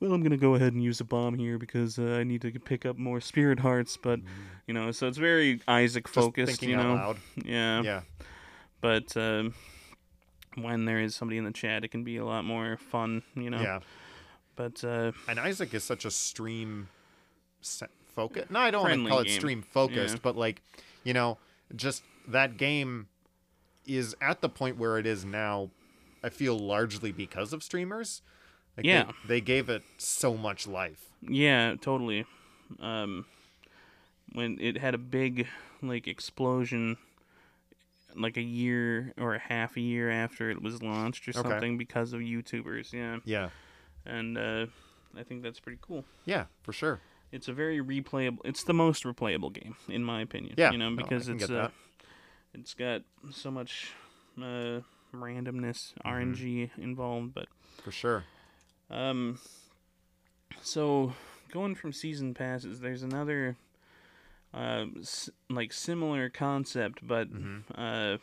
well, 0.00 0.12
I'm 0.12 0.22
gonna 0.22 0.36
go 0.36 0.54
ahead 0.54 0.74
and 0.74 0.82
use 0.82 1.00
a 1.00 1.04
bomb 1.04 1.38
here 1.38 1.56
because 1.56 1.98
uh, 1.98 2.18
I 2.20 2.24
need 2.24 2.42
to 2.42 2.50
pick 2.60 2.84
up 2.84 2.98
more 2.98 3.20
spirit 3.22 3.60
hearts. 3.60 3.96
But 3.96 4.20
you 4.66 4.74
know, 4.74 4.92
so 4.92 5.08
it's 5.08 5.16
very 5.18 5.60
Isaac 5.66 6.06
focused. 6.08 6.62
You 6.62 6.76
know, 6.76 7.14
yeah 7.44 7.82
Yeah. 7.82 8.00
but 8.82 9.16
um, 9.16 9.54
when 10.56 10.84
there 10.84 11.00
is 11.00 11.16
somebody 11.16 11.38
in 11.38 11.44
the 11.44 11.52
chat, 11.52 11.84
it 11.84 11.88
can 11.88 12.04
be 12.04 12.18
a 12.18 12.24
lot 12.24 12.44
more 12.44 12.76
fun, 12.76 13.22
you 13.34 13.48
know. 13.50 13.60
Yeah. 13.62 13.80
But 14.56 14.84
uh, 14.84 15.12
And 15.28 15.38
Isaac 15.40 15.74
is 15.74 15.84
such 15.84 16.04
a 16.04 16.10
stream 16.10 16.88
focus. 18.14 18.46
No, 18.50 18.60
I 18.60 18.70
don't 18.70 18.82
want 18.82 18.90
to 18.92 18.94
Friendly 18.96 19.10
call 19.10 19.20
it 19.20 19.30
stream 19.30 19.62
focused, 19.62 20.14
Yeah. 20.14 20.20
but 20.22 20.36
like, 20.36 20.62
you 21.02 21.12
know, 21.12 21.38
just 21.74 22.02
that 22.28 22.56
game 22.56 23.08
is 23.86 24.14
at 24.20 24.40
the 24.40 24.48
point 24.48 24.76
where 24.78 24.98
it 24.98 25.06
is 25.06 25.24
now. 25.24 25.70
I 26.22 26.30
feel 26.30 26.58
largely 26.58 27.12
because 27.12 27.52
of 27.52 27.62
streamers. 27.62 28.22
Like 28.76 28.84
they- 28.84 28.90
Yeah. 28.90 29.12
They, 29.26 29.40
gave 29.42 29.68
it 29.68 29.82
so 29.98 30.36
much 30.36 30.66
life. 30.66 31.10
yeah, 31.20 31.74
totally. 31.80 32.24
Um, 32.80 33.26
when 34.32 34.58
it 34.60 34.78
had 34.78 34.94
a 34.94 34.98
big 34.98 35.46
like 35.82 36.08
explosion, 36.08 36.96
like 38.16 38.36
a 38.38 38.42
year 38.42 39.12
or 39.18 39.34
a 39.34 39.38
half 39.38 39.76
a 39.76 39.80
year 39.82 40.08
after 40.10 40.50
it 40.50 40.62
was 40.62 40.82
launched 40.82 41.28
or 41.28 41.32
Okay. 41.32 41.48
something, 41.50 41.76
because 41.76 42.12
of 42.14 42.20
YouTubers. 42.20 42.92
Yeah, 42.92 43.18
Yeah. 43.26 43.50
And 44.06 44.36
uh, 44.38 44.66
I 45.18 45.22
think 45.22 45.42
that's 45.42 45.60
pretty 45.60 45.78
cool. 45.80 46.04
Yeah, 46.24 46.44
for 46.62 46.72
sure. 46.72 47.00
It's 47.32 47.48
a 47.48 47.52
very 47.52 47.80
replayable. 47.80 48.38
It's 48.44 48.62
the 48.64 48.74
most 48.74 49.04
replayable 49.04 49.52
game, 49.52 49.76
in 49.88 50.04
my 50.04 50.20
opinion. 50.22 50.54
Yeah, 50.56 50.70
you 50.70 50.78
know, 50.78 50.94
because 50.94 51.26
can 51.26 51.36
it's 51.36 51.50
uh, 51.50 51.68
it's 52.54 52.74
got 52.74 53.02
so 53.30 53.50
much 53.50 53.92
uh, 54.38 54.80
randomness, 55.12 55.94
Mm-hmm. 56.04 56.08
RNG 56.08 56.70
involved. 56.78 57.34
But 57.34 57.48
For 57.82 57.90
sure. 57.90 58.24
um, 58.90 59.38
so 60.62 61.12
going 61.52 61.74
from 61.74 61.92
season 61.92 62.34
passes, 62.34 62.80
there's 62.80 63.02
another 63.02 63.56
uh, 64.52 64.86
s- 65.00 65.30
like 65.50 65.72
similar 65.72 66.28
concept, 66.28 67.00
but 67.06 67.32
Mm-hmm. 67.32 67.72
uh, 67.80 68.18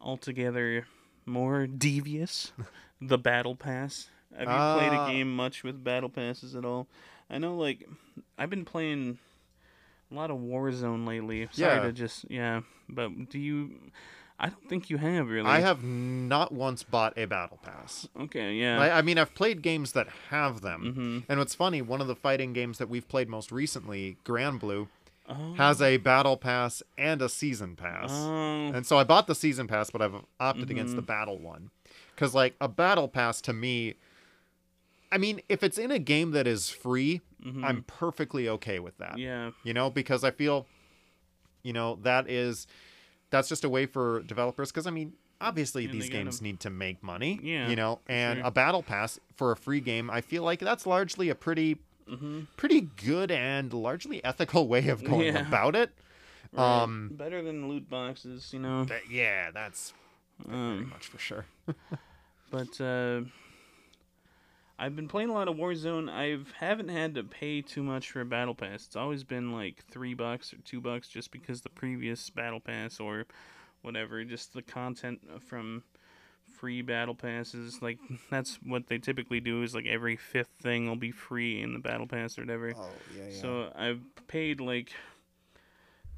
altogether 0.00 0.86
more 1.26 1.66
devious. 1.66 2.52
the 3.00 3.18
battle 3.18 3.54
pass. 3.56 4.10
Have 4.32 4.40
you 4.40 4.46
played 4.46 4.92
Ah. 4.98 5.06
a 5.06 5.10
game 5.10 5.34
much 5.34 5.62
with 5.64 5.82
battle 5.82 6.08
passes 6.08 6.54
at 6.54 6.64
all? 6.64 6.86
I 7.30 7.38
know, 7.38 7.56
like, 7.56 7.88
I've 8.38 8.50
been 8.50 8.64
playing 8.64 9.18
a 10.10 10.14
lot 10.14 10.30
of 10.30 10.38
Warzone 10.38 11.06
lately. 11.06 11.48
Sorry 11.52 11.76
Yeah. 11.76 11.82
to 11.82 11.92
just 11.92 12.30
yeah, 12.30 12.60
but 12.88 13.28
do 13.28 13.38
you? 13.38 13.90
I 14.40 14.48
don't 14.50 14.68
think 14.68 14.88
you 14.88 14.98
have 14.98 15.28
really. 15.28 15.48
I 15.48 15.60
have 15.60 15.82
not 15.82 16.52
once 16.52 16.84
bought 16.84 17.12
a 17.18 17.24
battle 17.24 17.58
pass. 17.62 18.06
Okay, 18.18 18.54
yeah. 18.54 18.80
I, 18.80 18.98
I 18.98 19.02
mean, 19.02 19.18
I've 19.18 19.34
played 19.34 19.62
games 19.62 19.92
that 19.92 20.06
have 20.30 20.60
them. 20.60 20.82
mm-hmm. 20.84 21.18
And 21.28 21.40
what's 21.40 21.56
funny, 21.56 21.82
one 21.82 22.00
of 22.00 22.06
the 22.06 22.14
fighting 22.14 22.52
games 22.52 22.78
that 22.78 22.88
we've 22.88 23.08
played 23.08 23.28
most 23.28 23.50
recently, 23.50 24.16
Granblue, 24.24 24.86
Oh. 25.30 25.54
has 25.54 25.82
a 25.82 25.96
battle 25.98 26.36
pass 26.38 26.82
and 26.96 27.20
a 27.20 27.28
season 27.28 27.74
pass. 27.76 28.10
Oh. 28.12 28.68
And 28.72 28.86
so 28.86 28.96
I 28.96 29.04
bought 29.04 29.26
the 29.26 29.34
season 29.34 29.66
pass, 29.66 29.90
but 29.90 30.00
I've 30.00 30.14
opted 30.40 30.70
against 30.70 30.94
the 30.96 31.02
Mhm. 31.02 31.06
battle 31.06 31.36
one. 31.38 31.70
Because, 32.14 32.34
like, 32.34 32.54
a 32.62 32.68
battle 32.68 33.08
pass 33.08 33.40
to 33.42 33.52
me, 33.52 33.94
I 35.10 35.18
mean, 35.18 35.40
if 35.48 35.62
it's 35.62 35.78
in 35.78 35.90
a 35.90 35.98
game 35.98 36.32
that 36.32 36.46
is 36.46 36.68
free, 36.70 37.20
mhm. 37.44 37.64
I'm 37.64 37.82
perfectly 37.84 38.48
okay 38.48 38.78
with 38.78 38.98
that. 38.98 39.18
Yeah. 39.18 39.50
You 39.64 39.72
know, 39.74 39.88
because 39.90 40.22
I 40.24 40.30
feel, 40.30 40.66
you 41.62 41.72
know, 41.72 41.96
that 42.02 42.28
is, 42.28 42.66
that's 43.30 43.48
just 43.48 43.64
a 43.64 43.68
way 43.68 43.86
for 43.86 44.22
developers. 44.24 44.70
Because, 44.70 44.86
I 44.86 44.90
mean, 44.90 45.14
obviously 45.40 45.84
And 45.86 45.94
these 45.94 46.10
games 46.10 46.42
need 46.42 46.60
to 46.60 46.70
make 46.70 47.02
money. 47.02 47.38
Yeah, 47.42 47.68
You 47.68 47.76
know, 47.76 48.00
and 48.06 48.38
sure. 48.38 48.46
a 48.46 48.50
battle 48.50 48.82
pass 48.82 49.18
for 49.36 49.52
a 49.52 49.56
free 49.56 49.80
game, 49.80 50.10
I 50.10 50.20
feel 50.20 50.42
like 50.42 50.60
that's 50.60 50.86
largely 50.86 51.28
a 51.30 51.34
pretty, 51.34 51.78
Mm-hmm. 52.08 52.40
pretty 52.56 52.80
good 52.80 53.30
and 53.30 53.70
largely 53.70 54.24
ethical 54.24 54.66
way 54.66 54.88
of 54.88 55.04
going 55.04 55.26
Yeah. 55.26 55.46
about 55.46 55.76
it. 55.76 55.90
Um, 56.56 57.10
better 57.12 57.42
than 57.42 57.68
loot 57.68 57.90
boxes, 57.90 58.50
you 58.54 58.58
know. 58.60 58.84
That- 58.86 59.10
yeah, 59.10 59.50
that's 59.50 59.92
pretty 60.42 60.58
Um, 60.58 60.88
much 60.88 61.06
for 61.08 61.18
sure. 61.18 61.44
but 62.50 62.80
uh, 62.80 63.20
I've 64.78 64.94
been 64.94 65.08
playing 65.08 65.30
a 65.30 65.32
lot 65.32 65.48
of 65.48 65.56
Warzone. 65.56 66.08
I 66.08 66.38
haven't 66.64 66.88
had 66.90 67.14
to 67.16 67.24
pay 67.24 67.62
too 67.62 67.82
much 67.82 68.10
for 68.10 68.20
a 68.20 68.24
battle 68.24 68.54
pass. 68.54 68.86
It's 68.86 68.96
always 68.96 69.24
been 69.24 69.52
like 69.52 69.84
three 69.90 70.14
bucks 70.14 70.52
or 70.52 70.58
two 70.58 70.80
bucks, 70.80 71.08
just 71.08 71.32
because 71.32 71.62
the 71.62 71.68
previous 71.68 72.30
battle 72.30 72.60
pass 72.60 73.00
or 73.00 73.26
whatever, 73.82 74.22
just 74.24 74.52
the 74.54 74.62
content 74.62 75.20
from 75.42 75.82
free 76.56 76.80
battle 76.82 77.14
passes. 77.16 77.82
Like 77.82 77.98
that's 78.30 78.56
what 78.64 78.86
they 78.86 78.98
typically 78.98 79.40
do. 79.40 79.62
Is 79.64 79.74
like 79.74 79.86
every 79.86 80.14
fifth 80.16 80.50
thing 80.62 80.86
will 80.88 80.96
be 80.96 81.10
free 81.10 81.60
in 81.60 81.72
the 81.72 81.80
battle 81.80 82.06
pass 82.06 82.38
or 82.38 82.42
whatever. 82.42 82.74
Oh 82.78 83.02
yeah, 83.16 83.24
So 83.32 83.72
I've 83.74 84.02
paid 84.28 84.60
like 84.60 84.92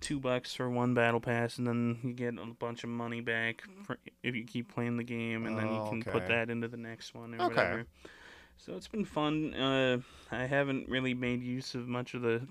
two 0.00 0.20
bucks 0.20 0.54
for 0.54 0.68
one 0.68 0.92
battle 0.92 1.20
pass, 1.20 1.56
and 1.56 1.66
then 1.66 1.98
you 2.02 2.12
get 2.12 2.34
a 2.38 2.46
bunch 2.58 2.84
of 2.84 2.90
money 2.90 3.22
back 3.22 3.62
for 3.84 3.98
if 4.22 4.34
you 4.34 4.44
keep 4.44 4.72
playing 4.74 4.98
the 4.98 5.04
game, 5.04 5.46
and 5.46 5.58
then 5.58 5.72
you 5.72 5.80
Oh, 5.80 5.88
can 5.88 6.00
okay. 6.00 6.10
put 6.10 6.26
that 6.26 6.50
into 6.50 6.68
the 6.68 6.76
next 6.76 7.14
one 7.14 7.34
or 7.34 7.38
Okay. 7.46 7.54
whatever. 7.54 7.86
So 8.64 8.74
it's 8.76 8.88
been 8.88 9.04
fun. 9.06 9.54
Uh, 9.54 9.98
I 10.30 10.44
haven't 10.44 10.88
really 10.88 11.14
made 11.14 11.42
use 11.42 11.74
of 11.74 11.88
much 11.88 12.14
of 12.14 12.22
the 12.22 12.42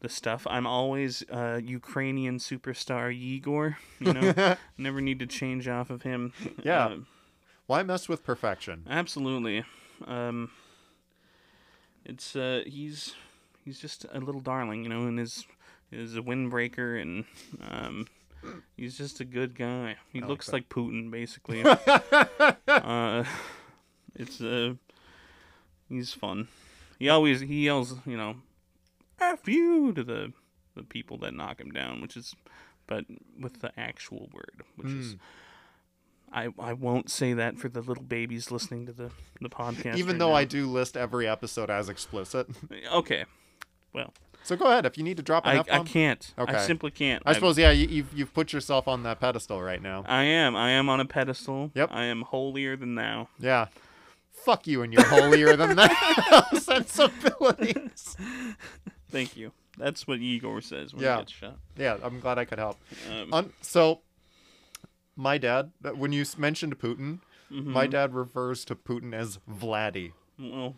the 0.00 0.08
stuff. 0.08 0.46
I'm 0.48 0.66
always 0.66 1.22
uh, 1.30 1.60
Ukrainian 1.62 2.38
superstar 2.38 3.14
Igor. 3.14 3.78
You 4.00 4.12
know, 4.14 4.56
never 4.78 5.00
need 5.00 5.18
to 5.20 5.26
change 5.26 5.66
off 5.68 5.90
of 5.90 6.02
him. 6.02 6.32
Yeah. 6.62 6.86
Uh, 6.86 6.96
Why 7.66 7.82
mess 7.82 8.08
with 8.08 8.24
perfection? 8.24 8.86
Absolutely. 8.88 9.64
Um, 10.06 10.50
it's 12.04 12.36
uh, 12.36 12.62
he's 12.66 13.14
he's 13.64 13.78
just 13.80 14.04
a 14.12 14.20
little 14.20 14.40
darling, 14.42 14.82
you 14.82 14.88
know, 14.90 15.06
and 15.06 15.18
is 15.18 15.46
is 15.90 16.16
a 16.16 16.20
windbreaker, 16.20 17.00
and 17.00 17.24
um, 17.70 18.06
he's 18.76 18.96
just 18.96 19.20
a 19.20 19.24
good 19.24 19.54
guy. 19.56 19.96
He 20.12 20.20
looks 20.20 20.48
Okay. 20.48 20.58
like 20.58 20.68
Putin, 20.68 21.10
basically. 21.10 21.62
uh, 22.68 23.24
it's 24.14 24.40
uh, 24.40 24.74
he's 25.90 26.12
fun. 26.14 26.48
He 26.98 27.08
always 27.08 27.40
he 27.40 27.64
yells, 27.64 27.96
you 28.06 28.16
know, 28.16 28.36
"F 29.20 29.46
you" 29.48 29.92
to 29.92 30.02
the 30.02 30.32
the 30.74 30.82
people 30.82 31.18
that 31.18 31.34
knock 31.34 31.60
him 31.60 31.70
down, 31.70 32.00
which 32.00 32.16
is, 32.16 32.34
but 32.86 33.04
with 33.38 33.60
the 33.60 33.72
actual 33.78 34.28
word, 34.32 34.62
which 34.76 34.88
is. 34.88 35.12
Hmm. 35.12 35.18
I, 36.32 36.48
I 36.60 36.74
won't 36.74 37.10
say 37.10 37.32
that 37.32 37.58
for 37.58 37.68
the 37.68 37.80
little 37.80 38.04
babies 38.04 38.52
listening 38.52 38.86
to 38.86 38.92
the, 38.92 39.10
the 39.40 39.48
podcast. 39.48 39.96
Even 39.96 40.12
right 40.12 40.18
though 40.20 40.28
now. 40.28 40.36
I 40.36 40.44
do 40.44 40.68
list 40.70 40.96
every 40.96 41.26
episode 41.26 41.70
as 41.70 41.88
explicit. 41.88 42.46
Okay. 42.92 43.24
Well. 43.92 44.14
So 44.44 44.54
go 44.56 44.66
ahead 44.66 44.86
if 44.86 44.96
you 44.96 45.02
need 45.02 45.16
to 45.16 45.24
drop 45.24 45.44
an 45.44 45.56
I, 45.56 45.60
F 45.60 45.66
I 45.68 45.82
can't. 45.82 46.32
Okay. 46.38 46.54
I 46.54 46.58
simply 46.64 46.92
can't. 46.92 47.22
I 47.26 47.30
I've- 47.30 47.34
suppose 47.38 47.58
yeah, 47.58 47.72
you, 47.72 47.88
you've 47.88 48.12
you've 48.14 48.32
put 48.32 48.52
yourself 48.52 48.86
on 48.86 49.02
that 49.02 49.18
pedestal 49.18 49.60
right 49.60 49.82
now. 49.82 50.04
I 50.06 50.22
am. 50.22 50.54
I 50.54 50.70
am 50.70 50.88
on 50.88 51.00
a 51.00 51.04
pedestal. 51.04 51.72
Yep. 51.74 51.90
I 51.92 52.04
am 52.04 52.22
holier 52.22 52.76
than 52.76 52.94
thou. 52.94 53.28
Yeah. 53.40 53.66
Fuck 54.44 54.66
you 54.66 54.82
and 54.82 54.92
your 54.92 55.04
holier 55.06 55.56
than 55.56 55.76
thou 55.76 55.88
sensibilities. 56.58 58.16
Thank 59.10 59.36
you. 59.36 59.52
That's 59.78 60.06
what 60.06 60.18
Igor 60.20 60.60
says 60.60 60.92
when 60.94 61.02
Yeah. 61.02 61.16
he 61.16 61.22
gets 61.22 61.32
shot. 61.32 61.56
Yeah, 61.76 61.96
I'm 62.02 62.20
glad 62.20 62.38
I 62.38 62.44
could 62.44 62.58
help. 62.58 62.78
Um, 63.10 63.32
Un- 63.32 63.52
so, 63.60 64.00
my 65.16 65.38
dad, 65.38 65.72
when 65.94 66.12
you 66.12 66.24
mentioned 66.36 66.78
Putin, 66.78 67.20
my 67.50 67.86
mhm. 67.86 67.90
dad 67.90 68.14
refers 68.14 68.64
to 68.66 68.74
Putin 68.76 69.12
as 69.14 69.38
Vladdy. 69.50 70.12
Well, 70.38 70.76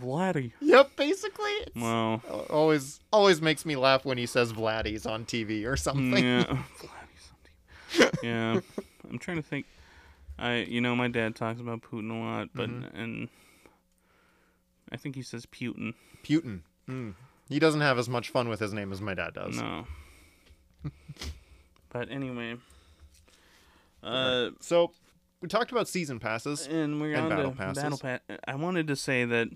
Vladdy. 0.00 0.52
Yep, 0.60 0.96
basically. 0.96 1.50
It's 1.50 1.76
Well, 1.76 2.22
al- 2.28 2.46
always 2.50 3.00
always 3.12 3.42
makes 3.42 3.66
me 3.66 3.74
laugh 3.76 4.04
when 4.04 4.16
he 4.18 4.26
says 4.26 4.52
Vladdy's 4.52 5.06
on 5.06 5.24
TV 5.24 5.66
or 5.66 5.76
something. 5.76 6.24
yeah. 6.24 6.44
Vladdy's 6.78 7.30
on 7.32 8.10
TV. 8.10 8.14
Yeah. 8.22 8.60
I'm 9.10 9.18
trying 9.18 9.38
to 9.38 9.42
think. 9.42 9.66
I, 10.38 10.58
you 10.58 10.80
know, 10.80 10.94
my 10.94 11.08
dad 11.08 11.34
talks 11.34 11.60
about 11.60 11.82
Putin 11.82 12.10
a 12.10 12.14
lot, 12.22 12.48
but 12.54 12.70
Mm-hmm. 12.70 12.96
and 12.96 13.28
I 14.92 14.96
think 14.96 15.16
he 15.16 15.22
says 15.22 15.46
Putin. 15.46 15.94
Putin. 16.22 16.60
Mm. 16.88 17.14
He 17.48 17.58
doesn't 17.58 17.80
have 17.80 17.98
as 17.98 18.08
much 18.08 18.28
fun 18.30 18.48
with 18.48 18.60
his 18.60 18.72
name 18.72 18.92
as 18.92 19.00
my 19.00 19.14
dad 19.14 19.34
does. 19.34 19.56
No. 19.56 19.86
but 21.90 22.10
anyway. 22.10 22.56
Uh, 24.02 24.50
So, 24.60 24.92
we 25.40 25.48
talked 25.48 25.72
about 25.72 25.88
season 25.88 26.18
passes. 26.20 26.66
and 26.66 27.00
we're 27.00 27.14
And 27.14 27.24
on 27.24 27.28
battle 27.30 27.50
to 27.52 27.56
passes. 27.56 27.82
battle 27.82 27.98
pass. 27.98 28.20
I 28.46 28.54
wanted 28.54 28.86
to 28.88 28.96
say 28.96 29.24
that 29.24 29.48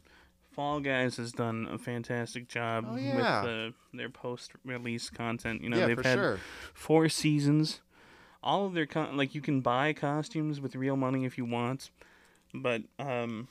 Fall 0.53 0.81
Guys 0.81 1.17
has 1.17 1.33
done 1.33 1.69
a 1.71 1.79
fantastic 1.79 2.49
job 2.49 2.87
Oh, 2.89 2.97
yeah. 2.97 3.17
with 3.43 3.49
uh, 3.49 3.71
their 3.95 4.11
post-release 4.11 5.11
content. 5.11 5.63
You 5.63 5.71
know, 5.71 5.79
yeah, 5.79 5.87
they've 5.87 6.05
had 6.05 6.19
sure. 6.19 6.41
four 6.75 7.09
seasons. 7.09 7.81
All 8.43 8.67
of 8.67 8.75
their 8.75 8.87
con- 8.87 9.17
like 9.17 9.35
you 9.35 9.41
can 9.41 9.61
buy 9.61 9.93
costumes 9.93 10.61
with 10.61 10.75
real 10.75 10.97
money 10.97 11.25
if 11.25 11.39
you 11.39 11.45
want, 11.45 11.91
but 12.53 12.83
um, 12.99 13.47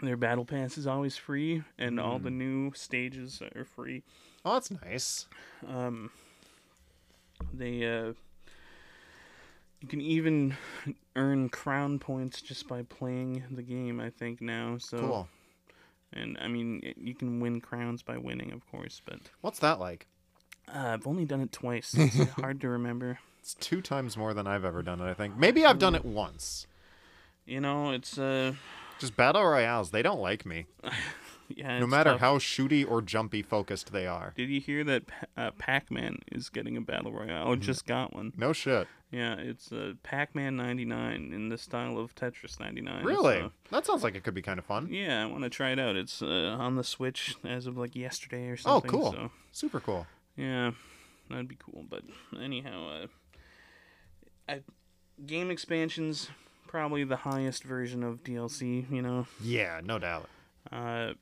their 0.00 0.16
battle 0.16 0.44
pass 0.44 0.78
is 0.78 0.86
always 0.86 1.16
free, 1.16 1.62
and 1.78 1.98
all 1.98 2.18
Mm. 2.20 2.22
the 2.24 2.30
new 2.30 2.72
stages 2.74 3.42
are 3.54 3.64
free. 3.64 4.02
Oh, 4.44 4.52
that's 4.54 4.70
nice. 4.70 5.26
Um, 5.66 6.10
they 7.52 7.84
uh, 7.84 8.12
you 9.80 9.88
can 9.88 10.00
even 10.00 10.56
earn 11.16 11.48
crown 11.48 11.98
points 11.98 12.40
just 12.40 12.68
by 12.68 12.82
playing 12.82 13.42
the 13.50 13.62
game. 13.62 14.00
I 14.00 14.10
think 14.10 14.40
now. 14.40 14.78
So 14.78 14.98
Cool. 14.98 15.28
and 16.12 16.38
I 16.40 16.48
mean 16.48 16.94
you 16.96 17.14
can 17.14 17.40
win 17.40 17.60
crowns 17.60 18.02
by 18.02 18.16
winning, 18.18 18.52
of 18.52 18.64
course, 18.70 19.02
but 19.04 19.18
What's 19.40 19.58
that 19.58 19.80
like? 19.80 20.06
uh, 20.72 20.78
I've 20.94 21.06
only 21.06 21.24
done 21.24 21.40
it 21.40 21.52
twice. 21.52 21.94
It's 21.96 22.30
hard 22.40 22.60
to 22.62 22.68
remember. 22.68 23.18
It's 23.46 23.54
two 23.54 23.80
times 23.80 24.16
more 24.16 24.34
than 24.34 24.48
I've 24.48 24.64
ever 24.64 24.82
done 24.82 25.00
it, 25.00 25.08
I 25.08 25.14
think. 25.14 25.36
Maybe 25.38 25.64
I've 25.64 25.78
done 25.78 25.94
it 25.94 26.04
once. 26.04 26.66
You 27.44 27.60
know, 27.60 27.92
it's 27.92 28.18
uh, 28.18 28.54
Just 28.98 29.16
battle 29.16 29.44
royales, 29.44 29.92
they 29.92 30.02
don't 30.02 30.18
like 30.18 30.44
me. 30.44 30.66
yeah. 31.48 31.78
no 31.78 31.86
matter 31.86 32.10
tough. 32.10 32.20
how 32.20 32.38
shooty 32.38 32.84
or 32.84 33.00
jumpy 33.00 33.42
focused 33.42 33.92
they 33.92 34.04
are. 34.04 34.32
Did 34.36 34.48
you 34.48 34.60
hear 34.60 34.82
that 34.82 35.04
uh, 35.36 35.52
Pac-Man 35.60 36.22
is 36.32 36.48
getting 36.48 36.76
a 36.76 36.80
battle 36.80 37.12
royale? 37.12 37.46
Oh, 37.46 37.54
just 37.54 37.86
got 37.86 38.12
one. 38.12 38.32
No 38.36 38.52
shit. 38.52 38.88
Yeah, 39.12 39.36
it's 39.36 39.70
uh, 39.70 39.92
Pac-Man 40.02 40.56
99 40.56 41.32
in 41.32 41.48
the 41.48 41.56
style 41.56 41.98
of 41.98 42.16
Tetris 42.16 42.58
99. 42.58 43.04
Really? 43.04 43.38
so- 43.42 43.52
That 43.70 43.86
sounds 43.86 44.02
like 44.02 44.16
it 44.16 44.24
could 44.24 44.34
be 44.34 44.42
kind 44.42 44.58
of 44.58 44.64
fun. 44.64 44.88
Yeah, 44.90 45.22
I 45.22 45.26
want 45.26 45.44
to 45.44 45.50
try 45.50 45.70
it 45.70 45.78
out. 45.78 45.94
It's 45.94 46.20
uh, 46.20 46.56
on 46.58 46.74
the 46.74 46.82
Switch 46.82 47.36
as 47.44 47.68
of 47.68 47.78
like 47.78 47.94
yesterday 47.94 48.48
or 48.48 48.56
something. 48.56 48.90
Oh, 48.90 48.92
cool. 48.92 49.12
So 49.12 49.30
Super 49.52 49.78
cool. 49.78 50.04
yeah, 50.36 50.72
that'd 51.30 51.46
be 51.46 51.58
cool. 51.64 51.84
But 51.88 52.02
anyhow, 52.36 53.04
uh, 53.04 53.06
I, 54.48 54.62
game 55.24 55.50
expansions 55.50 56.28
probably 56.66 57.04
the 57.04 57.16
highest 57.16 57.64
version 57.64 58.02
of 58.02 58.22
DLC. 58.24 58.90
You 58.90 59.02
know, 59.02 59.26
Yeah, 59.40 59.80
no 59.84 59.98
doubt. 59.98 60.28
uh, 60.72 61.12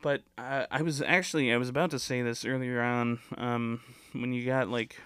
but 0.00 0.22
I, 0.38 0.66
I 0.70 0.82
was 0.82 1.00
actually 1.02 1.52
I 1.52 1.56
was 1.56 1.68
about 1.68 1.90
to 1.92 1.98
say 1.98 2.22
this 2.22 2.44
earlier 2.44 2.80
on. 2.80 3.18
Um, 3.36 3.80
when 4.12 4.32
you 4.32 4.44
got 4.44 4.68
like. 4.68 4.96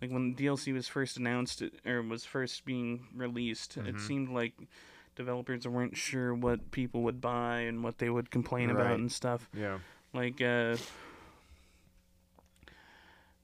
Like 0.00 0.10
when 0.10 0.34
DLC 0.34 0.74
was 0.74 0.88
first 0.88 1.16
announced 1.16 1.62
or 1.86 2.02
was 2.02 2.24
first 2.24 2.64
being 2.64 3.06
released, 3.14 3.76
it 3.76 3.94
Mhm. 3.94 4.00
seemed 4.00 4.28
like 4.30 4.52
developers 5.14 5.64
weren't 5.68 5.96
sure 5.96 6.34
what 6.34 6.72
people 6.72 7.02
would 7.02 7.20
buy 7.20 7.60
and 7.60 7.84
what 7.84 7.98
they 7.98 8.10
would 8.10 8.28
complain 8.28 8.68
Right. 8.72 8.80
about 8.86 8.98
and 8.98 9.12
stuff. 9.12 9.48
Yeah. 9.54 9.78
Like 10.12 10.40
uh 10.40 10.76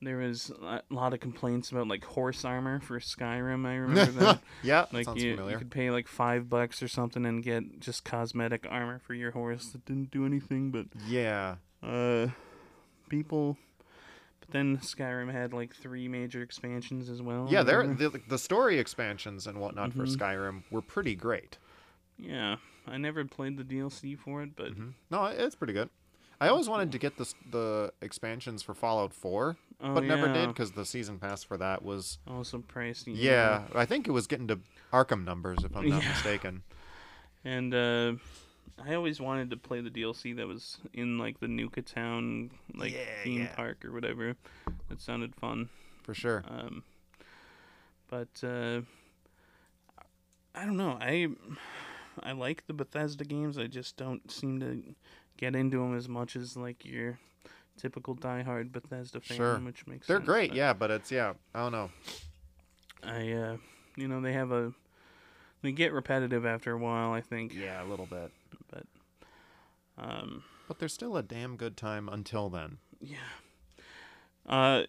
there 0.01 0.19
was 0.19 0.51
a 0.63 0.83
lot 0.91 1.13
of 1.13 1.21
complaints 1.21 1.71
about 1.73 1.89
like 1.89 2.05
horse 2.05 2.45
armor 2.45 2.81
for 2.81 3.01
Skyrim. 3.01 3.67
I 3.67 3.75
remember 3.77 4.13
that. 4.21 4.41
yeah, 4.63 4.87
Like 4.93 5.07
sounds 5.07 5.23
you, 5.23 5.49
you 5.51 5.59
could 5.59 5.71
pay 5.71 5.91
like 5.91 6.07
five 6.09 6.49
bucks 6.49 6.83
or 6.83 6.89
something 6.89 7.27
and 7.27 7.43
get 7.43 7.81
just 7.81 8.05
cosmetic 8.05 8.67
armor 8.71 8.99
for 9.01 9.15
your 9.15 9.33
horse 9.33 9.69
that 9.71 9.85
didn't 9.85 10.11
do 10.11 10.25
anything. 10.25 10.71
But 10.71 10.87
Yeah. 11.07 11.57
uh, 11.83 12.29
people. 13.09 13.57
But 14.41 14.51
then 14.51 14.79
Skyrim 14.79 15.33
had 15.33 15.53
like 15.53 15.75
three 15.75 16.09
major 16.09 16.43
expansions 16.43 17.11
as 17.11 17.21
well. 17.21 17.49
Yeah, 17.51 17.63
they're 17.63 17.87
the, 17.87 18.21
the 18.29 18.39
story 18.39 18.79
expansions 18.79 19.47
and 19.47 19.59
whatnot 19.59 19.93
for 19.93 20.05
Mhm. 20.05 20.17
Skyrim 20.17 20.63
were 20.71 20.83
pretty 20.83 21.15
great. 21.15 21.59
Yeah, 22.19 22.57
I 22.87 22.99
never 22.99 23.25
played 23.25 23.57
the 23.59 23.65
DLC 23.65 24.17
for 24.19 24.43
it, 24.43 24.57
but 24.57 24.73
No, 25.11 25.27
it's 25.27 25.55
pretty 25.55 25.73
good. 25.73 25.89
I 26.41 26.49
always 26.49 26.69
wanted 26.69 26.93
to 26.93 26.99
get 26.99 27.17
the 27.17 27.33
the 27.51 27.93
expansions 28.01 28.63
for 28.63 28.73
Fallout 28.75 29.13
4, 29.13 29.57
oh, 29.81 29.95
but 29.95 30.05
never 30.05 30.33
did 30.33 30.49
because 30.49 30.73
the 30.73 30.85
season 30.85 31.19
pass 31.19 31.43
for 31.43 31.57
that 31.57 31.83
was 31.83 32.19
Also 32.27 32.59
pricey. 32.59 33.13
yeah. 33.15 33.63
I 33.75 33.85
think 33.87 34.07
it 34.09 34.13
was 34.13 34.27
getting 34.27 34.49
to 34.49 34.59
Arkham 34.93 35.25
numbers 35.25 35.59
if 35.65 35.77
I'm 35.77 35.89
not 35.89 36.03
Yeah. 36.03 36.09
mistaken. 36.11 36.63
And 37.45 37.73
uh, 37.73 38.15
I 38.85 38.95
always 38.95 39.21
wanted 39.21 39.51
to 39.51 39.57
play 39.57 39.81
the 39.81 39.91
DLC 39.91 40.37
that 40.37 40.47
was 40.49 40.79
in 40.93 41.19
like 41.19 41.39
the 41.39 41.47
Nuka 41.47 41.83
Town 41.83 42.51
like 42.75 42.93
Yeah, 42.93 42.99
theme 43.23 43.43
yeah. 43.43 43.55
park 43.55 43.85
or 43.85 43.93
whatever. 43.93 44.35
That 44.89 45.01
sounded 45.01 45.35
fun. 45.37 45.69
For 46.03 46.15
sure. 46.15 46.43
Um, 46.49 46.83
but 48.11 48.29
uh, 48.43 48.81
I 50.55 50.65
don't 50.65 50.77
know. 50.77 50.99
I 51.01 51.29
I 52.23 52.33
like 52.33 52.67
the 52.67 52.75
Bethesda 52.75 53.25
games. 53.25 53.57
I 53.57 53.69
just 53.69 53.97
don't 53.97 54.29
seem 54.31 54.59
to 54.61 54.83
get 55.37 55.55
into 55.55 55.79
them 55.79 55.97
as 55.97 56.09
much 56.09 56.35
as 56.35 56.57
like 56.57 56.85
your 56.85 57.19
typical 57.79 58.15
diehard 58.17 58.73
Bethesda 58.73 59.21
fan, 59.21 59.37
Sure. 59.37 59.59
which 59.61 59.87
makes 59.87 60.07
They're 60.07 60.17
sense, 60.19 60.27
great, 60.27 60.51
but 60.51 60.57
yeah, 60.57 60.73
but 60.73 60.91
it's 60.91 61.11
yeah, 61.11 61.33
I 61.55 61.61
don't 61.61 61.73
know. 61.73 61.91
I 63.03 63.33
uh, 63.33 63.57
you 63.97 64.09
know, 64.09 64.21
they 64.21 64.33
have 64.33 64.51
a 64.53 64.73
they 65.63 65.73
get 65.73 65.93
repetitive 65.93 66.45
after 66.45 66.73
a 66.73 66.79
while. 66.79 67.13
I 67.13 67.21
think. 67.21 67.55
Yeah, 67.55 67.83
a 67.83 67.87
little 67.87 68.07
bit. 68.07 68.31
But 68.71 68.85
um, 69.97 70.43
But 70.69 70.79
there's 70.79 70.93
still 70.93 71.17
a 71.17 71.23
damn 71.23 71.57
good 71.57 71.77
time 71.77 72.09
until 72.09 72.49
then. 72.49 72.79
Yeah. 73.01 73.17
Uh, 74.47 74.85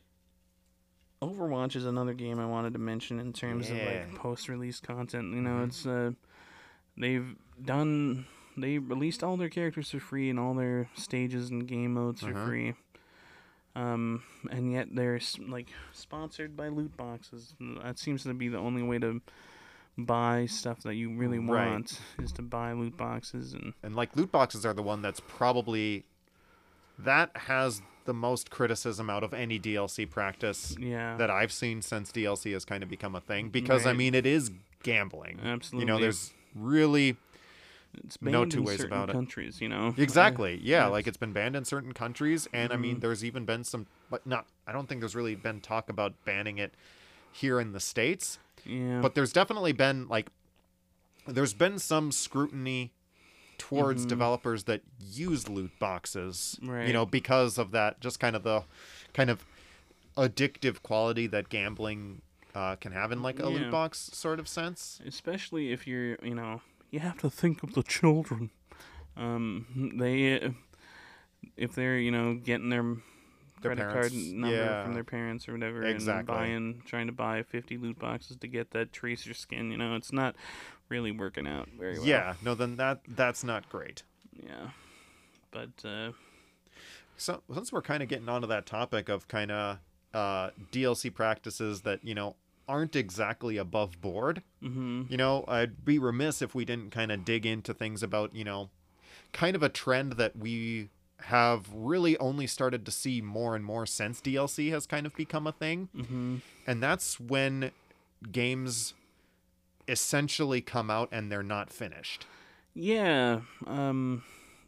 Overwatch 1.22 1.76
is 1.76 1.86
another 1.86 2.14
game 2.14 2.40
I 2.40 2.46
wanted 2.46 2.74
to 2.74 2.80
mention 2.80 3.20
in 3.20 3.34
terms 3.34 3.70
of 3.70 3.78
like 3.78 4.16
post-release 4.16 4.80
content. 4.80 5.34
You 5.34 5.42
know, 5.42 5.58
Mhm. 5.58 5.68
it's 5.68 5.86
uh, 5.86 6.12
they've 6.98 7.36
done 7.64 8.26
they 8.62 8.78
released 8.78 9.24
all 9.24 9.38
their 9.38 9.50
characters 9.50 9.92
for 9.92 10.00
free 10.00 10.30
and 10.30 10.40
all 10.40 10.54
their 10.54 10.90
stages 10.96 11.50
and 11.50 11.68
game 11.68 11.94
modes 11.94 12.22
for 12.22 12.32
Uh-huh. 12.32 12.46
free. 12.46 12.74
Um, 13.76 14.24
and 14.52 14.72
yet 14.72 14.88
they're 14.94 15.20
like 15.48 15.68
sponsored 15.94 16.58
by 16.58 16.68
loot 16.70 16.98
boxes. 16.98 17.56
That 17.60 18.00
seems 18.00 18.24
to 18.24 18.34
be 18.34 18.48
the 18.50 18.58
only 18.58 18.82
way 18.82 19.00
to 19.00 19.22
buy 19.98 20.46
stuff 20.48 20.82
that 20.84 20.96
you 20.96 21.12
really 21.14 21.40
Right. 21.40 21.70
want 21.72 22.00
is 22.20 22.32
to 22.34 22.42
buy 22.42 22.72
loot 22.74 22.98
boxes 22.98 23.54
and 23.54 23.74
And 23.84 23.96
like 23.96 24.16
loot 24.16 24.32
boxes 24.32 24.66
are 24.66 24.74
the 24.74 24.82
one 24.82 25.02
that's 25.02 25.20
probably 25.28 26.06
that 26.98 27.32
has 27.36 27.82
the 28.06 28.14
most 28.14 28.50
criticism 28.50 29.10
out 29.10 29.24
of 29.24 29.34
any 29.34 29.60
DLC 29.60 30.10
practice 30.10 30.76
yeah, 30.80 31.16
that 31.18 31.30
I've 31.30 31.52
seen 31.52 31.82
since 31.82 32.12
DLC 32.12 32.54
has 32.54 32.66
kind 32.66 32.82
of 32.84 32.90
become 32.90 33.14
a 33.16 33.22
thing 33.22 33.50
because 33.50 33.86
I 33.86 33.94
mean 33.94 34.16
it 34.16 34.26
is 34.26 34.52
gambling. 34.84 35.40
absolutely. 35.44 35.86
You 35.86 35.86
know, 35.94 36.00
there's 36.02 36.34
really 36.56 37.18
it's 38.04 38.18
banned 38.18 38.32
no 38.34 38.46
two 38.46 38.60
in 38.60 38.64
ways 38.66 38.78
certain 38.78 38.94
about 38.94 39.10
it. 39.10 39.14
countries. 39.14 39.60
You 39.62 39.70
know, 39.70 39.94
Exactly. 39.98 40.60
Yeah, 40.62 40.86
Yes. 40.86 40.92
like 40.92 41.08
it's 41.08 41.18
been 41.18 41.34
banned 41.34 41.56
in 41.56 41.66
certain 41.66 41.94
countries, 41.94 42.48
and 42.54 42.72
I 42.74 42.78
mean, 42.78 42.98
Mhm. 42.98 43.02
there's 43.02 43.24
even 43.26 43.46
been 43.46 43.64
some, 43.64 43.88
but 44.10 44.26
not. 44.28 44.48
I 44.68 44.72
don't 44.72 44.88
think 44.88 45.02
there's 45.02 45.16
really 45.16 45.36
been 45.36 45.62
talk 45.62 45.90
about 45.90 46.14
banning 46.26 46.58
it 46.58 46.74
here 47.32 47.60
in 47.60 47.72
the 47.74 47.80
states, 47.80 48.40
Yeah. 48.66 49.02
but 49.02 49.16
there's 49.16 49.32
definitely 49.34 49.72
been 49.72 50.08
like, 50.08 50.30
there's 51.28 51.54
been 51.54 51.78
some 51.80 52.12
scrutiny 52.12 52.92
towards 53.58 54.06
Mhm. 54.06 54.10
developers 54.10 54.64
that 54.66 54.82
use 55.00 55.48
loot 55.50 55.72
boxes, 55.80 56.58
right. 56.64 56.88
you 56.88 56.94
know, 56.94 57.06
because 57.06 57.58
of 57.58 57.72
that, 57.72 58.00
just 58.00 58.20
kind 58.20 58.36
of 58.36 58.44
the, 58.44 58.64
kind 59.14 59.30
of 59.30 59.46
addictive 60.18 60.82
quality 60.82 61.28
that 61.28 61.50
gambling 61.50 62.22
uh, 62.56 62.76
can 62.78 62.92
have 62.92 63.12
in 63.12 63.22
like 63.22 63.40
a 63.40 63.44
Yeah. 63.44 63.50
loot 63.50 63.72
box 63.72 64.10
sort 64.14 64.40
of 64.40 64.48
sense. 64.48 65.00
especially 65.06 65.72
if 65.72 65.86
you're, 65.86 66.18
you 66.24 66.34
know, 66.34 66.62
you 66.92 67.00
have 67.00 67.18
to 67.20 67.30
think 67.30 67.64
of 67.64 67.74
the 67.74 67.84
children. 67.84 68.50
Um, 69.18 69.94
they, 69.98 70.54
if 71.58 71.74
they're, 71.76 71.98
you 71.98 72.12
know, 72.12 72.36
getting 72.36 72.70
their 72.70 72.84
Their 73.62 73.76
credit 73.76 73.90
parents, 73.92 74.14
card 74.14 74.34
number 74.36 74.56
yeah. 74.56 74.84
from 74.84 74.94
their 74.94 75.04
parents 75.04 75.48
or 75.50 75.54
whatever, 75.54 75.84
Exactly. 75.84 76.20
and 76.20 76.28
buying, 76.28 76.82
trying 76.86 77.08
to 77.08 77.14
buy 77.14 77.44
50 77.44 77.78
loot 77.78 78.00
boxes 78.00 78.38
to 78.38 78.48
get 78.48 78.72
that 78.72 78.94
tracer 78.94 79.34
skin, 79.34 79.72
you 79.72 79.78
know, 79.78 79.96
it's 79.96 80.14
not 80.14 80.36
really 80.88 81.12
working 81.12 81.48
out 81.48 81.68
very 81.78 81.98
well. 81.98 82.08
Yeah, 82.08 82.34
no, 82.44 82.56
then 82.56 82.78
that 82.78 83.02
that's 83.08 83.44
not 83.44 83.70
great. 83.70 84.04
Yeah. 84.42 84.70
But, 85.52 85.84
uh, 85.84 86.12
So 87.18 87.42
since 87.54 87.72
we're 87.74 87.82
kind 87.82 88.02
of 88.02 88.08
getting 88.10 88.30
onto 88.30 88.48
that 88.48 88.66
topic 88.66 89.10
of 89.10 89.28
kind 89.28 89.52
of 89.52 89.80
uh, 90.14 90.52
DLC 90.72 91.14
practices 91.14 91.82
that 91.82 92.04
you 92.04 92.16
know 92.16 92.36
aren't 92.70 92.96
exactly 92.96 93.58
above 93.58 94.00
board, 94.00 94.44
hmm 94.62 95.04
you 95.10 95.18
know, 95.18 95.44
I'd 95.48 95.84
be 95.84 95.98
remiss 96.00 96.42
if 96.42 96.54
we 96.56 96.64
didn't 96.64 96.92
kind 96.92 97.12
of 97.12 97.26
dig 97.26 97.46
into 97.46 97.74
things 97.74 98.02
about 98.04 98.34
you 98.36 98.44
know, 98.46 98.70
kind 99.34 99.56
of 99.56 99.64
a 99.64 99.70
trend 99.70 100.14
that 100.14 100.38
we 100.38 100.90
have 101.24 101.68
really 101.74 102.18
only 102.20 102.48
started 102.48 102.86
to 102.86 102.92
see 102.92 103.22
more 103.22 103.56
and 103.56 103.66
more 103.66 103.86
since 103.86 104.22
DLC 104.22 104.70
has 104.72 104.86
kind 104.86 105.06
of 105.06 105.14
become 105.16 105.46
a 105.48 105.52
thing, 105.52 105.90
hmm 105.94 106.38
and 106.68 106.82
that's 106.84 107.20
when 107.20 107.72
games 108.32 108.94
essentially 109.88 110.62
come 110.62 110.90
out 110.92 111.10
and 111.12 111.32
they're 111.32 111.44
not 111.44 111.72
finished. 111.72 112.26
Yeah. 112.76 113.42
Um, 113.66 114.24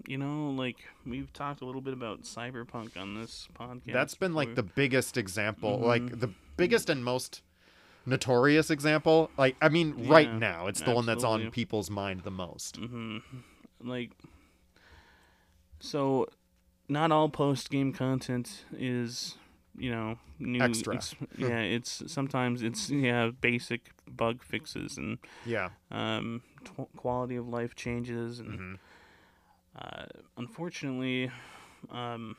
you 0.07 0.17
know, 0.17 0.49
like 0.49 0.77
we've 1.05 1.31
talked 1.31 1.61
a 1.61 1.65
little 1.65 1.81
bit 1.81 1.93
about 1.93 2.23
cyberpunk 2.23 2.97
on 2.97 3.13
this 3.13 3.47
podcast. 3.57 3.93
That's 3.93 4.15
been 4.15 4.33
like 4.33 4.55
the 4.55 4.63
biggest 4.63 5.17
example, 5.17 5.77
Mhm. 5.77 5.83
like 5.83 6.19
the 6.19 6.31
biggest 6.57 6.89
and 6.89 7.03
most 7.05 7.41
notorious 8.05 8.69
example. 8.69 9.29
Like, 9.37 9.55
I 9.61 9.69
mean, 9.69 10.07
right 10.07 10.31
now, 10.31 10.67
it's 10.67 10.81
the 10.81 10.91
one 10.91 11.05
that's 11.05 11.23
on 11.23 11.51
people's 11.51 11.89
mind 11.89 12.21
the 12.23 12.31
most. 12.31 12.77
hmm 12.77 13.17
Like, 13.83 14.11
so 15.79 16.27
not 16.87 17.11
all 17.11 17.29
post 17.29 17.69
game 17.71 17.93
content 17.93 18.65
is, 18.77 19.37
you 19.75 19.89
know, 19.89 20.19
new. 20.39 20.61
Extra. 20.61 20.95
ex- 20.95 21.15
yeah, 21.37 21.59
it's 21.61 22.03
sometimes 22.05 22.61
it's 22.61 22.89
yeah 22.91 23.31
basic 23.41 23.89
bug 24.07 24.43
fixes 24.43 24.97
and 24.97 25.17
Yeah. 25.45 25.69
um, 25.89 26.43
tw- 26.63 26.95
quality 26.95 27.35
of 27.37 27.47
life 27.47 27.73
changes 27.75 28.39
and 28.39 28.59
hmm 28.59 28.73
uh, 29.73 30.05
unfortunately, 30.37 31.31
um, 31.89 32.35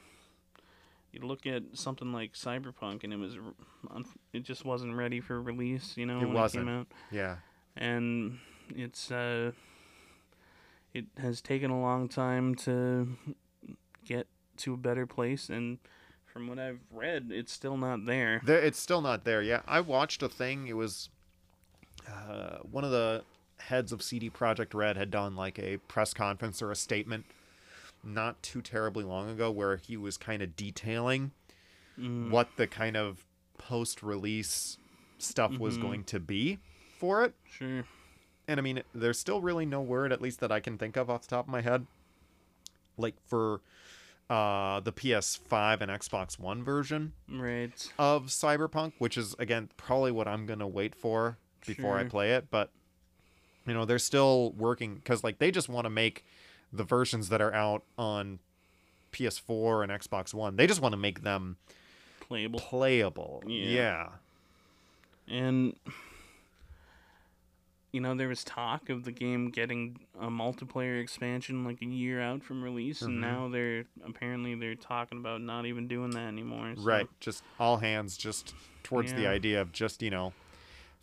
you 1.12 1.20
look 1.20 1.46
at 1.46 1.62
something 1.74 2.12
like 2.12 2.32
Cyberpunk 2.32 3.04
and 3.04 3.12
it 3.12 3.16
was 3.18 3.36
it 4.32 4.40
just 4.44 4.64
wasn't 4.64 4.94
ready 4.96 5.20
for 5.20 5.40
release. 5.40 5.96
You 5.96 6.06
know, 6.06 6.18
It 6.20 6.24
when 6.26 6.32
wasn't. 6.32 6.62
it 6.62 6.66
came 6.66 6.78
out 6.80 6.86
Yeah. 7.10 7.36
and 7.76 8.38
it's 8.74 9.10
uh 9.10 9.52
it 10.94 11.06
has 11.18 11.40
taken 11.40 11.70
a 11.70 11.80
long 11.80 12.08
time 12.08 12.54
to 12.54 13.16
get 14.04 14.26
to 14.58 14.74
a 14.74 14.76
better 14.76 15.06
place 15.06 15.48
and 15.48 15.78
from 16.26 16.46
what 16.48 16.58
I've 16.58 16.80
read 16.90 17.28
it's 17.30 17.52
still 17.52 17.76
not 17.76 18.06
there. 18.06 18.40
There, 18.44 18.58
it's 18.60 18.78
still 18.78 19.00
not 19.02 19.24
there. 19.24 19.42
Yeah. 19.42 19.60
I 19.66 19.80
watched 19.80 20.22
a 20.22 20.28
thing. 20.28 20.66
It 20.66 20.76
was 20.76 21.10
uh, 22.08 22.58
one 22.70 22.84
of 22.84 22.90
the 22.90 23.22
heads 23.58 23.92
of 23.92 24.02
CD 24.02 24.28
Projekt 24.30 24.74
Red 24.74 24.96
had 24.96 25.10
done 25.10 25.36
like 25.36 25.58
a 25.58 25.76
press 25.76 26.12
conference 26.14 26.60
or 26.62 26.70
a 26.70 26.76
statement 26.76 27.26
not 28.04 28.42
too 28.42 28.60
terribly 28.62 29.04
long 29.04 29.28
ago 29.30 29.50
where 29.50 29.76
he 29.76 29.96
was 29.96 30.16
kind 30.16 30.42
of 30.42 30.56
detailing 30.56 31.32
Mm, 31.98 32.30
what 32.30 32.48
the 32.56 32.66
kind 32.66 32.96
of 32.96 33.26
post 33.58 34.02
release 34.02 34.78
stuff 35.18 35.58
was 35.58 35.76
Mhm. 35.76 35.80
going 35.82 36.04
to 36.04 36.18
be 36.20 36.58
for 36.98 37.22
it. 37.24 37.34
sure. 37.44 37.84
and 38.48 38.58
I 38.58 38.62
mean, 38.62 38.82
there's 38.94 39.18
still 39.18 39.40
really 39.40 39.64
no 39.66 39.80
word, 39.82 40.10
at 40.12 40.20
least 40.20 40.40
that 40.40 40.50
I 40.50 40.58
can 40.58 40.76
think 40.78 40.96
of 40.96 41.08
off 41.08 41.22
the 41.22 41.28
top 41.28 41.44
of 41.46 41.50
my 41.52 41.60
head, 41.60 41.86
like 42.96 43.14
for 43.26 43.60
uh, 44.30 44.80
the 44.80 44.92
PS5 44.92 45.80
and 45.82 45.90
Xbox 45.90 46.38
One 46.38 46.64
version 46.64 47.12
Right. 47.28 47.92
of 47.98 48.26
Cyberpunk, 48.26 48.94
which 48.98 49.18
is 49.18 49.34
again 49.38 49.68
probably 49.76 50.10
what 50.10 50.26
I'm 50.26 50.46
gonna 50.46 50.66
wait 50.66 50.94
for 50.94 51.36
before 51.66 51.98
I 51.98 52.04
play 52.04 52.32
it. 52.32 52.50
But 52.50 52.70
you 53.66 53.74
know, 53.74 53.84
they're 53.84 53.98
still 53.98 54.52
working 54.52 54.94
because 54.96 55.22
like 55.22 55.38
they 55.38 55.50
just 55.50 55.68
want 55.68 55.84
to 55.84 55.90
make 55.90 56.24
the 56.72 56.84
versions 56.84 57.28
that 57.28 57.40
are 57.42 57.52
out 57.52 57.82
on 57.98 58.38
PS4 59.12 59.82
and 59.84 59.92
Xbox 59.92 60.32
One. 60.32 60.56
They 60.56 60.66
just 60.66 60.80
want 60.80 60.92
to 60.92 60.96
make 60.98 61.22
them 61.22 61.56
Playable. 62.20 62.60
playable. 62.60 63.42
Yeah. 63.46 63.68
yeah. 63.68 64.08
And 65.28 65.74
you 67.92 68.00
know, 68.00 68.14
there 68.14 68.28
was 68.28 68.42
talk 68.42 68.88
of 68.88 69.04
the 69.04 69.12
game 69.12 69.50
getting 69.50 70.00
a 70.18 70.28
multiplayer 70.28 70.98
expansion 71.00 71.62
like 71.64 71.82
a 71.82 71.86
year 71.86 72.22
out 72.22 72.42
from 72.42 72.62
release, 72.62 73.00
Mhm. 73.02 73.06
and 73.06 73.20
now 73.20 73.48
they're 73.48 73.84
apparently 74.04 74.54
they're 74.54 74.74
talking 74.74 75.18
about 75.18 75.42
not 75.42 75.66
even 75.66 75.88
doing 75.88 76.10
that 76.12 76.26
anymore. 76.26 76.72
so- 76.74 76.82
Right. 76.82 77.06
Just 77.20 77.44
all 77.60 77.76
hands 77.78 78.16
just 78.16 78.54
towards 78.82 79.12
the 79.12 79.26
idea 79.26 79.60
of 79.60 79.72
just, 79.72 80.00
you 80.02 80.08
know, 80.10 80.32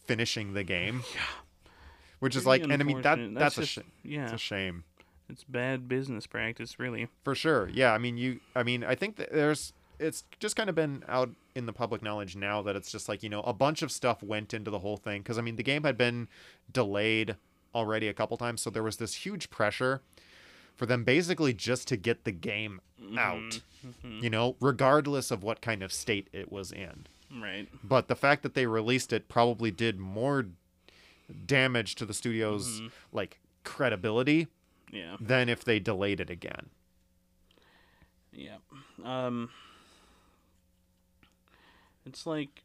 finishing 0.05 0.53
the 0.53 0.63
game. 0.63 1.03
Yeah. 1.13 1.21
Which 2.19 2.35
is 2.35 2.43
Pretty 2.43 2.63
like 2.63 2.71
and 2.73 2.81
I 2.81 2.85
mean 2.85 3.01
that 3.01 3.33
that's, 3.35 3.57
a 3.57 3.61
just- 3.61 3.73
sh- 3.73 3.77
yeah. 4.03 4.23
it's 4.25 4.33
a 4.33 4.37
shame. 4.37 4.83
It's 5.29 5.43
bad 5.43 5.87
business 5.87 6.25
practice, 6.27 6.79
really. 6.79 7.07
For 7.23 7.35
sure. 7.35 7.69
Yeah. 7.69 7.93
I 7.93 7.97
mean, 7.97 8.17
you. 8.17 8.39
I 8.55 8.63
mean, 8.63 8.83
I 8.83 8.95
think 8.95 9.15
that 9.17 9.31
there's. 9.31 9.73
It's 9.99 10.23
just 10.39 10.55
kind 10.55 10.69
of 10.69 10.75
been 10.75 11.03
out 11.09 11.29
in 11.55 11.65
the 11.65 11.73
public 11.73 12.01
knowledge 12.01 12.35
now 12.37 12.61
that 12.61 12.75
it's 12.77 12.89
just 12.89 13.09
like 13.09 13.21
you 13.21 13.27
know 13.27 13.41
a 13.41 13.51
bunch 13.51 13.81
of 13.81 13.91
stuff 13.91 14.23
went 14.23 14.53
into 14.53 14.71
the 14.71 14.79
whole 14.79 14.95
thing 14.95 15.21
because 15.21 15.37
I 15.37 15.41
mean 15.41 15.57
the 15.57 15.63
game 15.63 15.83
had 15.83 15.97
been 15.97 16.29
delayed 16.71 17.35
already 17.75 18.07
a 18.07 18.13
couple 18.13 18.37
times, 18.37 18.61
so 18.61 18.69
there 18.69 18.81
was 18.83 18.95
this 18.95 19.13
huge 19.25 19.49
pressure 19.49 20.01
for 20.73 20.85
them 20.85 21.03
basically 21.03 21.53
just 21.53 21.89
to 21.89 21.97
get 21.97 22.23
the 22.23 22.31
game 22.31 22.79
out. 23.17 23.59
Mhm. 23.85 24.23
You 24.23 24.29
know, 24.29 24.55
regardless 24.61 25.31
of 25.31 25.43
what 25.43 25.59
kind 25.61 25.83
of 25.83 25.91
state 25.91 26.29
it 26.31 26.49
was 26.49 26.71
in. 26.71 27.05
Right. 27.29 27.67
But 27.83 28.07
the 28.07 28.15
fact 28.15 28.41
that 28.43 28.53
they 28.53 28.67
released 28.67 29.11
it 29.11 29.27
probably 29.27 29.69
did 29.69 29.99
more 29.99 30.45
damage 31.45 31.95
to 31.95 32.05
the 32.05 32.13
studio's 32.13 32.79
Mhm. 32.81 32.91
like 33.11 33.39
credibility 33.65 34.47
Yeah. 34.91 35.17
than 35.19 35.49
if 35.49 35.63
they 35.63 35.79
delayed 35.79 36.19
it 36.19 36.29
again. 36.29 36.69
Yeah. 38.31 38.57
Um 39.03 39.49
It's 42.05 42.25
like 42.25 42.63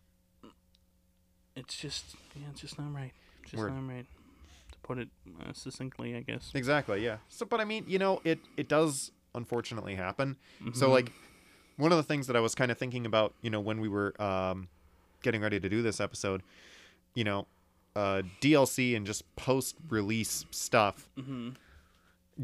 it's 1.56 1.76
just 1.76 2.16
yeah, 2.34 2.46
it's 2.50 2.60
just 2.60 2.78
not 2.78 2.92
right. 2.92 3.12
Just 3.44 3.56
Word. 3.62 3.72
not 3.74 3.86
right. 3.88 4.06
To 4.72 4.78
put 4.82 4.98
it 4.98 5.08
uh, 5.40 5.52
succinctly, 5.52 6.16
I 6.16 6.20
guess. 6.20 6.50
Exactly, 6.54 7.04
yeah. 7.04 7.18
So 7.28 7.46
but 7.46 7.60
I 7.60 7.64
mean, 7.64 7.84
you 7.86 7.98
know, 7.98 8.20
it 8.24 8.40
it 8.56 8.68
does 8.68 9.10
unfortunately 9.34 9.94
happen. 9.96 10.36
So 10.72 10.88
Mhm. 10.88 10.90
like 10.90 11.12
one 11.76 11.90
of 11.92 11.96
the 11.98 12.02
things 12.04 12.26
that 12.28 12.36
I 12.36 12.40
was 12.40 12.54
kind 12.54 12.70
of 12.70 12.78
thinking 12.78 13.04
about, 13.06 13.34
you 13.42 13.50
know, 13.50 13.60
when 13.60 13.80
we 13.80 13.88
were 13.88 14.20
um 14.20 14.68
getting 15.22 15.40
ready 15.40 15.58
to 15.60 15.68
do 15.68 15.82
this 15.82 16.00
episode, 16.00 16.42
you 17.14 17.24
know, 17.24 17.46
uh 17.96 18.22
DLC 18.40 18.96
and 18.96 19.06
just 19.06 19.22
post-release 19.36 20.46
stuff, 20.50 21.08
Mhm. 21.16 21.56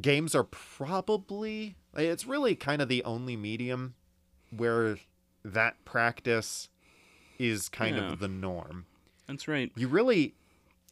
Games 0.01 0.35
are 0.35 0.45
probably 0.45 1.77
it's 1.97 2.27
really 2.27 2.55
kind 2.55 2.81
of 2.81 2.89
the 2.89 3.03
only 3.05 3.37
medium 3.37 3.95
where 4.57 4.99
that 5.45 5.83
practice 5.85 6.69
is 7.39 7.69
kind 7.69 7.97
Yeah. 7.97 8.13
of 8.13 8.19
the 8.19 8.29
norm. 8.29 8.87
That's 9.27 9.49
right. 9.49 9.73
You 9.77 9.89
really 9.89 10.35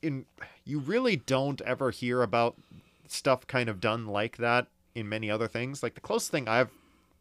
in 0.03 0.27
you 0.65 0.79
really 0.79 1.17
don't 1.17 1.61
ever 1.63 1.91
hear 1.91 2.23
about 2.23 2.57
stuff 3.09 3.47
kind 3.47 3.69
of 3.69 3.81
done 3.81 4.07
like 4.07 4.37
that 4.39 4.69
in 4.95 5.09
many 5.09 5.31
other 5.31 5.49
things. 5.49 5.83
Like 5.83 5.95
the 5.95 6.01
closest 6.01 6.31
thing 6.31 6.49
I've 6.49 6.71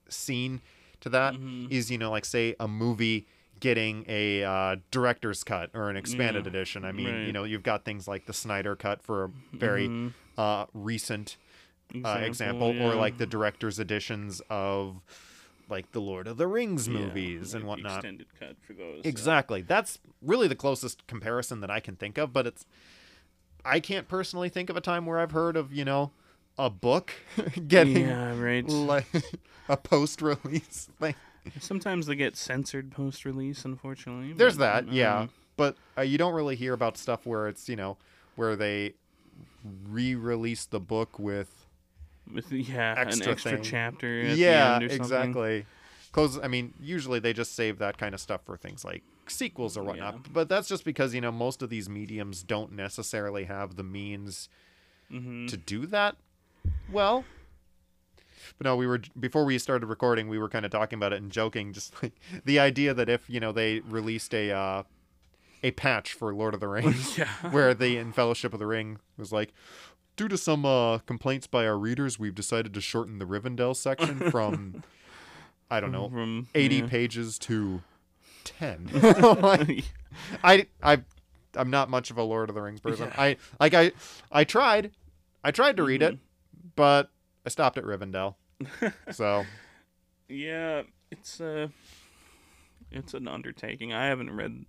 seen 0.10 0.62
to 1.02 1.10
that 1.10 1.34
is 1.70 1.88
Mhm. 1.88 1.92
you 1.92 1.98
know, 1.98 2.12
like 2.12 2.26
say 2.26 2.56
a 2.60 2.68
movie 2.68 3.28
getting 3.60 4.06
a 4.08 4.44
uh, 4.44 4.76
director's 4.92 5.44
cut 5.44 5.72
or 5.74 5.90
an 5.90 5.98
expanded 5.98 6.46
Yeah, 6.46 6.50
edition. 6.50 6.86
I 6.86 6.92
mean, 6.92 7.26
you 7.26 7.32
know, 7.34 7.44
you've 7.44 7.64
got 7.64 7.86
things 7.86 8.08
like 8.08 8.26
the 8.28 8.34
Snyder 8.34 8.76
cut 8.76 9.02
for 9.02 9.26
a 9.26 9.30
very 9.54 9.88
Mhm. 9.90 10.14
uh, 10.38 10.66
recent 10.74 11.36
uh, 12.04 12.20
example, 12.22 12.70
or 12.82 12.96
like 12.96 13.18
the 13.18 13.26
director's 13.26 13.80
editions 13.80 14.42
of 14.50 15.02
like 15.70 15.92
the 15.92 16.02
Lord 16.02 16.28
of 16.28 16.38
the 16.38 16.48
Rings 16.48 16.88
movies 16.88 17.54
and 17.54 17.64
like 17.66 17.78
the 17.78 17.84
whatnot. 17.84 17.98
Extended 17.98 18.28
cut 18.40 18.56
for 18.66 18.74
those. 18.74 19.02
Exactly. 19.04 19.62
That's 19.62 20.00
really 20.22 20.48
the 20.48 20.56
closest 20.56 21.06
comparison 21.08 21.62
that 21.62 21.70
I 21.72 21.80
can 21.80 21.96
think 21.96 22.18
of, 22.18 22.32
but 22.32 22.48
it's 22.48 22.66
I 23.66 23.80
can't 23.80 24.08
personally 24.08 24.50
think 24.50 24.70
of 24.70 24.78
a 24.78 24.82
time 24.82 25.06
where 25.06 25.20
I've 25.20 25.32
heard 25.32 25.58
of, 25.58 25.74
you 25.74 25.84
know, 25.84 26.12
a 26.58 26.70
book 26.70 27.14
getting 27.68 28.08
yeah, 28.08 28.40
right. 28.40 28.68
like 28.68 29.08
a 29.70 29.78
post-release 29.78 30.90
thing. 31.00 31.16
Sometimes 31.60 32.08
they 32.08 32.16
get 32.16 32.36
censored 32.36 32.92
post-release, 32.92 33.66
unfortunately. 33.66 34.34
There's 34.34 34.58
that, 34.58 34.92
yeah. 34.92 35.20
um, 35.20 35.30
But 35.56 35.76
uh, 35.98 36.02
you 36.02 36.18
don't 36.18 36.34
really 36.34 36.56
hear 36.56 36.74
about 36.74 36.98
stuff 36.98 37.26
where 37.26 37.48
it's, 37.48 37.70
you 37.70 37.76
know, 37.76 37.98
where 38.36 38.56
they 38.56 38.94
re-release 39.90 40.66
the 40.66 40.80
book 40.80 41.20
with 41.20 41.67
with 42.34 42.52
yeah, 42.52 42.96
extra 42.98 43.26
an 43.26 43.32
extra 43.32 43.52
thing. 43.54 43.62
chapter. 43.64 44.22
Yeah, 44.22 44.80
the 44.80 44.86
end 44.86 44.92
or 44.92 44.96
exactly. 44.96 45.66
Close. 46.12 46.40
I 46.42 46.48
mean, 46.48 46.74
usually 46.80 47.20
they 47.20 47.34
just 47.34 47.56
save 47.56 47.78
that 47.80 47.98
kind 47.98 48.14
of 48.16 48.22
stuff 48.22 48.42
for 48.46 48.58
things 48.58 48.84
like 48.86 49.04
sequels 49.28 49.78
or 49.78 49.84
whatnot. 49.84 50.14
Yeah. 50.16 50.20
But 50.34 50.50
that's 50.50 50.68
just 50.68 50.84
because 50.86 51.14
you 51.14 51.22
know 51.22 51.32
most 51.32 51.62
of 51.62 51.70
these 51.70 51.90
mediums 51.90 52.44
don't 52.44 52.72
necessarily 52.72 53.44
have 53.46 53.76
the 53.76 53.84
means 53.84 54.50
Mhm. 55.12 55.48
to 55.50 55.58
do 55.58 55.86
that. 55.88 56.18
Well, 56.92 57.24
but 58.58 58.66
no, 58.66 58.76
we 58.76 58.88
were 58.88 59.02
before 59.20 59.46
we 59.46 59.58
started 59.58 59.88
recording, 59.88 60.28
we 60.30 60.38
were 60.40 60.50
kind 60.50 60.66
of 60.66 60.72
talking 60.72 60.98
about 60.98 61.14
it 61.14 61.22
and 61.22 61.32
joking, 61.32 61.74
just 61.74 61.94
like 62.04 62.14
the 62.46 62.60
idea 62.60 62.94
that 62.94 63.10
if 63.10 63.30
you 63.30 63.40
know 63.40 63.52
they 63.52 63.80
released 63.82 64.34
a 64.34 64.52
uh, 64.52 64.84
a 65.64 65.72
patch 65.72 66.14
for 66.14 66.34
Lord 66.34 66.54
of 66.54 66.60
the 66.60 66.68
Rings, 66.68 67.18
yeah. 67.18 67.28
where 67.52 67.74
the 67.74 67.98
in 67.98 68.12
Fellowship 68.14 68.54
of 68.54 68.60
the 68.60 68.68
Ring 68.68 69.00
was 69.18 69.32
like, 69.32 69.54
due 70.18 70.28
to 70.28 70.38
some 70.38 70.66
uh, 70.66 70.98
complaints 71.00 71.48
by 71.48 71.66
our 71.66 71.78
readers, 71.78 72.20
we've 72.20 72.36
decided 72.36 72.74
to 72.74 72.82
shorten 72.82 73.20
the 73.20 73.26
Rivendell 73.26 73.74
section 73.76 74.18
from, 74.32 74.84
I 75.72 75.80
don't 75.80 75.94
know, 75.94 76.10
From 76.10 76.48
80 76.54 76.76
yeah. 76.76 76.88
pages 76.88 77.40
to 77.40 77.82
10. 78.44 78.90
Like, 79.42 79.86
I, 80.44 80.68
I, 80.84 81.02
I'm 81.56 81.70
not 81.70 81.90
much 81.90 82.12
of 82.12 82.18
a 82.18 82.24
Lord 82.24 82.50
of 82.50 82.56
the 82.56 82.62
Rings 82.62 82.82
person. 82.82 83.08
Yeah. 83.16 83.22
I 83.22 83.38
like 83.60 83.74
I, 83.74 83.92
I 84.32 84.44
tried, 84.44 84.92
I 85.44 85.52
tried 85.52 85.78
to 85.78 85.84
read 85.84 86.02
it, 86.02 86.16
Mm-hmm. 86.16 86.68
but 86.76 87.10
I 87.46 87.50
stopped 87.50 87.78
at 87.78 87.84
Rivendell. 87.86 88.36
So 89.12 89.46
yeah, 90.28 90.82
it's 91.12 91.40
uh 91.40 91.68
it's 92.92 93.14
an 93.14 93.28
undertaking. 93.28 93.94
I 93.94 94.08
haven't 94.08 94.32
read 94.36 94.66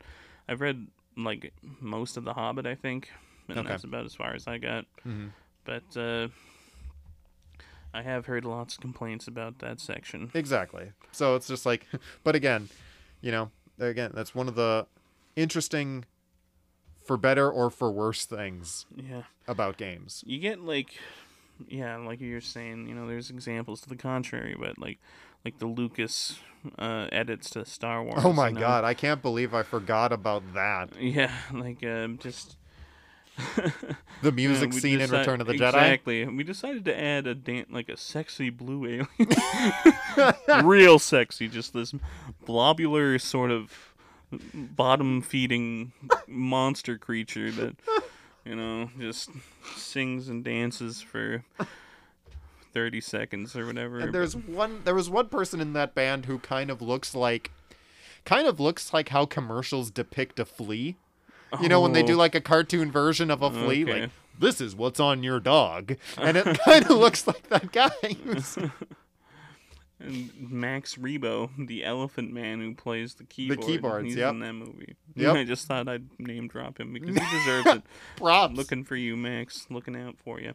I've 0.49 0.61
read 0.61 0.89
like 1.17 1.53
most 1.81 2.17
of 2.17 2.25
The 2.25 2.35
Hobbit, 2.35 2.67
I 2.67 2.75
think, 2.75 3.11
and 3.49 3.59
Okay. 3.59 3.69
that's 3.69 3.85
about 3.85 4.05
as 4.05 4.15
far 4.15 4.35
as 4.35 4.47
I 4.47 4.59
got. 4.59 4.85
mhm. 5.07 5.31
But 5.65 5.97
uh 5.97 6.29
I 7.93 8.03
have 8.03 8.27
heard 8.27 8.45
lots 8.45 8.75
of 8.75 8.81
complaints 8.81 9.27
about 9.27 9.59
that 9.61 9.81
section. 9.81 10.31
exactly. 10.35 10.93
So 11.11 11.35
it's 11.37 11.49
just 11.49 11.65
like, 11.65 11.87
but 12.25 12.35
again, 12.37 12.69
you 13.23 13.33
know, 13.33 13.51
again, 13.79 14.13
that's 14.15 14.35
one 14.35 14.47
of 14.47 14.55
the 14.57 14.87
interesting, 15.37 16.05
for 17.07 17.17
better 17.17 17.51
or 17.51 17.71
for 17.71 17.91
worse 17.91 18.27
things 18.27 18.85
Yeah. 18.95 19.23
about 19.47 19.79
games. 19.79 20.23
You 20.27 20.39
get 20.39 20.61
like 20.61 20.99
yeah, 21.67 21.97
like 21.97 22.21
you're 22.21 22.41
saying, 22.41 22.87
you 22.89 22.95
know, 22.95 23.09
there's 23.09 23.31
examples 23.31 23.81
to 23.81 23.89
the 23.89 23.97
contrary, 23.97 24.55
but 24.59 24.79
like 24.79 24.99
like 25.45 25.59
the 25.59 25.67
Lucas 25.67 26.39
uh 26.79 27.07
edits 27.11 27.51
to 27.51 27.65
Star 27.65 28.03
Wars. 28.05 28.21
Oh 28.23 28.33
my 28.33 28.49
you 28.49 28.55
know? 28.55 28.61
god, 28.61 28.85
I 28.85 28.93
can't 28.95 29.23
believe 29.23 29.55
I 29.55 29.63
forgot 29.63 30.13
about 30.13 30.43
that. 30.55 30.91
Yeah, 31.01 31.33
like 31.53 31.83
um 31.85 32.19
just 32.19 32.57
The 34.23 34.33
music 34.33 34.73
we 34.73 34.81
scene 34.81 35.01
in 35.01 35.11
Return 35.11 35.41
of 35.41 35.47
the 35.47 35.53
Jedi. 35.53 35.69
Exactly. 35.69 36.25
We 36.27 36.43
decided 36.43 36.85
to 36.87 37.01
add 37.01 37.29
a 37.29 37.37
dan- 37.37 37.67
like 37.71 37.89
a 37.89 37.97
sexy 37.97 38.51
blue 38.51 38.85
alien. 38.85 40.65
Real 40.67 40.99
sexy, 40.99 41.47
just 41.47 41.73
this 41.73 41.95
blobular 42.45 43.21
sort 43.21 43.53
of 43.53 43.95
bottom 44.53 45.23
feeding 45.23 45.93
monster 46.27 46.99
creature 46.99 47.51
that 47.53 47.77
you 48.45 48.57
know 48.57 48.91
just 48.99 49.31
sings 49.77 50.29
and 50.29 50.43
dances 50.45 51.01
for 51.01 51.45
30 52.75 53.01
seconds 53.01 53.55
or 53.57 53.67
whatever. 53.67 54.01
And 54.01 54.13
there's 54.13 54.35
one 54.35 54.83
there 54.85 54.97
was 54.97 55.09
one 55.09 55.29
person 55.29 55.61
in 55.61 55.75
that 55.75 55.95
band 55.95 56.27
who 56.27 56.39
kind 56.41 56.71
of 56.71 56.83
looks 56.83 57.15
like 57.15 57.53
kind 58.25 58.49
of 58.49 58.59
looks 58.59 58.93
like 58.93 59.11
how 59.11 59.27
commercials 59.27 59.91
depict 59.93 60.41
a 60.41 60.45
flea. 60.45 60.97
You 61.61 61.69
know 61.69 61.81
when 61.81 61.93
they 61.93 62.03
do 62.03 62.15
Oh, 62.15 62.19
like 62.19 62.35
a 62.35 62.41
cartoon 62.41 62.91
version 62.91 63.31
of 63.31 63.43
a 63.43 63.51
flea 63.51 63.83
Okay. 63.85 64.01
like 64.03 64.11
this 64.39 64.61
is 64.61 64.77
what's 64.77 65.01
on 65.01 65.23
your 65.23 65.41
dog. 65.41 65.97
And 66.17 66.37
it 66.37 66.59
kind 66.65 66.85
of 66.85 66.91
looks 66.99 67.27
like 67.27 67.49
that 67.49 67.73
guy. 67.73 67.91
and 70.01 70.31
Max 70.51 70.95
Rebo, 70.95 71.51
the 71.67 71.83
elephant 71.85 72.33
man 72.33 72.61
who 72.61 72.73
plays 72.75 73.15
the 73.15 73.25
keyboard. 73.25 73.59
the 73.61 73.67
keyboards, 73.67 74.07
He's 74.07 74.17
yep. 74.17 74.31
in 74.31 74.39
that 74.41 74.53
movie. 74.53 74.95
Yep. 75.17 75.35
I 75.37 75.45
just 75.45 75.67
thought 75.67 75.89
I'd 75.89 76.07
name 76.21 76.47
drop 76.47 76.79
him 76.79 76.93
because 76.93 77.17
he 77.17 77.37
deserves 77.39 77.67
it. 77.67 77.83
Props. 78.17 78.55
Looking 78.57 78.85
for 78.85 78.95
you, 78.95 79.17
Max. 79.17 79.67
Looking 79.71 79.97
out 79.97 80.17
for 80.23 80.41
you. 80.41 80.55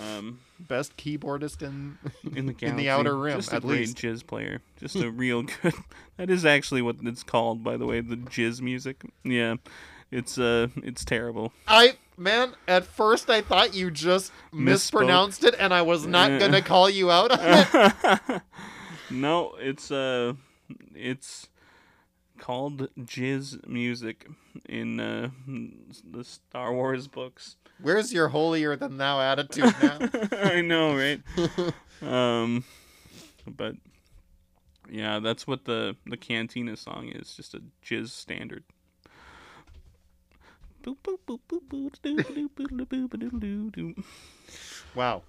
Um, 0.00 0.40
Best 0.58 0.96
keyboardist 0.96 1.60
in 1.62 1.98
in 2.34 2.46
the 2.46 2.54
in 2.62 2.76
the 2.76 2.88
outer 2.88 3.18
rim 3.18 3.36
Just 3.36 3.52
a 3.52 3.56
at 3.56 3.62
great 3.62 3.80
least. 3.80 3.98
jizz 3.98 4.26
player. 4.26 4.62
Just 4.80 4.96
a 4.96 5.10
real 5.10 5.42
good. 5.42 5.74
That 6.16 6.30
is 6.30 6.46
actually 6.46 6.80
what 6.80 6.96
it's 7.02 7.22
called, 7.22 7.62
by 7.62 7.76
the 7.76 7.84
way. 7.84 8.00
The 8.00 8.16
jizz 8.16 8.62
music. 8.62 9.02
Yeah, 9.24 9.56
it's 10.14 10.38
uh, 10.38 10.68
it's 10.76 11.04
terrible. 11.04 11.52
I 11.66 11.96
man, 12.16 12.54
at 12.68 12.84
first 12.84 13.28
I 13.28 13.40
thought 13.40 13.74
you 13.74 13.90
just 13.90 14.32
Misspoke. 14.52 14.58
mispronounced 14.60 15.44
it 15.44 15.54
and 15.58 15.74
I 15.74 15.82
was 15.82 16.06
not 16.06 16.38
going 16.38 16.52
to 16.52 16.62
call 16.62 16.88
you 16.88 17.10
out 17.10 17.32
on 17.32 17.38
it. 17.42 18.42
no, 19.10 19.54
it's 19.58 19.90
uh, 19.90 20.34
it's 20.94 21.48
called 22.38 22.88
jizz 22.98 23.66
music 23.66 24.28
in 24.68 25.00
uh, 25.00 25.30
the 26.08 26.24
Star 26.24 26.72
Wars 26.72 27.08
books. 27.08 27.56
Where's 27.82 28.12
your 28.12 28.28
holier 28.28 28.76
than 28.76 28.98
thou 28.98 29.20
attitude 29.20 29.74
now? 29.82 29.98
I 30.32 30.60
know, 30.60 30.94
right? 30.96 31.20
um, 32.02 32.62
but 33.46 33.74
yeah, 34.88 35.18
that's 35.18 35.44
what 35.46 35.64
the 35.64 35.96
the 36.06 36.16
Cantina 36.16 36.76
song 36.76 37.08
is. 37.08 37.34
Just 37.34 37.54
a 37.54 37.62
jizz 37.84 38.10
standard. 38.10 38.62
Wow. 44.94 45.22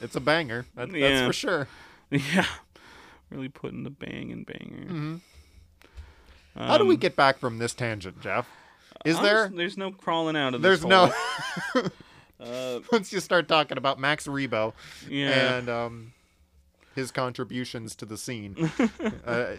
it's 0.00 0.16
a 0.16 0.20
banger. 0.20 0.66
That, 0.74 0.90
That's 0.90 0.98
Yeah. 1.00 1.26
for 1.26 1.32
sure. 1.32 1.68
yeah, 2.10 2.46
really 3.30 3.48
putting 3.48 3.84
the 3.84 3.90
bang 3.90 4.30
in 4.30 4.44
banger. 4.44 4.86
Mhm. 4.86 5.20
How 6.56 6.76
do 6.78 6.84
we 6.84 6.94
Um, 6.94 7.00
get 7.00 7.16
back 7.16 7.38
from 7.38 7.58
this 7.58 7.72
tangent, 7.74 8.20
Jeff? 8.20 8.46
Is 9.04 9.16
honest- 9.16 9.30
there? 9.32 9.48
There's 9.48 9.76
no 9.78 9.90
crawling 9.90 10.36
out 10.36 10.54
of 10.54 10.62
this. 10.62 10.80
There's 10.80 10.84
no. 10.88 11.12
hole. 11.74 11.82
Uh, 12.40 12.80
Once 12.90 13.12
you 13.12 13.20
start 13.20 13.46
talking 13.46 13.78
about 13.78 14.00
Max 14.00 14.26
Rebo 14.26 14.72
yeah. 15.08 15.54
and 15.58 15.68
um, 15.68 16.12
his 16.96 17.12
contributions 17.12 17.94
to 17.94 18.04
the 18.04 18.16
scene, 18.18 18.68
uh, 19.24 19.52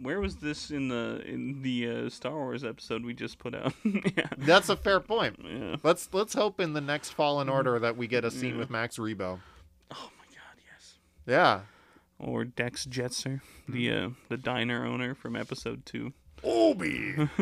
Where 0.00 0.20
was 0.20 0.36
this 0.36 0.70
in 0.70 0.88
the 0.88 1.22
in 1.26 1.62
the 1.62 1.88
uh, 2.06 2.08
Star 2.08 2.32
Wars 2.32 2.62
episode 2.62 3.04
we 3.04 3.14
just 3.14 3.38
put 3.38 3.54
out? 3.54 3.72
yeah. 3.84 4.28
that's 4.38 4.68
a 4.68 4.76
fair 4.76 5.00
point. 5.00 5.36
Yeah. 5.44 5.76
Let's 5.82 6.08
let's 6.12 6.34
hope 6.34 6.60
in 6.60 6.72
the 6.72 6.80
next 6.80 7.10
Fallen 7.10 7.48
Order 7.48 7.78
that 7.80 7.96
we 7.96 8.06
get 8.06 8.24
a 8.24 8.30
scene 8.30 8.54
Yeah. 8.54 8.58
with 8.60 8.70
Max 8.70 8.96
Rebo. 8.98 9.40
Oh 9.90 10.10
my 10.18 10.24
God, 10.26 10.62
yes. 10.64 10.94
Yeah. 11.26 11.60
Or 12.20 12.44
Dex 12.44 12.86
Jettster, 12.86 13.40
the 13.68 13.90
uh, 13.92 14.08
the 14.28 14.36
diner 14.36 14.84
owner 14.86 15.14
from 15.14 15.34
episode 15.36 15.84
two. 15.84 16.12
Obi. 16.44 17.28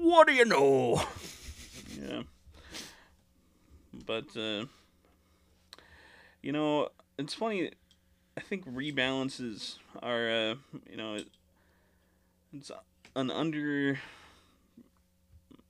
What 0.00 0.28
do 0.28 0.32
you 0.32 0.44
know? 0.44 1.02
yeah. 2.00 2.22
But 4.06 4.36
uh 4.36 4.66
you 6.42 6.52
know, 6.52 6.88
it's 7.18 7.34
funny 7.34 7.72
I 8.38 8.40
think 8.40 8.64
rebalances 8.72 9.78
are 10.00 10.30
uh 10.30 10.54
you 10.88 10.96
know 10.96 11.14
it, 11.16 11.26
it's 12.52 12.70
an 13.16 13.32
under 13.32 13.98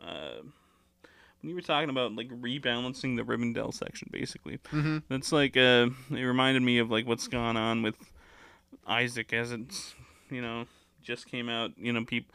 uh 0.02 0.42
when 1.40 1.48
you 1.48 1.54
were 1.54 1.62
talking 1.62 1.88
about 1.88 2.14
like 2.14 2.28
rebalancing 2.28 3.16
the 3.16 3.22
Rivendell 3.22 3.72
section 3.72 4.08
basically. 4.12 4.58
hmm 4.68 4.98
That's 5.08 5.32
like 5.32 5.56
uh 5.56 5.88
it 6.10 6.22
reminded 6.22 6.62
me 6.62 6.76
of 6.76 6.90
like 6.90 7.06
what's 7.06 7.26
gone 7.26 7.56
on 7.56 7.80
with 7.82 7.94
Isaac 8.86 9.32
as 9.32 9.50
it's 9.50 9.94
you 10.30 10.42
know 10.42 10.66
just 11.02 11.26
came 11.26 11.48
out, 11.48 11.70
you 11.78 11.90
know, 11.94 12.04
people 12.04 12.34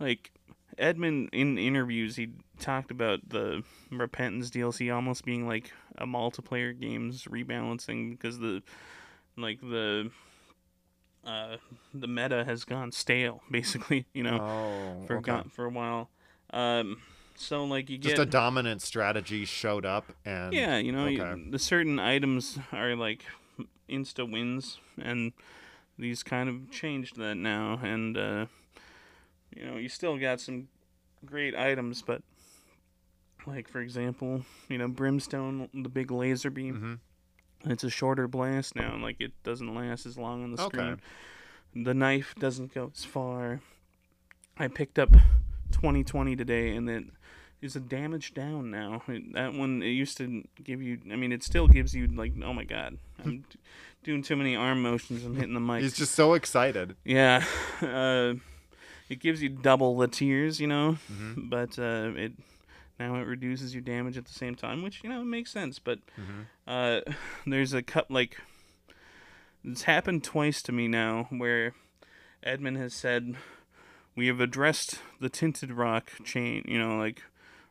like 0.00 0.30
Edmund 0.78 1.28
in 1.34 1.58
interviews 1.58 2.16
he 2.16 2.30
talked 2.58 2.90
about 2.90 3.28
the 3.28 3.62
Repentance 3.90 4.48
DLC 4.50 4.90
almost 4.90 5.26
being 5.26 5.46
like 5.46 5.72
a 5.98 6.06
multiplayer 6.06 6.78
games 6.78 7.24
rebalancing 7.24 8.12
because 8.12 8.38
the 8.38 8.62
like 9.36 9.60
the 9.60 10.10
uh 11.26 11.56
the 11.92 12.06
meta 12.06 12.44
has 12.44 12.64
gone 12.64 12.92
stale 12.92 13.42
basically, 13.50 14.06
you 14.12 14.22
know, 14.22 14.38
Oh. 14.40 15.06
for 15.06 15.16
okay. 15.18 15.32
gon- 15.32 15.48
for 15.50 15.64
a 15.64 15.70
while. 15.70 16.10
Um 16.50 17.00
so 17.36 17.64
like 17.64 17.90
you 17.90 17.98
Just 17.98 18.16
get 18.16 18.22
a 18.22 18.30
dominant 18.30 18.80
strategy 18.82 19.44
showed 19.44 19.84
up, 19.84 20.12
and 20.24 20.52
yeah, 20.52 20.76
you 20.78 20.92
know, 20.92 21.06
you- 21.06 21.50
the 21.50 21.58
certain 21.58 21.98
items 21.98 22.58
are 22.72 22.94
like 22.94 23.24
insta 23.88 24.30
wins, 24.30 24.78
and 25.00 25.32
these 25.98 26.22
kind 26.22 26.48
of 26.48 26.70
changed 26.70 27.16
that 27.16 27.34
now. 27.36 27.80
And 27.82 28.16
uh, 28.16 28.46
you 29.56 29.64
know, 29.66 29.76
you 29.78 29.88
still 29.88 30.16
got 30.16 30.40
some 30.40 30.68
great 31.24 31.56
items, 31.56 32.02
but 32.02 32.22
like 33.46 33.68
for 33.68 33.80
example, 33.80 34.44
you 34.68 34.78
know, 34.78 34.88
brimstone, 34.88 35.68
the 35.74 35.88
big 35.88 36.10
laser 36.12 36.50
beam. 36.50 37.00
Mhm. 37.02 37.03
It's 37.66 37.84
a 37.84 37.90
shorter 37.90 38.28
blast 38.28 38.76
now, 38.76 38.96
like 38.96 39.16
it 39.20 39.32
doesn't 39.42 39.74
last 39.74 40.06
as 40.06 40.18
long 40.18 40.42
on 40.44 40.52
the 40.52 40.62
Okay. 40.62 40.76
screen. 40.78 41.84
The 41.84 41.94
knife 41.94 42.34
doesn't 42.38 42.74
go 42.74 42.90
as 42.94 43.04
far. 43.04 43.60
I 44.58 44.68
picked 44.68 44.98
up 44.98 45.10
2020 45.72 46.36
today, 46.36 46.76
and 46.76 46.88
it 46.88 47.04
is 47.60 47.74
a 47.74 47.80
damage 47.80 48.34
down 48.34 48.70
now. 48.70 49.02
It, 49.08 49.32
that 49.32 49.54
one 49.54 49.82
it 49.82 49.88
used 49.88 50.16
to 50.18 50.44
give 50.62 50.80
you. 50.82 50.98
I 51.10 51.16
mean, 51.16 51.32
it 51.32 51.42
still 51.42 51.66
gives 51.66 51.94
you 51.94 52.06
like, 52.06 52.32
oh 52.44 52.52
my 52.52 52.64
god, 52.64 52.98
I'm 53.24 53.44
doing 54.04 54.22
too 54.22 54.36
many 54.36 54.54
arm 54.54 54.82
motions 54.82 55.24
and 55.24 55.34
hitting 55.36 55.54
the 55.54 55.60
mic. 55.60 55.82
He's 55.82 55.96
just 55.96 56.14
so 56.14 56.34
excited. 56.34 56.94
Yeah, 57.04 57.44
uh, 57.82 58.34
it 59.08 59.18
gives 59.20 59.42
you 59.42 59.48
double 59.48 59.96
the 59.96 60.06
tears, 60.08 60.60
you 60.60 60.66
know, 60.68 60.98
Mhm. 61.12 61.48
but 61.50 61.78
uh, 61.78 62.12
it 62.16 62.32
now 62.98 63.14
it 63.16 63.26
reduces 63.26 63.74
your 63.74 63.82
damage 63.82 64.16
at 64.16 64.24
the 64.26 64.32
same 64.32 64.54
time, 64.54 64.82
which 64.82 65.02
you 65.02 65.10
know 65.10 65.20
it 65.22 65.24
makes 65.26 65.50
sense. 65.50 65.78
But 65.78 66.00
Mhm. 66.18 66.46
uh, 66.66 67.00
there's 67.46 67.72
a 67.72 67.82
cut 67.82 68.10
like 68.10 68.38
it's 69.64 69.82
happened 69.84 70.22
twice 70.24 70.62
to 70.62 70.72
me 70.72 70.88
now 70.88 71.24
where 71.30 71.74
Edmund 72.42 72.76
has 72.76 72.92
said 72.94 73.36
we 74.14 74.26
have 74.26 74.40
addressed 74.40 75.00
the 75.20 75.28
tinted 75.28 75.72
rock 75.72 76.12
chain, 76.24 76.62
you 76.68 76.78
know, 76.78 76.96
like 76.96 77.22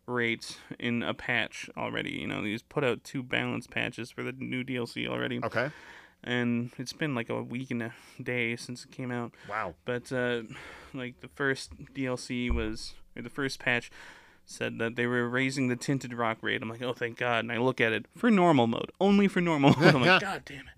rates 0.05 0.57
in 0.79 1.03
a 1.03 1.13
patch 1.13 1.69
already. 1.77 2.11
You 2.13 2.27
know, 2.27 2.43
he's 2.43 2.61
put 2.63 2.83
out 2.83 3.03
two 3.03 3.23
balance 3.23 3.67
patches 3.67 4.11
for 4.11 4.23
the 4.23 4.31
new 4.33 4.63
DLC 4.63 5.07
already, 5.07 5.39
Okay. 5.43 5.69
and 6.23 6.71
it's 6.77 6.91
been 6.93 7.15
like 7.15 7.29
a 7.29 7.41
week 7.41 7.71
and 7.71 7.83
a 7.83 7.93
day 8.21 8.55
since 8.55 8.83
it 8.83 8.91
came 8.91 9.11
out. 9.11 9.33
Wow. 9.47 9.75
But 9.85 10.11
uh, 10.11 10.41
like 10.93 11.21
the 11.21 11.29
first 11.29 11.71
DLC 11.93 12.49
was, 12.51 12.95
or 13.15 13.21
the 13.21 13.29
first 13.29 13.59
patch 13.59 13.89
said 14.45 14.79
that 14.79 14.95
they 14.95 15.05
were 15.07 15.27
raising 15.27 15.67
the 15.67 15.75
tinted 15.75 16.13
rock 16.13 16.37
rate. 16.41 16.61
I'm 16.61 16.69
like, 16.69 16.81
oh, 16.81 16.93
thank 16.93 17.17
God. 17.17 17.39
And 17.39 17.51
I 17.51 17.57
look 17.57 17.79
at 17.79 17.93
it 17.93 18.05
for 18.15 18.29
normal 18.29 18.67
mode, 18.67 18.91
only 18.99 19.27
for 19.27 19.41
normal 19.41 19.71
mode. 19.79 19.95
I'm 19.95 20.01
like, 20.01 20.21
God 20.21 20.43
damn 20.45 20.59
it. 20.59 20.73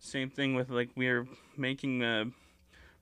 Same 0.00 0.30
thing 0.30 0.54
with 0.54 0.70
like 0.70 0.90
we're 0.96 1.26
making 1.56 2.02
uh, 2.02 2.26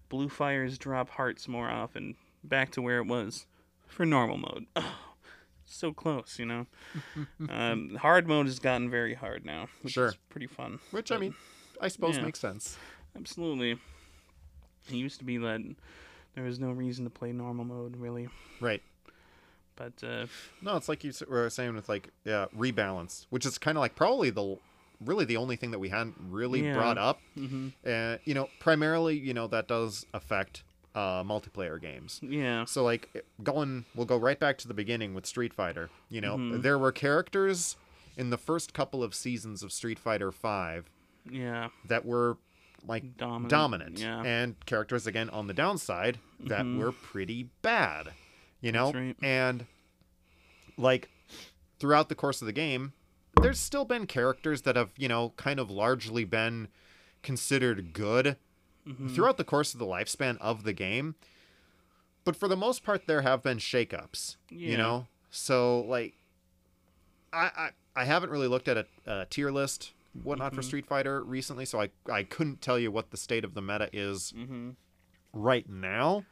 blue 0.08 0.28
fires 0.28 0.78
drop 0.78 1.10
hearts 1.10 1.46
more 1.48 1.68
often, 1.68 2.16
back 2.42 2.70
to 2.72 2.82
where 2.82 2.98
it 2.98 3.06
was 3.06 3.46
for 3.86 4.06
normal 4.06 4.38
mode. 4.38 4.66
Oh, 4.76 4.94
so 5.66 5.92
close, 5.92 6.38
you 6.38 6.46
know. 6.46 6.66
um, 7.50 7.96
hard 8.00 8.26
mode 8.26 8.46
has 8.46 8.58
gotten 8.58 8.90
very 8.90 9.14
hard 9.14 9.44
now, 9.44 9.68
which 9.82 9.94
Sure. 9.94 10.08
is 10.08 10.16
pretty 10.30 10.46
fun. 10.46 10.78
Which 10.90 11.12
I 11.12 11.18
mean, 11.18 11.34
I 11.80 11.88
suppose 11.88 12.16
yeah. 12.16 12.24
makes 12.24 12.38
sense. 12.40 12.78
Absolutely. 13.14 13.72
It 14.88 14.94
used 14.94 15.18
to 15.18 15.24
be 15.24 15.36
that 15.38 15.60
there 16.34 16.44
was 16.44 16.58
no 16.58 16.70
reason 16.70 17.04
to 17.04 17.10
play 17.10 17.32
normal 17.32 17.64
mode, 17.64 17.96
really. 17.96 18.28
Right. 18.60 18.82
But 19.76 19.92
uh, 20.02 20.26
No, 20.62 20.76
it's 20.76 20.88
like 20.88 21.04
you 21.04 21.12
were 21.28 21.48
saying 21.50 21.74
with 21.74 21.88
like 21.88 22.10
yeah, 22.24 22.46
rebalance, 22.56 23.26
which 23.30 23.46
is 23.46 23.58
kind 23.58 23.76
of 23.76 23.80
like 23.80 23.94
probably 23.94 24.30
the 24.30 24.58
really 25.04 25.24
the 25.26 25.36
only 25.36 25.56
thing 25.56 25.70
that 25.72 25.78
we 25.78 25.90
hadn't 25.90 26.16
really 26.30 26.64
Yeah. 26.64 26.72
brought 26.74 26.96
up. 26.98 27.20
mhm. 27.36 27.72
Uh, 27.86 28.18
you 28.24 28.32
know, 28.34 28.48
primarily, 28.58 29.18
you 29.18 29.34
know, 29.34 29.46
that 29.48 29.68
does 29.68 30.06
affect 30.14 30.62
uh, 30.94 31.22
multiplayer 31.22 31.78
games. 31.78 32.18
yeah, 32.22 32.64
So 32.64 32.82
like 32.82 33.26
going, 33.42 33.84
we'll 33.94 34.06
go 34.06 34.16
right 34.16 34.40
back 34.40 34.56
to 34.58 34.68
the 34.68 34.72
beginning 34.72 35.12
with 35.12 35.26
Street 35.26 35.52
Fighter. 35.52 35.90
You 36.08 36.22
know, 36.22 36.38
Mhm. 36.38 36.62
there 36.62 36.78
were 36.78 36.90
characters 36.90 37.76
in 38.16 38.30
the 38.30 38.38
first 38.38 38.72
couple 38.72 39.02
of 39.04 39.14
seasons 39.14 39.62
of 39.62 39.72
Street 39.72 39.98
Fighter 39.98 40.32
Five 40.32 40.88
yeah, 41.30 41.68
that 41.84 42.06
were 42.06 42.38
like 42.86 43.18
dominant. 43.18 43.50
dominant, 43.50 43.98
Yeah, 43.98 44.22
and 44.24 44.56
characters 44.64 45.06
again 45.06 45.28
on 45.28 45.48
the 45.48 45.52
downside 45.52 46.18
that 46.40 46.64
Mhm. 46.64 46.78
were 46.78 46.92
pretty 46.92 47.50
bad. 47.60 48.14
You 48.66 48.72
know, 48.72 48.92
right. 48.92 49.16
and 49.22 49.64
like 50.76 51.08
throughout 51.78 52.08
the 52.08 52.14
course 52.16 52.42
of 52.42 52.46
the 52.46 52.52
game, 52.52 52.92
there's 53.40 53.60
still 53.60 53.84
been 53.84 54.06
characters 54.06 54.62
that 54.62 54.74
have 54.76 54.90
you 54.96 55.06
know 55.08 55.32
kind 55.36 55.60
of 55.60 55.70
largely 55.70 56.24
been 56.24 56.66
considered 57.22 57.92
good 57.92 58.36
Mhm. 58.86 59.14
throughout 59.14 59.36
the 59.36 59.44
course 59.44 59.72
of 59.74 59.78
the 59.80 59.86
lifespan 59.86 60.36
of 60.38 60.62
the 60.64 60.72
game. 60.72 61.14
But 62.24 62.34
for 62.36 62.48
the 62.48 62.56
most 62.56 62.82
part, 62.84 63.06
there 63.06 63.22
have 63.22 63.42
been 63.42 63.58
shakeups. 63.58 64.36
You 64.50 64.76
know, 64.76 65.06
so 65.30 65.80
like, 65.82 66.14
I 67.32 67.50
I, 67.56 67.70
I 68.02 68.04
haven't 68.04 68.30
really 68.30 68.48
looked 68.48 68.66
at 68.68 68.76
a, 68.76 68.86
a 69.06 69.26
tier 69.26 69.50
list 69.50 69.92
whatnot 70.24 70.54
for 70.54 70.60
Mhm. 70.62 70.64
Street 70.64 70.86
Fighter 70.86 71.22
recently, 71.22 71.66
so 71.66 71.80
I 71.80 71.90
I 72.10 72.24
couldn't 72.24 72.62
tell 72.62 72.78
you 72.80 72.90
what 72.90 73.10
the 73.10 73.16
state 73.16 73.44
of 73.44 73.54
the 73.54 73.62
meta 73.62 73.88
is 73.92 74.32
Mhm. 74.36 74.74
right 75.32 75.68
now. 75.68 76.24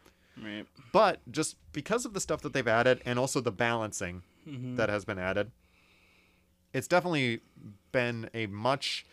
Right. 0.42 0.66
But 0.92 1.20
just 1.30 1.56
because 1.72 2.04
of 2.04 2.12
the 2.14 2.20
stuff 2.20 2.40
that 2.42 2.52
they've 2.52 2.66
added 2.68 3.00
and 3.04 3.18
also 3.18 3.40
the 3.40 3.52
balancing 3.52 4.22
Mhm. 4.46 4.76
that 4.76 4.88
has 4.88 5.04
been 5.04 5.18
added, 5.18 5.50
it's 6.72 6.88
definitely 6.88 7.40
been 7.92 8.28
a 8.34 8.46
much 8.46 9.06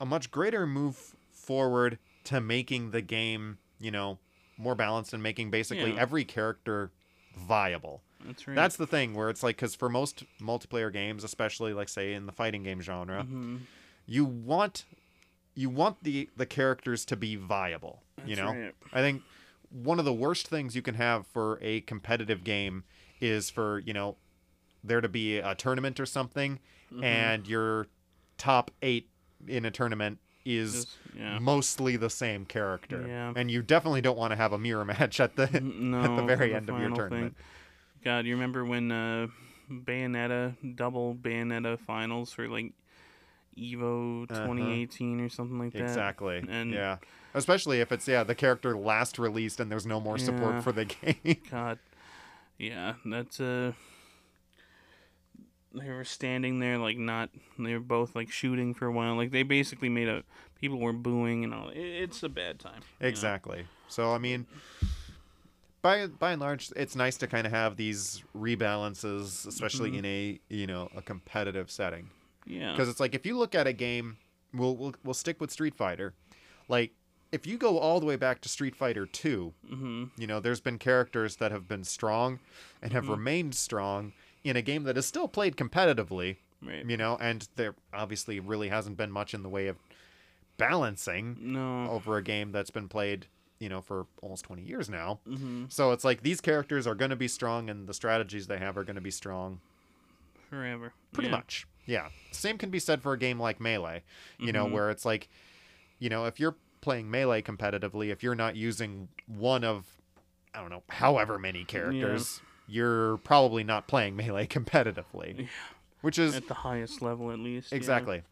a 0.00 0.06
much 0.06 0.30
greater 0.30 0.66
move 0.66 1.14
forward 1.32 1.98
to 2.24 2.40
making 2.40 2.90
the 2.90 3.00
game, 3.02 3.58
you 3.78 3.90
know, 3.90 4.18
more 4.56 4.74
balanced 4.74 5.12
and 5.12 5.22
making 5.22 5.50
basically 5.50 5.92
Yeah. 5.92 6.00
every 6.00 6.24
character 6.24 6.90
viable. 7.36 8.02
That's 8.24 8.46
right. 8.46 8.54
That's 8.54 8.76
the 8.76 8.86
thing 8.86 9.14
where 9.14 9.28
it's 9.28 9.42
like 9.42 9.56
cuz 9.58 9.74
for 9.74 9.88
most 9.88 10.24
multiplayer 10.40 10.92
games, 10.92 11.24
especially 11.24 11.72
like 11.72 11.88
say 11.88 12.14
in 12.14 12.26
the 12.26 12.32
fighting 12.32 12.62
game 12.62 12.80
genre, 12.80 13.24
Mhm. 13.24 13.62
you 14.06 14.24
want 14.24 14.84
you 15.54 15.70
want 15.70 16.02
the 16.02 16.28
the 16.36 16.46
characters 16.46 17.04
to 17.06 17.16
be 17.16 17.36
viable, 17.36 18.02
you 18.26 18.36
know? 18.36 18.46
right. 18.52 18.74
I 18.92 19.00
think 19.00 19.22
one 19.70 19.98
of 19.98 20.04
the 20.04 20.12
worst 20.12 20.48
things 20.48 20.74
you 20.76 20.82
can 20.82 20.94
have 20.94 21.26
for 21.26 21.58
a 21.62 21.80
competitive 21.82 22.44
game 22.44 22.84
is 23.20 23.50
for, 23.50 23.78
you 23.80 23.92
know, 23.92 24.16
there 24.82 25.00
to 25.00 25.08
be 25.08 25.38
a 25.38 25.54
tournament 25.54 25.98
or 26.00 26.06
something 26.06 26.58
Mhm. 26.92 27.02
and 27.04 27.48
your 27.48 27.86
top 28.38 28.70
8 28.82 29.08
in 29.48 29.64
a 29.64 29.70
tournament 29.70 30.18
is 30.44 30.72
Just- 30.84 30.98
yeah. 31.16 31.38
mostly 31.38 31.96
the 31.96 32.10
same 32.10 32.44
character. 32.44 33.04
Yeah. 33.08 33.32
And 33.34 33.50
you 33.50 33.62
definitely 33.62 34.02
don't 34.02 34.18
want 34.18 34.32
to 34.32 34.36
have 34.36 34.52
a 34.52 34.58
mirror 34.58 34.84
match 35.10 35.18
at 35.20 35.36
the 35.36 35.46
no, 35.60 36.02
at 36.02 36.16
the 36.16 36.22
very 36.24 36.50
for 36.50 36.56
end 36.56 36.68
of 36.68 36.78
your 36.78 36.90
final 36.90 36.96
thing. 36.96 36.96
tournament. 36.96 37.36
God, 38.04 38.26
you 38.26 38.34
remember 38.34 38.64
when 38.64 38.92
uh, 38.92 39.28
Bayonetta 39.70 40.76
double 40.76 41.14
Bayonetta 41.14 41.78
finals 41.78 42.32
for 42.32 42.48
like 42.48 42.72
Evo 43.58 44.28
2018 44.28 45.20
or 45.20 45.28
something 45.28 45.58
like 45.58 45.72
that. 45.72 45.78
Uh-huh. 45.80 45.88
Exactly. 45.88 46.42
And- 46.48 46.72
yeah. 46.72 46.98
Especially 47.36 47.80
if 47.80 47.90
it's 47.90 48.06
yeah 48.06 48.22
the 48.22 48.34
character 48.36 48.76
last 48.76 49.18
released 49.18 49.58
and 49.58 49.68
there's 49.70 49.86
no 49.86 49.98
more 50.00 50.16
Yeah. 50.18 50.24
support 50.24 50.62
for 50.62 50.70
the 50.72 50.84
game. 51.24 51.36
God, 51.50 51.78
yeah, 52.58 52.94
that's 53.04 53.40
uh. 53.40 53.72
They 55.76 55.90
were 55.90 56.04
standing 56.04 56.60
there 56.60 56.78
like 56.78 56.96
not. 56.96 57.30
They 57.58 57.72
were 57.74 57.80
both 57.80 58.14
like 58.14 58.30
shooting 58.30 58.74
for 58.74 58.86
a 58.86 58.92
while. 58.92 59.16
Like 59.16 59.32
they 59.32 59.42
basically 59.42 59.88
made 59.88 60.08
a. 60.08 60.22
People 60.60 60.78
were 60.78 60.92
booing 60.92 61.42
and 61.42 61.52
all. 61.52 61.70
It, 61.70 61.80
it's 61.80 62.22
a 62.22 62.28
bad 62.28 62.60
time. 62.60 62.82
you 63.00 63.04
know? 63.04 63.08
Exactly. 63.08 63.66
So 63.88 64.12
I 64.14 64.18
mean, 64.18 64.46
by 65.82 66.06
by 66.06 66.30
and 66.32 66.40
large, 66.40 66.70
it's 66.76 66.94
nice 66.94 67.16
to 67.16 67.26
kind 67.26 67.44
of 67.46 67.52
have 67.52 67.76
these 67.76 68.22
rebalances, 68.38 69.44
especially 69.48 69.90
Mm-hmm. 69.90 69.98
in 69.98 70.04
a 70.04 70.40
you 70.48 70.66
know 70.68 70.88
a 70.96 71.02
competitive 71.02 71.68
setting, 71.72 72.10
Yeah. 72.46 72.72
because 72.72 72.88
it's 72.88 73.00
like 73.00 73.14
if 73.14 73.24
you 73.26 73.36
look 73.38 73.54
at 73.54 73.66
a 73.66 73.72
game, 73.72 74.16
we'll 74.52 74.76
we'll 74.76 74.94
we'll 75.04 75.14
stick 75.14 75.40
with 75.40 75.50
Street 75.50 75.74
Fighter, 75.74 76.14
like. 76.68 76.92
If 77.32 77.48
you 77.48 77.58
go 77.58 77.78
all 77.80 77.98
the 77.98 78.06
way 78.06 78.14
back 78.14 78.40
to 78.42 78.48
Street 78.48 78.76
Fighter 78.76 79.06
2, 79.06 79.52
hmm 79.68 80.04
you 80.16 80.24
know, 80.28 80.38
there's 80.38 80.60
been 80.60 80.78
characters 80.78 81.34
that 81.36 81.50
have 81.50 81.66
been 81.66 81.82
strong 81.82 82.38
and 82.80 82.92
have 82.92 83.06
Mhm. 83.06 83.10
remained 83.10 83.54
strong 83.56 84.12
in 84.44 84.54
a 84.56 84.62
game 84.62 84.84
that 84.84 84.96
is 84.96 85.04
still 85.04 85.26
played 85.26 85.56
competitively, 85.56 86.36
Right. 86.62 86.88
you 86.88 86.96
know, 86.96 87.16
and 87.20 87.48
there 87.56 87.74
obviously 87.92 88.38
really 88.38 88.68
hasn't 88.68 88.96
been 88.96 89.10
much 89.10 89.34
in 89.34 89.42
the 89.42 89.48
way 89.48 89.66
of 89.66 89.78
balancing 90.58 91.36
No. 91.40 91.90
over 91.90 92.16
a 92.16 92.22
game 92.22 92.52
that's 92.52 92.70
been 92.70 92.88
played, 92.88 93.26
you 93.58 93.68
know, 93.68 93.80
for 93.80 94.06
almost 94.22 94.44
20 94.44 94.62
years 94.62 94.88
now. 94.88 95.18
hmm 95.26 95.64
So 95.70 95.90
it's 95.90 96.04
like 96.04 96.22
these 96.22 96.40
characters 96.40 96.86
are 96.86 96.94
going 96.94 97.10
to 97.10 97.16
be 97.16 97.26
strong 97.26 97.68
and 97.68 97.88
the 97.88 97.94
strategies 97.94 98.46
they 98.46 98.58
have 98.58 98.76
are 98.76 98.84
going 98.84 98.94
to 98.94 99.02
be 99.02 99.10
strong 99.10 99.60
Forever. 100.50 100.92
pretty 101.12 101.30
Yeah. 101.30 101.36
much. 101.36 101.66
Yeah. 101.86 102.08
Same 102.30 102.58
can 102.58 102.70
be 102.70 102.78
said 102.78 103.02
for 103.02 103.12
a 103.12 103.18
game 103.18 103.38
like 103.38 103.60
Melee, 103.60 104.02
you 104.38 104.52
know, 104.52 104.66
Mhm. 104.66 104.72
where 104.72 104.90
it's 104.90 105.04
like, 105.04 105.28
you 105.98 106.08
know, 106.08 106.24
if 106.26 106.40
you're 106.40 106.56
playing 106.80 107.10
Melee 107.10 107.42
competitively, 107.42 108.08
if 108.10 108.22
you're 108.22 108.34
not 108.34 108.56
using 108.56 109.08
one 109.26 109.64
of, 109.64 109.86
I 110.54 110.60
don't 110.60 110.70
know, 110.70 110.82
however 110.88 111.38
many 111.38 111.64
characters, 111.64 112.40
you're 112.66 113.18
probably 113.18 113.64
not 113.64 113.86
playing 113.86 114.16
Melee 114.16 114.46
competitively, 114.46 115.38
Yeah. 115.40 115.46
which 116.00 116.18
is 116.18 116.34
At 116.34 116.48
the 116.48 116.54
highest 116.54 117.02
level, 117.02 117.30
at 117.30 117.38
least. 117.38 117.72
yeah. 117.72 117.76
Exactly. 117.76 118.22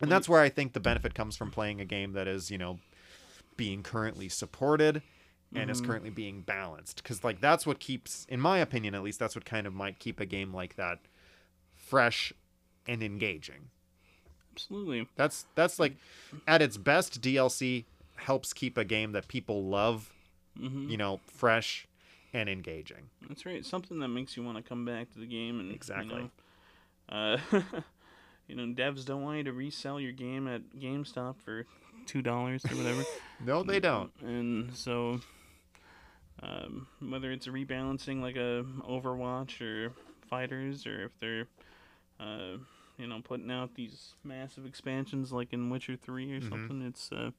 And 0.00 0.10
that's 0.10 0.28
where 0.28 0.40
I 0.40 0.48
think 0.48 0.72
the 0.72 0.80
benefit 0.80 1.14
comes 1.14 1.36
from 1.36 1.50
playing 1.50 1.80
a 1.80 1.84
game 1.84 2.12
that 2.14 2.26
is, 2.26 2.50
you 2.50 2.56
know, 2.58 2.80
being 3.56 3.82
currently 3.82 4.28
supported 4.30 5.02
and 5.54 5.70
is 5.70 5.82
Mhm. 5.82 5.86
currently 5.86 6.10
being 6.10 6.40
balanced. 6.42 7.02
Because, 7.02 7.22
like, 7.22 7.40
that's 7.40 7.66
what 7.66 7.80
keeps, 7.80 8.24
in 8.30 8.40
my 8.40 8.58
opinion 8.58 8.94
at 8.94 9.02
least, 9.02 9.18
that's 9.18 9.34
what 9.34 9.44
kind 9.44 9.66
of 9.66 9.74
might 9.74 9.98
keep 9.98 10.18
a 10.20 10.24
game 10.26 10.54
like 10.54 10.76
that 10.76 11.00
fresh 11.76 12.32
and 12.90 13.02
engaging. 13.02 13.70
Absolutely. 14.52 15.06
That's, 15.16 15.46
that's 15.54 15.78
like, 15.78 15.94
at 16.46 16.60
its 16.60 16.76
best, 16.76 17.20
DLC 17.22 17.84
helps 18.16 18.52
keep 18.52 18.76
a 18.76 18.84
game 18.84 19.12
that 19.12 19.28
people 19.28 19.64
love, 19.64 20.12
hmm 20.58 20.90
you 20.90 20.96
know, 20.96 21.20
fresh 21.26 21.86
and 22.34 22.48
engaging. 22.48 23.10
That's 23.28 23.46
right. 23.46 23.64
Something 23.64 24.00
that 24.00 24.08
makes 24.08 24.36
you 24.36 24.42
want 24.42 24.56
to 24.56 24.62
come 24.62 24.84
back 24.84 25.12
to 25.12 25.20
the 25.20 25.26
game 25.26 25.60
and 25.60 25.72
Exactly. 25.72 26.16
You 26.16 26.30
know, 27.16 27.16
uh, 27.16 27.38
you 28.48 28.56
know, 28.56 28.64
devs 28.74 29.04
don't 29.04 29.22
want 29.22 29.38
you 29.38 29.44
to 29.44 29.52
resell 29.52 30.00
your 30.00 30.12
game 30.12 30.48
at 30.48 30.62
GameStop 30.78 31.36
for 31.44 31.64
two 32.06 32.22
dollars 32.22 32.64
or 32.70 32.76
whatever. 32.76 33.04
No, 33.42 33.62
they 33.62 33.80
don't. 33.80 34.12
and 34.20 34.76
so, 34.76 35.20
um, 36.42 36.86
whether 37.00 37.32
it's 37.32 37.46
rebalancing 37.46 38.20
like 38.20 38.36
a 38.36 38.66
Overwatch 38.86 39.62
or 39.62 39.92
FighterZ, 40.30 40.86
or 40.86 41.04
if 41.06 41.18
they're, 41.20 41.46
uh, 42.20 42.58
you 43.00 43.06
know, 43.06 43.20
putting 43.22 43.50
out 43.50 43.74
these 43.74 44.14
massive 44.22 44.66
expansions 44.66 45.32
like 45.32 45.52
in 45.52 45.70
Witcher 45.70 45.96
Three 45.96 46.32
or 46.32 46.40
Mhm. 46.40 46.48
something, 46.48 46.82
it's 46.82 47.10
uh. 47.12 47.30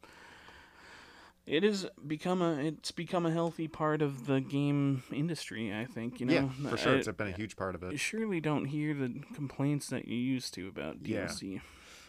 It 1.48 1.64
has 1.64 1.88
become 2.06 2.42
a 2.42 2.56
it's 2.60 2.92
become 2.92 3.26
a 3.26 3.32
healthy 3.32 3.68
part 3.68 4.02
of 4.04 4.28
the 4.28 4.40
game 4.42 5.04
industry. 5.12 5.74
I 5.74 5.86
think 5.86 6.20
you 6.20 6.28
know. 6.28 6.34
yeah, 6.34 6.70
for 6.70 6.78
sure. 6.78 6.94
I- 6.94 6.98
It's 6.98 7.08
been 7.08 7.28
a 7.28 7.32
huge 7.32 7.56
part 7.56 7.74
of 7.74 7.82
it. 7.84 7.92
you 7.94 7.98
surely 7.98 8.40
don't 8.40 8.66
hear 8.66 8.94
the 8.94 9.22
complaints 9.34 9.88
that 9.88 10.08
you 10.08 10.18
used 10.18 10.54
to 10.54 10.68
about 10.68 11.02
DLC. 11.04 11.54
Yeah. 11.56 11.60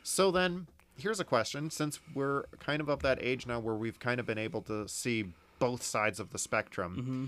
So 0.02 0.30
then, 0.30 0.66
here's 0.98 1.18
a 1.18 1.24
question: 1.24 1.70
Since 1.70 1.98
we're 2.14 2.44
kind 2.60 2.82
of 2.82 2.88
of 2.90 3.00
that 3.02 3.18
age 3.22 3.46
now, 3.46 3.58
where 3.58 3.74
we've 3.74 3.98
kind 3.98 4.20
of 4.20 4.26
been 4.26 4.38
able 4.38 4.60
to 4.62 4.86
see 4.86 5.32
both 5.58 5.82
sides 5.82 6.20
of 6.20 6.30
the 6.30 6.38
spectrum, 6.38 6.94
hmm 6.94 7.26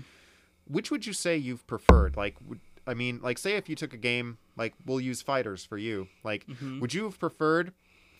which 0.71 0.89
would 0.89 1.05
you 1.05 1.13
say 1.13 1.35
you've 1.37 1.65
preferred? 1.67 2.15
Like, 2.17 2.35
would, 2.47 2.59
I 2.87 2.93
mean, 2.93 3.19
like, 3.21 3.37
say 3.37 3.55
if 3.55 3.67
you 3.69 3.75
took 3.75 3.93
a 3.93 3.97
game, 3.97 4.37
like, 4.55 4.73
we'll 4.85 4.99
use 5.01 5.23
FighterZ 5.23 5.67
for 5.67 5.77
you. 5.77 6.07
Like, 6.23 6.45
Mhm. 6.47 6.79
would 6.81 6.93
you 6.93 7.03
have 7.05 7.19
preferred 7.19 7.73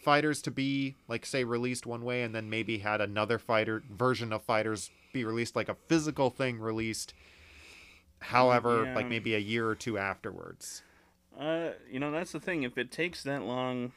FighterZ 0.06 0.42
to 0.44 0.52
be, 0.52 0.96
like, 1.08 1.26
say, 1.26 1.44
released 1.44 1.86
one 1.86 2.04
way, 2.04 2.24
and 2.24 2.34
then 2.34 2.50
maybe 2.50 2.80
had 2.80 3.02
another 3.02 3.38
fighter 3.40 3.84
version 3.90 4.32
of 4.34 4.46
FighterZ 4.46 4.90
be 5.14 5.24
released, 5.24 5.56
like 5.56 5.70
a 5.70 5.76
physical 5.88 6.30
thing 6.30 6.60
released? 6.60 7.14
However, 8.22 8.92
like 8.96 9.08
maybe 9.08 9.36
a 9.36 9.40
year 9.40 9.68
or 9.68 9.76
two 9.76 9.98
afterwards. 9.98 10.82
Uh, 11.38 11.72
you 11.92 12.00
know 12.00 12.12
that's 12.12 12.32
the 12.32 12.40
thing. 12.40 12.64
If 12.64 12.78
it 12.78 12.92
takes 12.92 13.24
that 13.24 13.44
long, 13.44 13.92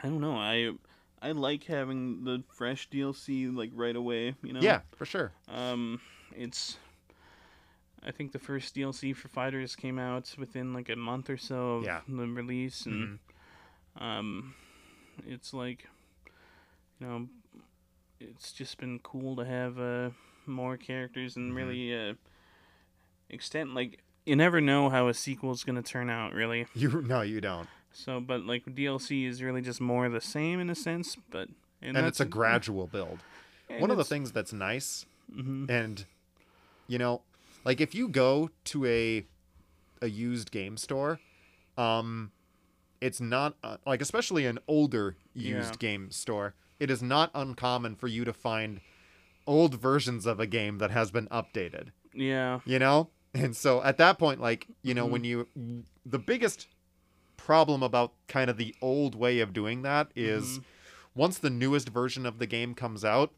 I 0.00 0.08
don't 0.08 0.20
know. 0.20 0.36
I 0.36 0.72
I 1.20 1.32
like 1.32 1.64
having 1.64 2.24
the 2.24 2.44
fresh 2.52 2.88
DLC 2.90 3.46
like 3.54 3.70
right 3.74 3.96
away. 3.96 4.34
You 4.42 4.52
know. 4.52 4.60
Yeah, 4.60 4.82
for 4.96 5.06
sure. 5.06 5.32
Um, 5.48 6.00
it's. 6.36 6.76
I 8.04 8.10
think 8.10 8.32
the 8.32 8.38
first 8.38 8.74
DLC 8.74 9.12
for 9.14 9.28
FighterZ 9.28 9.76
came 9.76 9.98
out 9.98 10.34
within 10.36 10.72
like 10.72 10.88
a 10.88 10.96
month 10.96 11.30
or 11.30 11.36
so 11.36 11.76
of 11.76 11.84
Yeah. 11.84 12.00
the 12.08 12.26
release, 12.26 12.86
and 12.86 13.18
Mhm. 13.96 14.02
um, 14.02 14.54
it's 15.26 15.54
like, 15.54 15.86
you 16.98 17.06
know, 17.06 17.28
it's 18.20 18.52
just 18.52 18.78
been 18.78 18.98
cool 19.00 19.36
to 19.36 19.44
have 19.44 19.78
uh 19.78 20.10
more 20.46 20.76
characters 20.76 21.36
and 21.36 21.52
Mhm. 21.52 21.56
really 21.56 21.94
uh 22.10 22.14
extend 23.30 23.74
like 23.74 24.00
you 24.26 24.36
never 24.36 24.60
know 24.60 24.88
how 24.88 25.08
a 25.08 25.14
sequel 25.14 25.52
is 25.52 25.64
gonna 25.64 25.82
turn 25.82 26.10
out 26.10 26.32
really. 26.32 26.66
You 26.74 27.02
no, 27.02 27.22
you 27.22 27.40
don't. 27.40 27.68
So, 27.92 28.20
but 28.20 28.44
like 28.46 28.64
DLC 28.64 29.26
is 29.26 29.42
really 29.42 29.60
just 29.60 29.80
more 29.80 30.06
of 30.06 30.12
the 30.12 30.20
same 30.20 30.60
in 30.60 30.70
a 30.70 30.74
sense, 30.74 31.16
but 31.30 31.48
And, 31.82 31.96
it's 32.06 32.20
a 32.20 32.24
gradual 32.24 32.86
build. 32.86 33.22
One 33.78 33.90
of 33.90 33.96
the 33.96 34.04
things 34.04 34.32
that's 34.32 34.52
nice 34.52 35.06
hmm 35.32 35.66
and 35.68 36.04
you 36.88 36.98
know 36.98 37.22
like 37.64 37.80
if 37.80 37.94
you 37.94 38.08
go 38.08 38.50
to 38.64 38.84
a 38.86 39.26
a 40.00 40.08
used 40.08 40.50
game 40.50 40.76
store 40.76 41.20
um 41.78 42.32
it's 43.00 43.20
not 43.20 43.56
uh, 43.64 43.76
like 43.86 44.00
especially 44.00 44.46
an 44.46 44.58
older 44.68 45.16
used 45.34 45.74
Yeah. 45.74 45.78
game 45.78 46.10
store 46.10 46.54
it 46.80 46.90
is 46.90 47.02
not 47.02 47.30
uncommon 47.34 47.94
for 47.96 48.08
you 48.08 48.24
to 48.24 48.32
find 48.32 48.80
old 49.46 49.74
versions 49.80 50.26
of 50.26 50.38
a 50.40 50.46
game 50.46 50.78
that 50.78 50.90
has 50.90 51.10
been 51.10 51.26
updated 51.28 51.88
Yeah. 52.12 52.60
you 52.64 52.78
know 52.78 53.10
and 53.34 53.56
so 53.56 53.82
at 53.82 53.96
that 53.98 54.18
point 54.18 54.40
like 54.40 54.66
you 54.82 54.94
know 54.94 55.06
Mhm. 55.06 55.10
when 55.10 55.24
you 55.24 55.48
the 56.04 56.18
biggest 56.18 56.68
problem 57.36 57.82
about 57.82 58.12
kind 58.28 58.48
of 58.50 58.56
the 58.56 58.74
old 58.80 59.14
way 59.14 59.40
of 59.40 59.52
doing 59.52 59.82
that 59.82 60.10
is 60.14 60.58
Mhm. 60.58 60.64
once 61.14 61.38
the 61.38 61.50
newest 61.50 61.88
version 61.88 62.24
of 62.26 62.38
the 62.38 62.46
game 62.46 62.74
comes 62.74 63.04
out 63.04 63.32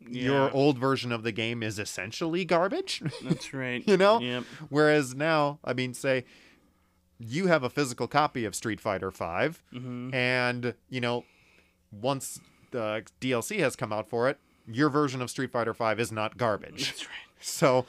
Yeah. 0.00 0.22
your 0.22 0.50
old 0.52 0.78
version 0.78 1.12
of 1.12 1.22
the 1.22 1.32
game 1.32 1.62
is 1.62 1.78
essentially 1.78 2.44
garbage. 2.44 3.02
That's 3.22 3.52
right. 3.52 3.82
you 3.86 3.96
know? 3.96 4.20
Yep. 4.20 4.44
Whereas 4.68 5.14
now, 5.14 5.58
I 5.64 5.72
mean, 5.74 5.92
say 5.94 6.24
you 7.18 7.46
have 7.48 7.62
a 7.64 7.70
physical 7.70 8.06
copy 8.06 8.44
of 8.44 8.54
Street 8.54 8.80
Fighter 8.80 9.10
V, 9.10 9.58
hmm 9.72 10.14
and 10.14 10.74
you 10.88 11.00
know, 11.00 11.24
once 11.90 12.40
the 12.70 13.02
DLC 13.20 13.58
has 13.58 13.74
come 13.76 13.92
out 13.92 14.08
for 14.08 14.28
it, 14.28 14.38
your 14.66 14.88
version 14.90 15.20
of 15.20 15.30
Street 15.30 15.50
Fighter 15.50 15.72
V 15.72 16.00
is 16.00 16.12
not 16.12 16.36
garbage. 16.36 16.86
That's 16.86 17.04
right. 17.06 17.14
So 17.40 17.86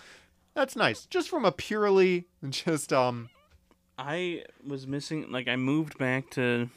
that's 0.53 0.75
nice, 0.75 1.05
just 1.07 1.27
from 1.29 1.43
a 1.45 1.51
purely 1.51 2.25
just 2.49 2.91
um 2.93 3.29
I 3.97 4.43
was 4.65 4.85
missing 4.87 5.31
like 5.31 5.47
I 5.47 5.55
moved 5.55 5.97
back 5.97 6.29
to 6.31 6.69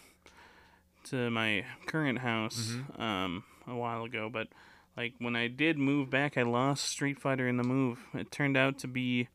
to 1.05 1.31
my 1.31 1.65
current 1.87 2.19
house 2.21 2.73
Mm-hmm. 2.77 3.03
um 3.03 3.45
a 3.67 3.75
while 3.75 4.05
ago, 4.05 4.29
but 4.33 4.49
like 4.97 5.15
when 5.19 5.37
I 5.37 5.49
did 5.49 5.79
move 5.79 6.11
back, 6.11 6.37
I 6.37 6.43
lost 6.43 6.85
Street 6.85 7.19
Fighter 7.21 7.49
in 7.49 7.57
the 7.57 7.65
move. 7.65 8.01
It 8.15 8.31
turned 8.31 8.57
out 8.57 8.79
to 8.81 8.89
be 8.89 9.29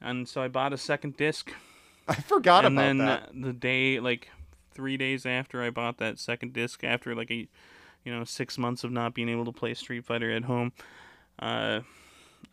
and 0.00 0.28
so 0.28 0.42
I 0.42 0.48
bought 0.48 0.72
a 0.72 0.78
second 0.78 1.16
disc 1.16 1.52
I 2.08 2.14
forgot 2.14 2.64
about 2.64 2.76
that. 2.76 2.90
and 2.90 3.00
about 3.02 3.32
then 3.32 3.40
that. 3.42 3.46
the 3.46 3.52
day 3.52 4.00
like 4.00 4.30
3 4.74 4.96
days 4.96 5.26
after 5.26 5.62
I 5.62 5.70
bought 5.70 5.98
that 5.98 6.18
second 6.18 6.52
disc 6.52 6.82
after 6.84 7.14
like 7.14 7.30
a 7.30 7.46
you 8.04 8.12
know 8.16 8.24
6 8.24 8.58
months 8.58 8.82
of 8.82 8.90
not 8.90 9.14
being 9.14 9.28
able 9.28 9.44
to 9.44 9.52
play 9.52 9.74
Street 9.74 10.04
Fighter 10.04 10.30
at 10.30 10.44
home 10.44 10.72
uh 11.38 11.80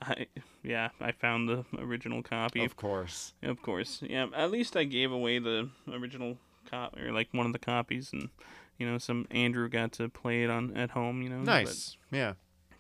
I 0.02 0.28
yeah, 0.64 0.90
I 1.00 1.12
found 1.14 1.48
the 1.48 1.64
original 1.80 2.22
copy. 2.22 2.64
Of 2.66 2.76
course. 2.76 3.34
Of 3.42 3.62
course, 3.62 4.02
yeah. 4.06 4.28
At 4.36 4.52
least 4.52 4.76
I 4.76 4.84
gave 4.84 5.12
away 5.14 5.40
the 5.40 5.70
original 5.90 6.38
copy 6.70 7.02
or 7.02 7.14
like 7.14 7.30
one 7.32 7.46
of 7.46 7.54
the 7.54 7.58
copies, 7.60 8.12
and 8.12 8.30
you 8.78 8.90
know, 8.90 8.98
some 8.98 9.28
Andrew 9.32 9.70
got 9.70 9.92
to 9.94 10.10
play 10.10 10.44
it 10.44 10.50
on 10.50 10.76
at 10.76 10.92
home. 10.92 11.22
You 11.22 11.30
know, 11.30 11.42
Nice. 11.42 11.98
Yeah. 12.12 12.34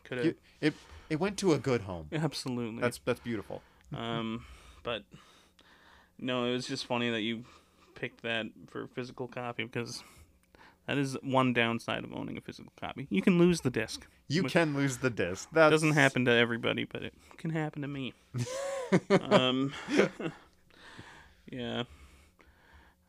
Could 0.03 0.17
have 0.19 0.35
it 0.61 0.73
it 1.09 1.19
went 1.19 1.37
to 1.37 1.53
a 1.53 1.57
good 1.57 1.81
home. 1.81 2.07
absolutely. 2.13 2.81
That's 2.81 2.99
that's 3.03 3.19
beautiful. 3.19 3.61
um, 3.95 4.45
but 4.83 5.03
No, 6.19 6.45
it 6.45 6.53
was 6.53 6.67
just 6.67 6.85
funny 6.85 7.09
that 7.09 7.21
you 7.21 7.43
picked 7.95 8.21
that 8.23 8.45
for 8.67 8.87
physical 8.87 9.27
copy 9.27 9.63
because 9.63 10.03
that 10.87 10.97
is 10.97 11.17
one 11.21 11.53
downside 11.53 12.03
of 12.03 12.13
owning 12.13 12.37
a 12.37 12.41
physical 12.41 12.71
copy. 12.79 13.07
You 13.09 13.21
can 13.21 13.37
lose 13.37 13.61
the 13.61 13.69
disc. 13.69 14.07
You 14.29 14.43
can 14.43 14.75
lose 14.75 14.97
the 14.97 15.09
disc. 15.09 15.49
That 15.51 15.69
doesn't 15.69 15.93
happen 15.93 16.25
to 16.25 16.31
everybody, 16.31 16.85
but 16.85 17.03
it 17.03 17.13
can 17.37 17.49
happen 17.49 17.81
to 17.81 17.87
me. 17.87 18.13
um, 19.21 19.73
yeah. 21.51 21.83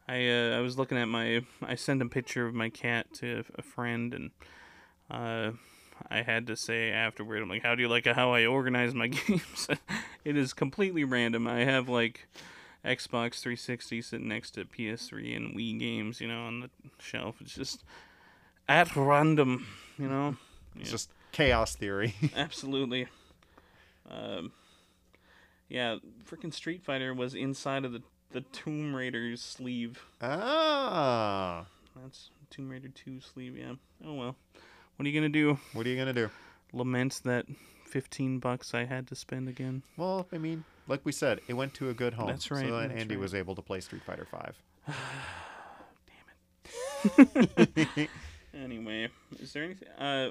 I 0.08 0.28
uh, 0.28 0.56
I 0.56 0.60
was 0.60 0.78
looking 0.78 0.98
at 0.98 1.08
my 1.08 1.42
I 1.62 1.74
sent 1.74 2.02
a 2.02 2.06
picture 2.06 2.46
of 2.46 2.54
my 2.54 2.70
cat 2.70 3.12
to 3.14 3.44
a 3.56 3.62
friend 3.62 4.14
and 4.14 4.30
uh, 5.10 5.52
I 6.10 6.22
had 6.22 6.46
to 6.46 6.56
say 6.56 6.90
afterward 6.90 7.42
I'm 7.42 7.48
like 7.48 7.62
how 7.62 7.74
do 7.74 7.82
you 7.82 7.88
like 7.88 8.06
how 8.06 8.32
I 8.32 8.46
organize 8.46 8.94
my 8.94 9.08
games? 9.26 9.68
it 10.24 10.36
is 10.36 10.54
completely 10.54 11.04
random. 11.04 11.46
I 11.46 11.64
have 11.64 11.88
like 11.88 12.26
Xbox 12.84 13.40
360 13.40 14.00
sitting 14.02 14.28
next 14.28 14.52
to 14.52 14.64
PS3 14.64 15.36
and 15.36 15.56
Wii 15.56 15.78
games, 15.78 16.20
you 16.20 16.28
know, 16.28 16.44
on 16.44 16.60
the 16.60 16.70
shelf. 16.98 17.36
It's 17.40 17.54
just 17.54 17.84
at 18.68 18.94
random, 18.96 19.66
you 19.98 20.08
know. 20.08 20.36
It's 20.78 20.90
just 20.90 21.10
chaos 21.32 21.74
theory. 21.74 22.14
Absolutely. 22.36 23.08
Um, 24.10 24.52
yeah, 25.68 25.96
freaking 26.24 26.54
Street 26.54 26.82
Fighter 26.82 27.12
was 27.12 27.34
inside 27.34 27.84
of 27.84 27.92
the 27.92 28.02
the 28.30 28.40
Tomb 28.42 28.94
Raider's 28.94 29.40
sleeve. 29.42 30.04
ah. 30.22 31.66
That's 32.00 32.30
Tomb 32.50 32.68
Raider 32.70 32.88
2 32.88 33.20
sleeve, 33.20 33.56
yeah. 33.56 33.72
Oh 34.04 34.14
well. 34.14 34.36
What 34.96 35.06
are 35.06 35.08
you 35.08 35.14
gonna 35.18 35.28
do? 35.28 35.58
What 35.72 35.86
are 35.86 35.90
you 35.90 35.96
gonna 35.96 36.12
do? 36.12 36.30
Lament 36.72 37.20
that 37.24 37.46
15 37.86 38.38
bucks 38.38 38.74
I 38.74 38.84
had 38.84 39.06
to 39.08 39.14
spend 39.14 39.48
again? 39.48 39.82
Well, 39.96 40.26
I 40.32 40.38
mean, 40.38 40.64
like 40.86 41.00
we 41.04 41.12
said, 41.12 41.40
it 41.48 41.54
went 41.54 41.74
to 41.74 41.88
a 41.90 41.94
good 41.94 42.14
home. 42.14 42.26
That's 42.28 42.50
right, 42.50 42.66
So 42.66 42.76
that 42.78 42.90
Andy 42.92 43.16
right. 43.16 43.20
was 43.20 43.34
able 43.34 43.54
to 43.54 43.62
play 43.62 43.80
Street 43.80 44.02
Fighter 44.02 44.26
Five. 44.30 44.54
Damn 47.16 47.26
it. 47.96 48.10
Anyway, 48.54 49.08
is 49.38 49.52
there 49.52 49.62
anything? 49.62 49.88
Uh, 49.98 50.30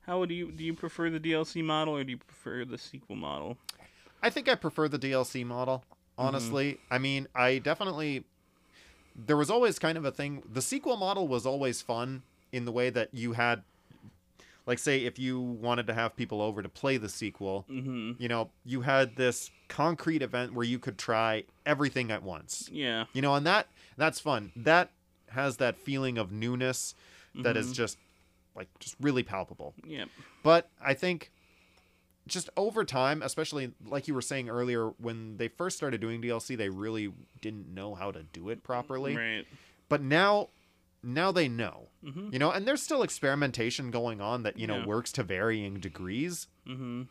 how 0.00 0.18
would 0.18 0.30
you 0.30 0.50
do? 0.50 0.64
You 0.64 0.74
prefer 0.74 1.10
the 1.10 1.20
DLC 1.20 1.62
model 1.62 1.94
or 1.96 2.02
do 2.02 2.10
you 2.10 2.16
prefer 2.16 2.64
the 2.64 2.78
sequel 2.78 3.14
model? 3.14 3.56
I 4.22 4.30
think 4.30 4.48
I 4.48 4.54
prefer 4.56 4.88
the 4.88 4.98
DLC 4.98 5.44
model. 5.46 5.84
Honestly, 6.18 6.78
I 6.90 6.98
mean, 6.98 7.28
I 7.34 7.58
definitely. 7.58 8.24
There 9.14 9.36
was 9.36 9.50
always 9.50 9.78
kind 9.78 9.96
of 9.96 10.04
a 10.04 10.10
thing. 10.10 10.42
The 10.52 10.60
sequel 10.62 10.96
model 10.96 11.26
was 11.26 11.46
always 11.46 11.80
fun 11.80 12.22
in 12.52 12.64
the 12.66 12.72
way 12.72 12.90
that 12.90 13.08
you 13.14 13.32
had, 13.32 13.62
like, 14.66 14.78
say, 14.78 15.04
if 15.04 15.18
you 15.18 15.40
wanted 15.40 15.86
to 15.86 15.94
have 15.94 16.14
people 16.16 16.42
over 16.42 16.62
to 16.62 16.68
play 16.68 16.96
the 16.98 17.08
sequel, 17.08 17.64
Mm-hmm. 17.70 18.12
you 18.22 18.28
know, 18.28 18.50
you 18.64 18.82
had 18.82 19.16
this 19.16 19.50
concrete 19.68 20.20
event 20.22 20.52
where 20.52 20.66
you 20.66 20.78
could 20.78 20.98
try 20.98 21.44
everything 21.64 22.10
at 22.10 22.22
once. 22.22 22.68
Yeah. 22.72 23.04
You 23.14 23.22
know, 23.22 23.34
and 23.34 23.46
that 23.46 23.68
that's 23.96 24.20
fun. 24.20 24.52
That 24.54 24.90
has 25.30 25.56
that 25.58 25.76
feeling 25.78 26.18
of 26.18 26.30
newness 26.30 26.94
that 27.34 27.56
is 27.56 27.70
Mhm. 27.70 27.74
just 27.74 27.98
like 28.54 28.68
just 28.78 28.96
really 29.00 29.22
palpable. 29.22 29.74
Yeah. 29.86 30.04
But 30.42 30.68
I 30.80 30.94
think 30.94 31.30
just 32.26 32.50
over 32.56 32.84
time, 32.84 33.22
especially 33.22 33.72
like 33.84 34.08
you 34.08 34.14
were 34.14 34.22
saying 34.22 34.48
earlier, 34.48 34.88
when 34.98 35.36
they 35.36 35.48
first 35.48 35.76
started 35.76 36.00
doing 36.00 36.20
DLC, 36.20 36.56
they 36.56 36.68
really 36.68 37.12
didn't 37.40 37.72
know 37.72 37.94
how 37.94 38.10
to 38.10 38.22
do 38.22 38.48
it 38.48 38.62
properly. 38.62 39.16
Right. 39.16 39.44
But 39.88 40.02
now, 40.02 40.48
now 41.02 41.30
they 41.30 41.48
know. 41.48 41.88
Mm-hmm. 42.04 42.30
You 42.32 42.38
know, 42.38 42.50
and 42.50 42.66
there's 42.66 42.82
still 42.82 43.02
experimentation 43.02 43.90
going 43.90 44.20
on 44.20 44.42
that 44.42 44.58
you 44.58 44.66
know 44.66 44.78
Yeah. 44.78 44.86
works 44.86 45.12
to 45.12 45.22
varying 45.22 45.74
degrees. 45.80 46.48
Mm-hmm. 46.66 47.02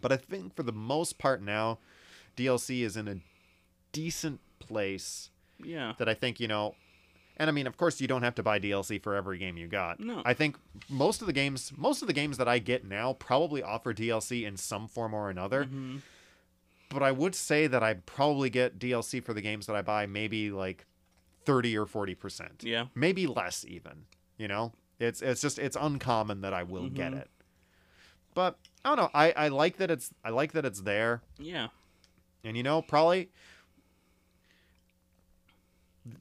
But 0.00 0.12
I 0.12 0.16
think 0.16 0.54
for 0.54 0.62
the 0.62 0.72
most 0.72 1.18
part 1.18 1.42
now, 1.42 1.78
DLC 2.36 2.82
is 2.82 2.96
in 2.96 3.08
a 3.08 3.16
decent 3.92 4.40
place 4.60 5.30
Yeah. 5.62 5.94
that 5.98 6.08
I 6.08 6.14
think 6.14 6.40
you 6.40 6.48
know. 6.48 6.74
And 7.38 7.48
I 7.48 7.52
mean, 7.52 7.66
of 7.68 7.76
course, 7.76 8.00
you 8.00 8.08
don't 8.08 8.22
have 8.22 8.34
to 8.36 8.42
buy 8.42 8.58
DLC 8.58 9.00
for 9.02 9.14
every 9.14 9.38
game 9.38 9.56
you 9.56 9.68
got. 9.68 10.00
No. 10.00 10.22
I 10.24 10.34
think 10.34 10.56
most 10.88 11.20
of 11.20 11.26
the 11.28 11.32
games, 11.32 11.72
most 11.76 12.02
of 12.02 12.08
the 12.08 12.12
games 12.14 12.36
that 12.38 12.48
I 12.48 12.58
get 12.58 12.84
now, 12.84 13.12
probably 13.12 13.62
offer 13.62 13.94
DLC 13.94 14.44
in 14.44 14.56
some 14.56 14.88
form 14.88 15.14
or 15.14 15.30
another. 15.30 15.64
Mm-hmm. 15.64 15.98
But 16.90 17.02
I 17.02 17.12
would 17.12 17.34
say 17.34 17.66
that 17.66 17.82
I 17.82 17.94
probably 17.94 18.50
get 18.50 18.78
DLC 18.78 19.22
for 19.22 19.34
the 19.34 19.40
games 19.42 19.66
that 19.66 19.76
I 19.76 19.82
buy, 19.82 20.06
maybe 20.06 20.50
like 20.50 20.86
thirty 21.44 21.76
or 21.78 21.86
forty 21.86 22.14
percent, 22.14 22.62
Yeah. 22.64 22.86
maybe 22.94 23.26
less 23.26 23.64
even. 23.68 24.06
You 24.36 24.48
know, 24.48 24.72
it's 24.98 25.20
it's 25.22 25.40
just 25.40 25.58
it's 25.58 25.76
uncommon 25.78 26.40
that 26.40 26.52
I 26.54 26.62
will 26.64 26.88
get 26.88 27.12
Mhm. 27.12 27.20
it. 27.20 27.30
But 28.34 28.58
I 28.84 28.88
don't 28.88 28.96
know. 29.04 29.10
I 29.14 29.32
I 29.36 29.48
like 29.48 29.76
that 29.76 29.90
it's 29.90 30.10
I 30.24 30.30
like 30.30 30.52
that 30.52 30.64
it's 30.64 30.80
there. 30.80 31.22
Yeah. 31.38 31.68
And 32.42 32.56
you 32.56 32.62
know, 32.62 32.82
probably 32.82 33.30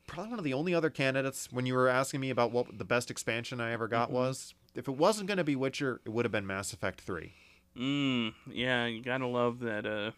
probably 0.08 0.30
one 0.32 0.40
of 0.40 0.46
the 0.46 0.54
only 0.54 0.74
other 0.74 0.90
candidates 0.90 1.50
when 1.52 1.66
you 1.66 1.74
were 1.74 1.88
asking 1.88 2.20
me 2.22 2.30
about 2.30 2.52
what 2.52 2.78
the 2.78 2.86
best 2.86 3.10
expansion 3.12 3.60
I 3.62 3.72
ever 3.72 3.88
got 3.88 4.10
Mhm. 4.10 4.14
was, 4.14 4.54
if 4.76 4.88
it 4.88 4.96
wasn't 4.96 5.28
going 5.28 5.38
to 5.38 5.44
be 5.44 5.56
Witcher, 5.56 6.02
it 6.06 6.10
would 6.10 6.26
have 6.26 6.32
been 6.32 6.46
Mass 6.48 6.74
Effect 6.74 7.02
3. 7.02 7.34
Mm. 7.78 8.34
Yeah. 8.52 8.86
You 8.88 9.02
gotta 9.04 9.28
love 9.28 9.60
that. 9.60 9.86
Uh, 9.86 10.12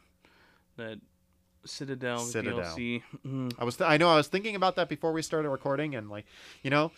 that 0.78 0.99
Citadel, 1.65 2.20
Citadel. 2.20 2.59
DLC. 2.59 3.03
Mm. 3.26 3.53
I 3.59 3.65
was 3.65 3.76
th- 3.76 3.89
I 3.89 3.97
know 3.97 4.09
I 4.09 4.15
was 4.15 4.28
thinking 4.30 4.55
about 4.55 4.78
that 4.78 4.88
before 4.88 5.11
we 5.11 5.22
started 5.22 5.49
recording 5.49 5.93
and 5.93 6.09
like, 6.09 6.26
you 6.63 6.70
know, 6.70 6.91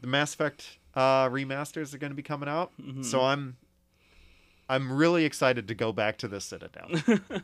the 0.00 0.08
Mass 0.08 0.34
Effect 0.34 0.78
uh 0.94 1.28
remasters 1.28 1.94
are 1.94 1.98
going 1.98 2.10
to 2.10 2.16
be 2.16 2.24
coming 2.24 2.48
out. 2.48 2.72
Mhm. 2.82 3.04
So 3.04 3.20
I'm 3.20 3.56
I'm 4.68 4.90
really 4.92 5.24
excited 5.24 5.68
to 5.68 5.74
go 5.74 5.92
back 5.92 6.18
to 6.18 6.28
the 6.28 6.40
Citadel. 6.40 6.88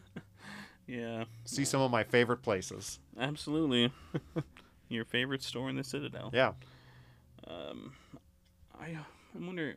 yeah. 0.87 1.25
See 1.45 1.65
some 1.65 1.81
of 1.81 1.91
my 1.91 2.05
favorite 2.05 2.43
places. 2.43 2.99
Absolutely. 3.19 3.93
Your 4.89 5.05
favorite 5.05 5.43
store 5.43 5.69
in 5.71 5.77
the 5.77 5.85
Citadel. 5.85 6.31
Yeah. 6.33 6.53
Um, 7.47 7.93
I 8.79 8.87
I 8.87 8.99
wonder. 9.39 9.77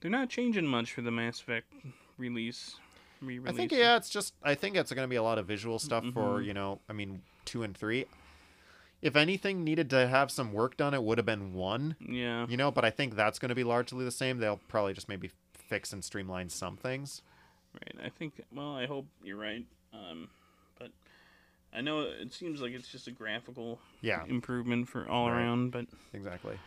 They're 0.00 0.10
not 0.10 0.30
changing 0.30 0.66
much 0.66 0.92
for 0.92 1.02
the 1.02 1.10
Mass 1.10 1.40
Effect 1.40 1.72
release. 2.16 2.76
Re-release. 3.20 3.52
I 3.52 3.56
think 3.56 3.72
yeah, 3.72 3.96
it's 3.96 4.08
just 4.08 4.34
I 4.42 4.54
think 4.54 4.76
it's 4.76 4.92
going 4.92 5.04
to 5.04 5.10
be 5.10 5.16
a 5.16 5.22
lot 5.22 5.38
of 5.38 5.46
visual 5.46 5.78
stuff 5.78 6.04
for 6.14 6.40
Mhm. 6.40 6.46
you 6.46 6.54
know 6.54 6.80
I 6.88 6.94
mean 6.94 7.22
two 7.44 7.62
and 7.62 7.76
three. 7.76 8.06
If 9.02 9.16
anything 9.16 9.62
needed 9.64 9.88
to 9.90 10.08
have 10.08 10.30
some 10.30 10.52
work 10.52 10.76
done, 10.76 10.92
it 10.94 11.02
would 11.02 11.16
have 11.18 11.26
been 11.26 11.54
one. 11.54 11.96
Yeah. 12.00 12.46
You 12.48 12.56
know, 12.58 12.70
but 12.70 12.84
I 12.84 12.90
think 12.90 13.16
that's 13.16 13.38
going 13.38 13.48
to 13.50 13.54
be 13.54 13.64
largely 13.64 14.04
the 14.04 14.10
same. 14.10 14.38
They'll 14.38 14.60
probably 14.68 14.92
just 14.92 15.08
maybe 15.08 15.30
fix 15.54 15.92
and 15.94 16.04
streamline 16.04 16.50
some 16.50 16.76
things. 16.76 17.22
Right. 17.74 18.04
I 18.06 18.08
think. 18.10 18.42
Well, 18.54 18.74
I 18.74 18.84
hope 18.86 19.06
you're 19.22 19.38
right. 19.38 19.64
Um, 19.92 20.28
but 20.78 20.90
I 21.72 21.80
know 21.80 22.00
it 22.02 22.32
seems 22.32 22.60
like 22.60 22.72
it's 22.72 22.88
just 22.88 23.06
a 23.06 23.10
graphical 23.10 23.80
Yeah, 24.00 24.24
improvement 24.28 24.88
for 24.88 25.08
all 25.08 25.30
Right. 25.30 25.38
around, 25.38 25.70
but 25.70 25.86
exactly. 26.12 26.58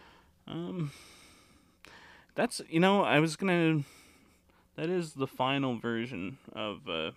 um, 0.48 0.92
that's 2.36 2.62
you 2.70 2.80
know 2.80 3.04
I 3.04 3.20
was 3.20 3.36
gonna. 3.36 3.84
That 4.76 4.90
is 4.90 5.14
the 5.14 5.28
final 5.28 5.78
version 5.78 6.40
of 6.54 6.90
uh, 6.90 7.12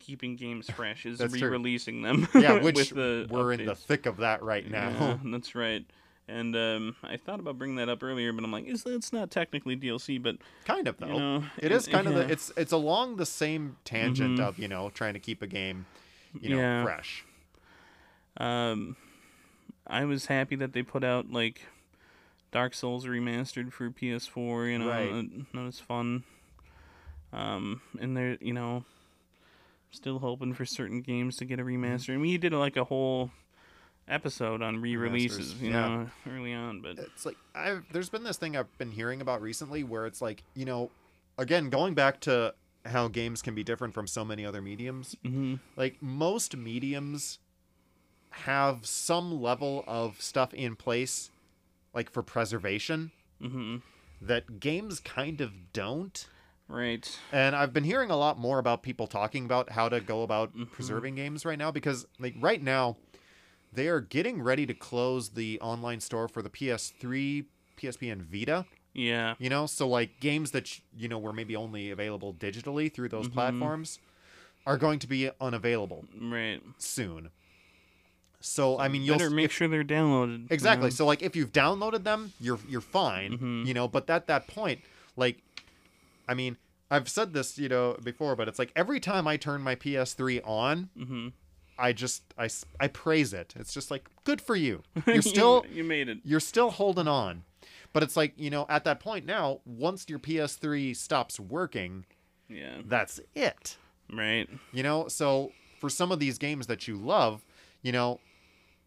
keeping 0.00 0.34
games 0.36 0.68
fresh 0.74 1.06
is 1.06 1.20
re-releasing 1.32 2.02
them. 2.02 2.28
Yeah, 2.34 2.52
which 2.62 2.74
with 2.74 2.90
the 2.90 3.28
we're 3.30 3.52
in 3.52 3.64
the 3.66 3.74
thick 3.76 4.06
of 4.06 4.16
that 4.18 4.42
right 4.42 4.68
now. 4.68 4.90
Yeah, 4.90 5.18
that's 5.30 5.54
right. 5.54 5.84
And 6.28 6.54
um, 6.56 6.96
I 7.02 7.16
thought 7.16 7.40
about 7.40 7.58
bringing 7.58 7.76
that 7.76 7.88
up 7.88 8.02
earlier, 8.02 8.32
but 8.32 8.44
I'm 8.44 8.52
like, 8.52 8.66
it's, 8.66 8.86
it's 8.86 9.12
not 9.12 9.30
technically 9.30 9.76
DLC, 9.76 10.22
but 10.22 10.36
kind 10.64 10.86
of 10.86 10.96
though. 10.98 11.08
you 11.08 11.14
know, 11.18 11.44
it 11.58 11.72
is 11.72 11.86
kind 11.86 12.06
of 12.06 12.14
the 12.14 12.30
it's 12.30 12.52
it's 12.56 12.72
along 12.72 13.16
the 13.16 13.26
same 13.26 13.76
tangent 13.84 14.38
Mhm. 14.38 14.42
of 14.42 14.58
you 14.58 14.68
know 14.68 14.88
trying 14.90 15.14
to 15.14 15.20
keep 15.20 15.42
a 15.42 15.46
game 15.46 15.84
you 16.40 16.48
know 16.50 16.56
Yeah. 16.58 16.82
fresh. 16.84 17.24
Um, 18.36 18.96
I 19.86 20.04
was 20.04 20.26
happy 20.26 20.56
that 20.56 20.72
they 20.72 20.82
put 20.82 21.04
out 21.04 21.30
like 21.30 21.62
Dark 22.50 22.74
Souls 22.74 23.04
remastered 23.06 23.72
for 23.72 23.90
PS4. 23.90 24.66
You 24.70 24.78
know, 24.78 24.88
Right. 24.88 25.28
that, 25.52 25.64
was 25.64 25.80
fun. 25.80 26.22
Um, 27.32 27.80
and 28.00 28.16
they're 28.16 28.36
you 28.40 28.52
know, 28.52 28.84
still 29.90 30.18
hoping 30.20 30.54
for 30.54 30.64
certain 30.64 31.00
games 31.00 31.36
to 31.38 31.44
get 31.44 31.58
a 31.58 31.62
Mm-hmm. 31.62 31.84
remaster. 31.84 32.10
And 32.10 32.20
we 32.20 32.36
did 32.38 32.52
like 32.52 32.76
a 32.76 32.84
whole 32.84 33.30
episode 34.08 34.62
on 34.62 34.80
re-releases, 34.80 35.54
you 35.60 35.70
yeah. 35.70 35.88
know, 35.88 36.10
early 36.30 36.52
on. 36.52 36.80
But 36.80 36.98
it's 36.98 37.24
like 37.26 37.36
I've 37.54 37.84
there's 37.92 38.08
been 38.10 38.24
this 38.24 38.36
thing 38.36 38.56
I've 38.56 38.76
been 38.78 38.90
hearing 38.90 39.20
about 39.20 39.40
recently 39.42 39.84
where 39.84 40.06
it's 40.06 40.20
like 40.22 40.42
you 40.54 40.64
know 40.64 40.90
again 41.38 41.70
going 41.70 41.94
back 41.94 42.20
to 42.22 42.54
how 42.84 43.08
games 43.08 43.42
can 43.42 43.54
be 43.54 43.62
different 43.62 43.94
from 43.94 44.06
so 44.08 44.24
many 44.24 44.44
other 44.44 44.60
mediums 44.60 45.14
mhm, 45.24 45.60
like 45.76 46.02
most 46.02 46.56
mediums 46.56 47.38
have 48.30 48.84
some 48.86 49.40
level 49.40 49.84
of 49.86 50.20
stuff 50.20 50.52
in 50.54 50.74
place 50.74 51.30
like 51.94 52.10
for 52.10 52.22
preservation 52.22 53.12
mhm, 53.40 53.82
that 54.20 54.58
games 54.58 54.98
kind 54.98 55.40
of 55.40 55.72
don't 55.72 56.26
right, 56.66 57.18
and 57.30 57.54
i've 57.54 57.72
been 57.72 57.84
hearing 57.84 58.10
a 58.10 58.16
lot 58.16 58.36
more 58.38 58.58
about 58.58 58.82
people 58.82 59.06
talking 59.06 59.44
about 59.44 59.70
how 59.70 59.88
to 59.88 60.00
go 60.00 60.22
about 60.22 60.52
Mhm. 60.56 60.70
preserving 60.72 61.14
games 61.14 61.44
right 61.44 61.58
now 61.58 61.70
because 61.70 62.06
like 62.18 62.34
right 62.40 62.62
now 62.62 62.96
they 63.72 63.88
are 63.88 64.00
getting 64.00 64.42
ready 64.42 64.66
to 64.66 64.74
close 64.74 65.30
the 65.30 65.58
online 65.60 66.00
store 66.00 66.28
for 66.28 66.42
the 66.42 66.50
ps3 66.50 67.44
psp 67.76 68.12
and 68.12 68.22
vita 68.22 68.66
yeah, 68.94 69.34
you 69.38 69.48
know 69.48 69.64
so 69.64 69.88
like 69.88 70.20
games 70.20 70.50
that 70.50 70.78
you 70.96 71.08
know 71.08 71.18
were 71.18 71.32
maybe 71.32 71.56
only 71.56 71.90
available 71.90 72.34
digitally 72.34 72.92
through 72.92 73.08
those 73.08 73.26
Mhm. 73.28 73.32
platforms 73.32 73.98
are 74.66 74.76
going 74.76 74.98
to 74.98 75.06
be 75.06 75.30
unavailable 75.40 76.04
Right. 76.20 76.62
soon. 76.78 77.30
So 78.40 78.78
I 78.78 78.88
mean, 78.88 79.02
you'll 79.02 79.18
Better 79.18 79.30
make 79.30 79.50
sure 79.50 79.68
they're 79.68 79.84
downloaded. 79.84 80.42
you 80.42 80.46
Exactly. 80.50 80.86
know? 80.88 80.94
So 80.94 81.06
like 81.06 81.22
if 81.22 81.34
you've 81.36 81.52
downloaded 81.52 82.04
them, 82.04 82.32
you're 82.40 82.58
you're 82.68 82.80
fine, 82.80 83.38
Mhm. 83.38 83.66
you 83.66 83.72
know, 83.74 83.88
but 83.88 84.08
at 84.10 84.26
that 84.26 84.46
point, 84.48 84.80
like 85.16 85.42
I 86.28 86.34
mean, 86.34 86.56
I've 86.90 87.08
said 87.08 87.32
this, 87.32 87.58
you 87.58 87.68
know, 87.68 87.96
before, 88.02 88.36
but 88.36 88.48
it's 88.48 88.58
like 88.58 88.72
every 88.76 89.00
time 89.00 89.26
I 89.26 89.36
turn 89.36 89.62
my 89.62 89.74
PS3 89.74 90.40
on, 90.44 90.90
Mhm. 90.98 91.32
I 91.78 91.92
just 91.92 92.22
I, 92.38 92.48
I 92.80 92.88
praise 92.88 93.32
it. 93.32 93.54
It's 93.56 93.72
just 93.74 93.90
like 93.90 94.08
good 94.24 94.40
for 94.40 94.54
you. 94.56 94.82
You're 95.06 95.22
still 95.22 95.64
you 95.72 95.84
made 95.84 96.08
it. 96.08 96.18
you're 96.24 96.40
still 96.40 96.70
holding 96.70 97.08
on. 97.08 97.44
But 97.92 98.02
it's 98.02 98.16
like, 98.16 98.32
you 98.36 98.48
know, 98.48 98.64
at 98.70 98.84
that 98.84 99.00
point 99.00 99.26
now, 99.26 99.60
once 99.66 100.06
your 100.08 100.18
PS3 100.18 100.96
stops 100.96 101.38
working, 101.38 102.06
Yeah. 102.48 102.78
that's 102.86 103.20
it. 103.34 103.76
Right. 104.10 104.48
You 104.72 104.82
know, 104.82 105.08
so 105.08 105.52
for 105.78 105.90
some 105.90 106.10
of 106.10 106.18
these 106.18 106.38
games 106.38 106.66
that 106.68 106.88
you 106.88 106.96
love, 106.96 107.44
you 107.82 107.92
know, 107.92 108.18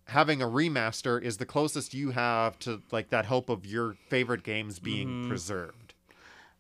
having 0.08 0.42
a 0.42 0.46
remaster 0.48 1.22
is 1.22 1.38
the 1.38 1.46
closest 1.46 1.94
you 1.94 2.12
have 2.12 2.58
to 2.60 2.82
like 2.92 3.10
that 3.10 3.26
hope 3.28 3.50
of 3.50 3.66
your 3.66 3.96
favorite 4.10 4.44
games 4.44 4.80
being 4.80 5.08
Mhm. 5.26 5.28
preserved. 5.28 5.94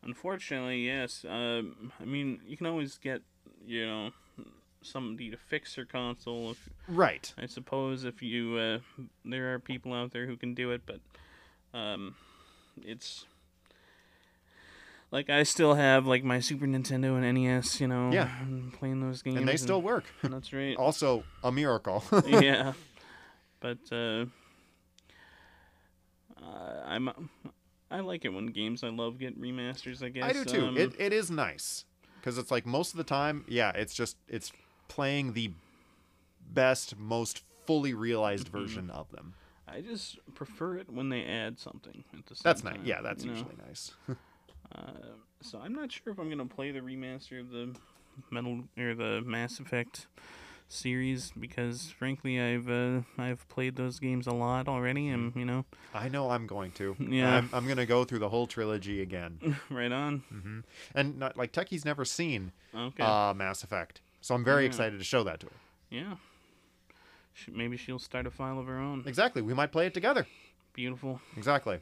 Unfortunately, 0.03 0.85
yes. 0.85 1.25
Um, 1.27 1.91
I 1.99 2.05
mean, 2.05 2.39
you 2.45 2.57
can 2.57 2.67
always 2.67 2.97
get, 2.99 3.21
you 3.65 3.85
know, 3.87 4.11
somebody 4.85 5.29
to 5.31 5.37
fix 5.37 5.77
your 5.77 5.85
console. 5.85 6.51
If 6.51 6.69
Right. 6.87 7.33
I 7.37 7.45
suppose 7.47 8.03
if 8.05 8.21
you, 8.21 8.57
uh, 8.57 8.79
there 9.25 9.53
are 9.53 9.59
people 9.59 9.93
out 9.93 10.11
there 10.11 10.25
who 10.27 10.37
can 10.37 10.53
do 10.53 10.71
it, 10.71 10.81
but 10.85 10.99
um, 11.77 12.15
it's 12.81 13.25
like 15.11 15.29
I 15.29 15.43
still 15.43 15.75
have 15.75 16.05
like 16.05 16.23
my 16.23 16.39
Super 16.39 16.65
Nintendo 16.65 17.15
and 17.21 17.37
NES. 17.37 17.79
You 17.81 17.87
know, 17.87 18.11
Yeah. 18.11 18.29
playing 18.73 19.01
those 19.01 19.21
games, 19.21 19.37
And 19.37 19.47
they 19.47 19.57
still 19.57 19.81
work. 19.81 20.05
That's 20.23 20.53
right. 20.53 20.75
also 20.77 21.23
a 21.43 21.51
miracle. 21.51 22.03
yeah, 22.25 22.73
but 23.59 23.79
uh, 23.91 24.25
uh, 26.41 26.83
I'm 26.85 27.09
I 27.89 27.99
like 28.01 28.25
it 28.25 28.29
when 28.29 28.47
games 28.47 28.83
I 28.83 28.89
love 28.89 29.17
get 29.17 29.39
remasters. 29.39 30.03
I 30.03 30.09
guess 30.09 30.23
I 30.23 30.33
do 30.33 30.45
too. 30.45 30.65
Um, 30.67 30.77
it 30.77 30.93
it 30.99 31.13
is 31.13 31.31
nice 31.31 31.85
cuz 32.21 32.37
it's 32.37 32.51
like 32.51 32.65
most 32.65 32.93
of 32.93 32.97
the 32.97 33.03
time, 33.03 33.45
yeah, 33.47 33.71
it's 33.71 33.93
just 33.93 34.17
it's 34.27 34.51
playing 34.87 35.33
the 35.33 35.51
best 36.53 36.97
most 36.97 37.41
fully 37.65 37.93
realized 37.93 38.47
Mm-hmm. 38.47 38.57
version 38.57 38.89
of 38.89 39.11
them. 39.11 39.33
I 39.67 39.81
just 39.81 40.19
prefer 40.35 40.77
it 40.77 40.89
when 40.91 41.09
they 41.09 41.23
add 41.25 41.59
something 41.59 42.03
at 42.17 42.25
the 42.27 42.35
same 42.35 42.41
That's 42.43 42.63
nice. 42.63 42.75
time, 42.75 42.85
Yeah, 42.85 43.01
that's 43.01 43.23
you 43.23 43.31
know? 43.31 43.37
usually 43.37 43.55
nice. 43.67 43.91
Uh, 44.73 44.91
so 45.41 45.59
I'm 45.59 45.73
not 45.73 45.91
sure 45.91 46.11
if 46.11 46.19
I'm 46.19 46.27
gonna 46.29 46.47
play 46.47 46.71
the 46.71 46.79
remaster 46.79 47.39
of 47.39 47.49
the 47.51 47.75
Metal 48.31 48.63
or 48.77 48.95
the 48.95 49.21
Mass 49.25 49.59
Effect 49.59 50.07
series 50.67 51.31
because 51.39 51.91
frankly 51.91 52.41
I've 52.41 52.67
uh, 52.67 53.01
I've 53.17 53.47
played 53.47 53.75
those 53.75 53.99
games 53.99 54.25
a 54.27 54.33
lot 54.33 54.67
already 54.67 55.07
and 55.07 55.29
Mm-hmm. 55.29 55.39
you 55.39 55.45
know 55.45 55.65
I 55.93 56.09
know 56.09 56.31
I'm 56.31 56.47
going 56.47 56.71
to. 56.73 56.95
Yeah. 57.09 57.37
I'm, 57.37 57.49
I'm 57.53 57.65
going 57.65 57.77
to 57.77 57.85
go 57.85 58.03
through 58.03 58.19
the 58.19 58.29
whole 58.29 58.47
trilogy 58.47 59.01
again. 59.01 59.39
right 59.69 59.91
on 59.91 60.23
hmm 60.29 60.59
And 60.95 61.19
not, 61.19 61.37
like 61.37 61.53
Techie's 61.53 61.85
never 61.85 62.03
seen 62.03 62.51
okay 62.75 63.03
uh, 63.03 63.33
Mass 63.35 63.63
Effect, 63.63 64.01
so 64.25 64.33
I'm 64.33 64.43
very 64.43 64.63
Yeah. 64.63 64.67
excited 64.69 64.97
to 64.97 65.03
show 65.05 65.23
that 65.23 65.39
to 65.41 65.45
her. 65.47 65.59
yeah 65.91 66.15
Sh- 67.33 67.49
maybe 67.51 67.77
she'll 67.77 67.99
start 67.99 68.25
a 68.25 68.31
file 68.31 68.57
of 68.59 68.65
her 68.67 68.77
own 68.79 69.03
Exactly. 69.05 69.41
We 69.41 69.53
might 69.53 69.71
play 69.71 69.85
it 69.87 69.93
together. 69.93 70.25
beautiful 70.73 71.21
Exactly. 71.37 71.79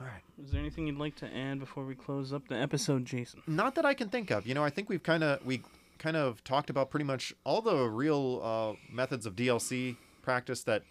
All 0.00 0.06
right. 0.06 0.22
is 0.42 0.50
there 0.50 0.60
anything 0.60 0.86
you'd 0.86 0.98
like 0.98 1.16
to 1.16 1.26
add 1.36 1.58
before 1.60 1.84
we 1.84 1.94
close 1.94 2.32
up 2.32 2.48
the 2.48 2.56
episode 2.56 3.04
Jason 3.04 3.42
Not 3.46 3.74
that 3.76 3.84
I 3.86 3.94
can 3.94 4.08
think 4.08 4.30
of. 4.30 4.46
You 4.46 4.54
know, 4.54 4.64
I 4.64 4.70
think 4.70 4.88
we've 4.88 5.02
kind 5.02 5.22
of 5.24 5.44
we 5.44 5.62
kind 5.98 6.16
of 6.16 6.42
talked 6.44 6.68
about 6.70 6.90
pretty 6.90 7.04
much 7.04 7.32
all 7.44 7.62
the 7.62 7.84
real 7.88 8.40
uh, 8.42 8.72
methods 8.92 9.24
of 9.26 9.36
DLC 9.36 9.96
practice 10.22 10.62
that 10.64 10.82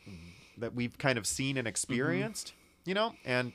that 0.58 0.74
we've 0.74 0.98
kind 0.98 1.18
of 1.18 1.26
seen 1.28 1.58
and 1.58 1.68
experienced. 1.68 2.54
You 2.86 2.94
know, 2.94 3.14
and 3.26 3.54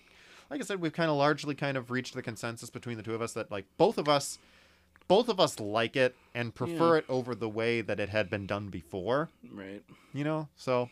like 0.51 0.61
I 0.61 0.65
said, 0.65 0.81
we've 0.81 0.93
kind 0.93 1.11
of 1.11 1.17
largely 1.17 1.55
kind 1.55 1.77
of 1.77 1.91
reached 1.91 2.15
the 2.15 2.23
consensus 2.23 2.69
between 2.71 2.97
the 2.97 3.03
two 3.03 3.15
of 3.15 3.23
us 3.23 3.33
that 3.33 3.51
like 3.51 3.65
both 3.79 3.99
of 3.99 4.09
us 4.09 4.39
both 5.09 5.29
of 5.29 5.39
us 5.39 5.61
like 5.61 5.97
it 5.97 6.17
and 6.35 6.55
prefer 6.55 6.95
Yeah. 6.95 6.99
it 6.99 7.05
over 7.09 7.35
the 7.35 7.49
way 7.49 7.81
that 7.81 8.01
it 8.01 8.09
had 8.09 8.29
been 8.31 8.47
done 8.47 8.69
before. 8.69 9.31
right. 9.53 9.83
You 10.13 10.25
know, 10.25 10.49
so 10.57 10.89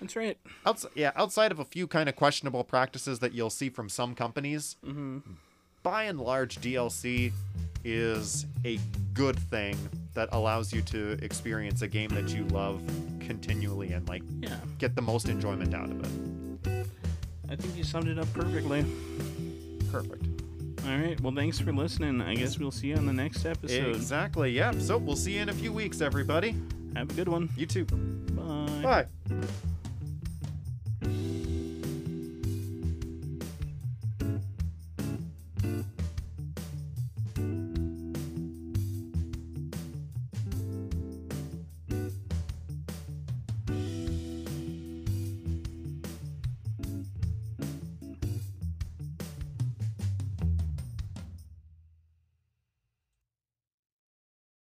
that's 0.00 0.16
right. 0.16 0.38
outside 0.66 0.90
yeah 0.94 1.12
outside 1.14 1.52
of 1.52 1.58
a 1.58 1.64
few 1.64 1.86
kind 1.86 2.08
of 2.08 2.16
questionable 2.16 2.64
practices 2.64 3.18
that 3.20 3.32
you'll 3.32 3.50
see 3.50 3.68
from 3.68 3.88
some 3.88 4.14
companies 4.14 4.76
mm-hmm. 4.84 5.18
by 5.82 6.04
and 6.04 6.18
large 6.18 6.58
dlc 6.60 7.32
is 7.84 8.46
a 8.64 8.78
good 9.14 9.38
thing 9.38 9.76
that 10.14 10.28
allows 10.32 10.72
you 10.72 10.82
to 10.82 11.12
experience 11.22 11.82
a 11.82 11.88
game 11.88 12.10
that 12.10 12.28
you 12.28 12.44
love 12.46 12.82
continually 13.20 13.92
and 13.92 14.08
like 14.08 14.22
yeah. 14.40 14.56
get 14.78 14.94
the 14.94 15.02
most 15.02 15.28
enjoyment 15.28 15.74
out 15.74 15.90
of 15.90 16.02
it. 16.66 16.86
I 17.48 17.56
think 17.56 17.76
you 17.76 17.84
summed 17.84 18.08
it 18.08 18.18
up 18.18 18.32
perfectly. 18.32 18.84
Perfect 19.90 20.29
all 20.86 20.98
right. 20.98 21.20
Well 21.20 21.34
thanks 21.34 21.58
for 21.58 21.72
listening. 21.72 22.20
I 22.20 22.34
guess 22.34 22.58
we'll 22.58 22.70
see 22.70 22.88
you 22.88 22.96
on 22.96 23.06
the 23.06 23.12
next 23.12 23.44
episode. 23.44 23.94
Exactly. 23.94 24.52
Yep. 24.52 24.80
so 24.80 24.98
we'll 24.98 25.16
see 25.16 25.34
you 25.34 25.42
in 25.42 25.48
a 25.48 25.54
few 25.54 25.72
weeks 25.72 26.00
everybody. 26.00 26.54
Have 26.96 27.10
a 27.10 27.14
good 27.14 27.28
one. 27.28 27.48
You 27.56 27.66
too. 27.66 27.84
Bye. 27.84 29.06
Bye 29.28 29.46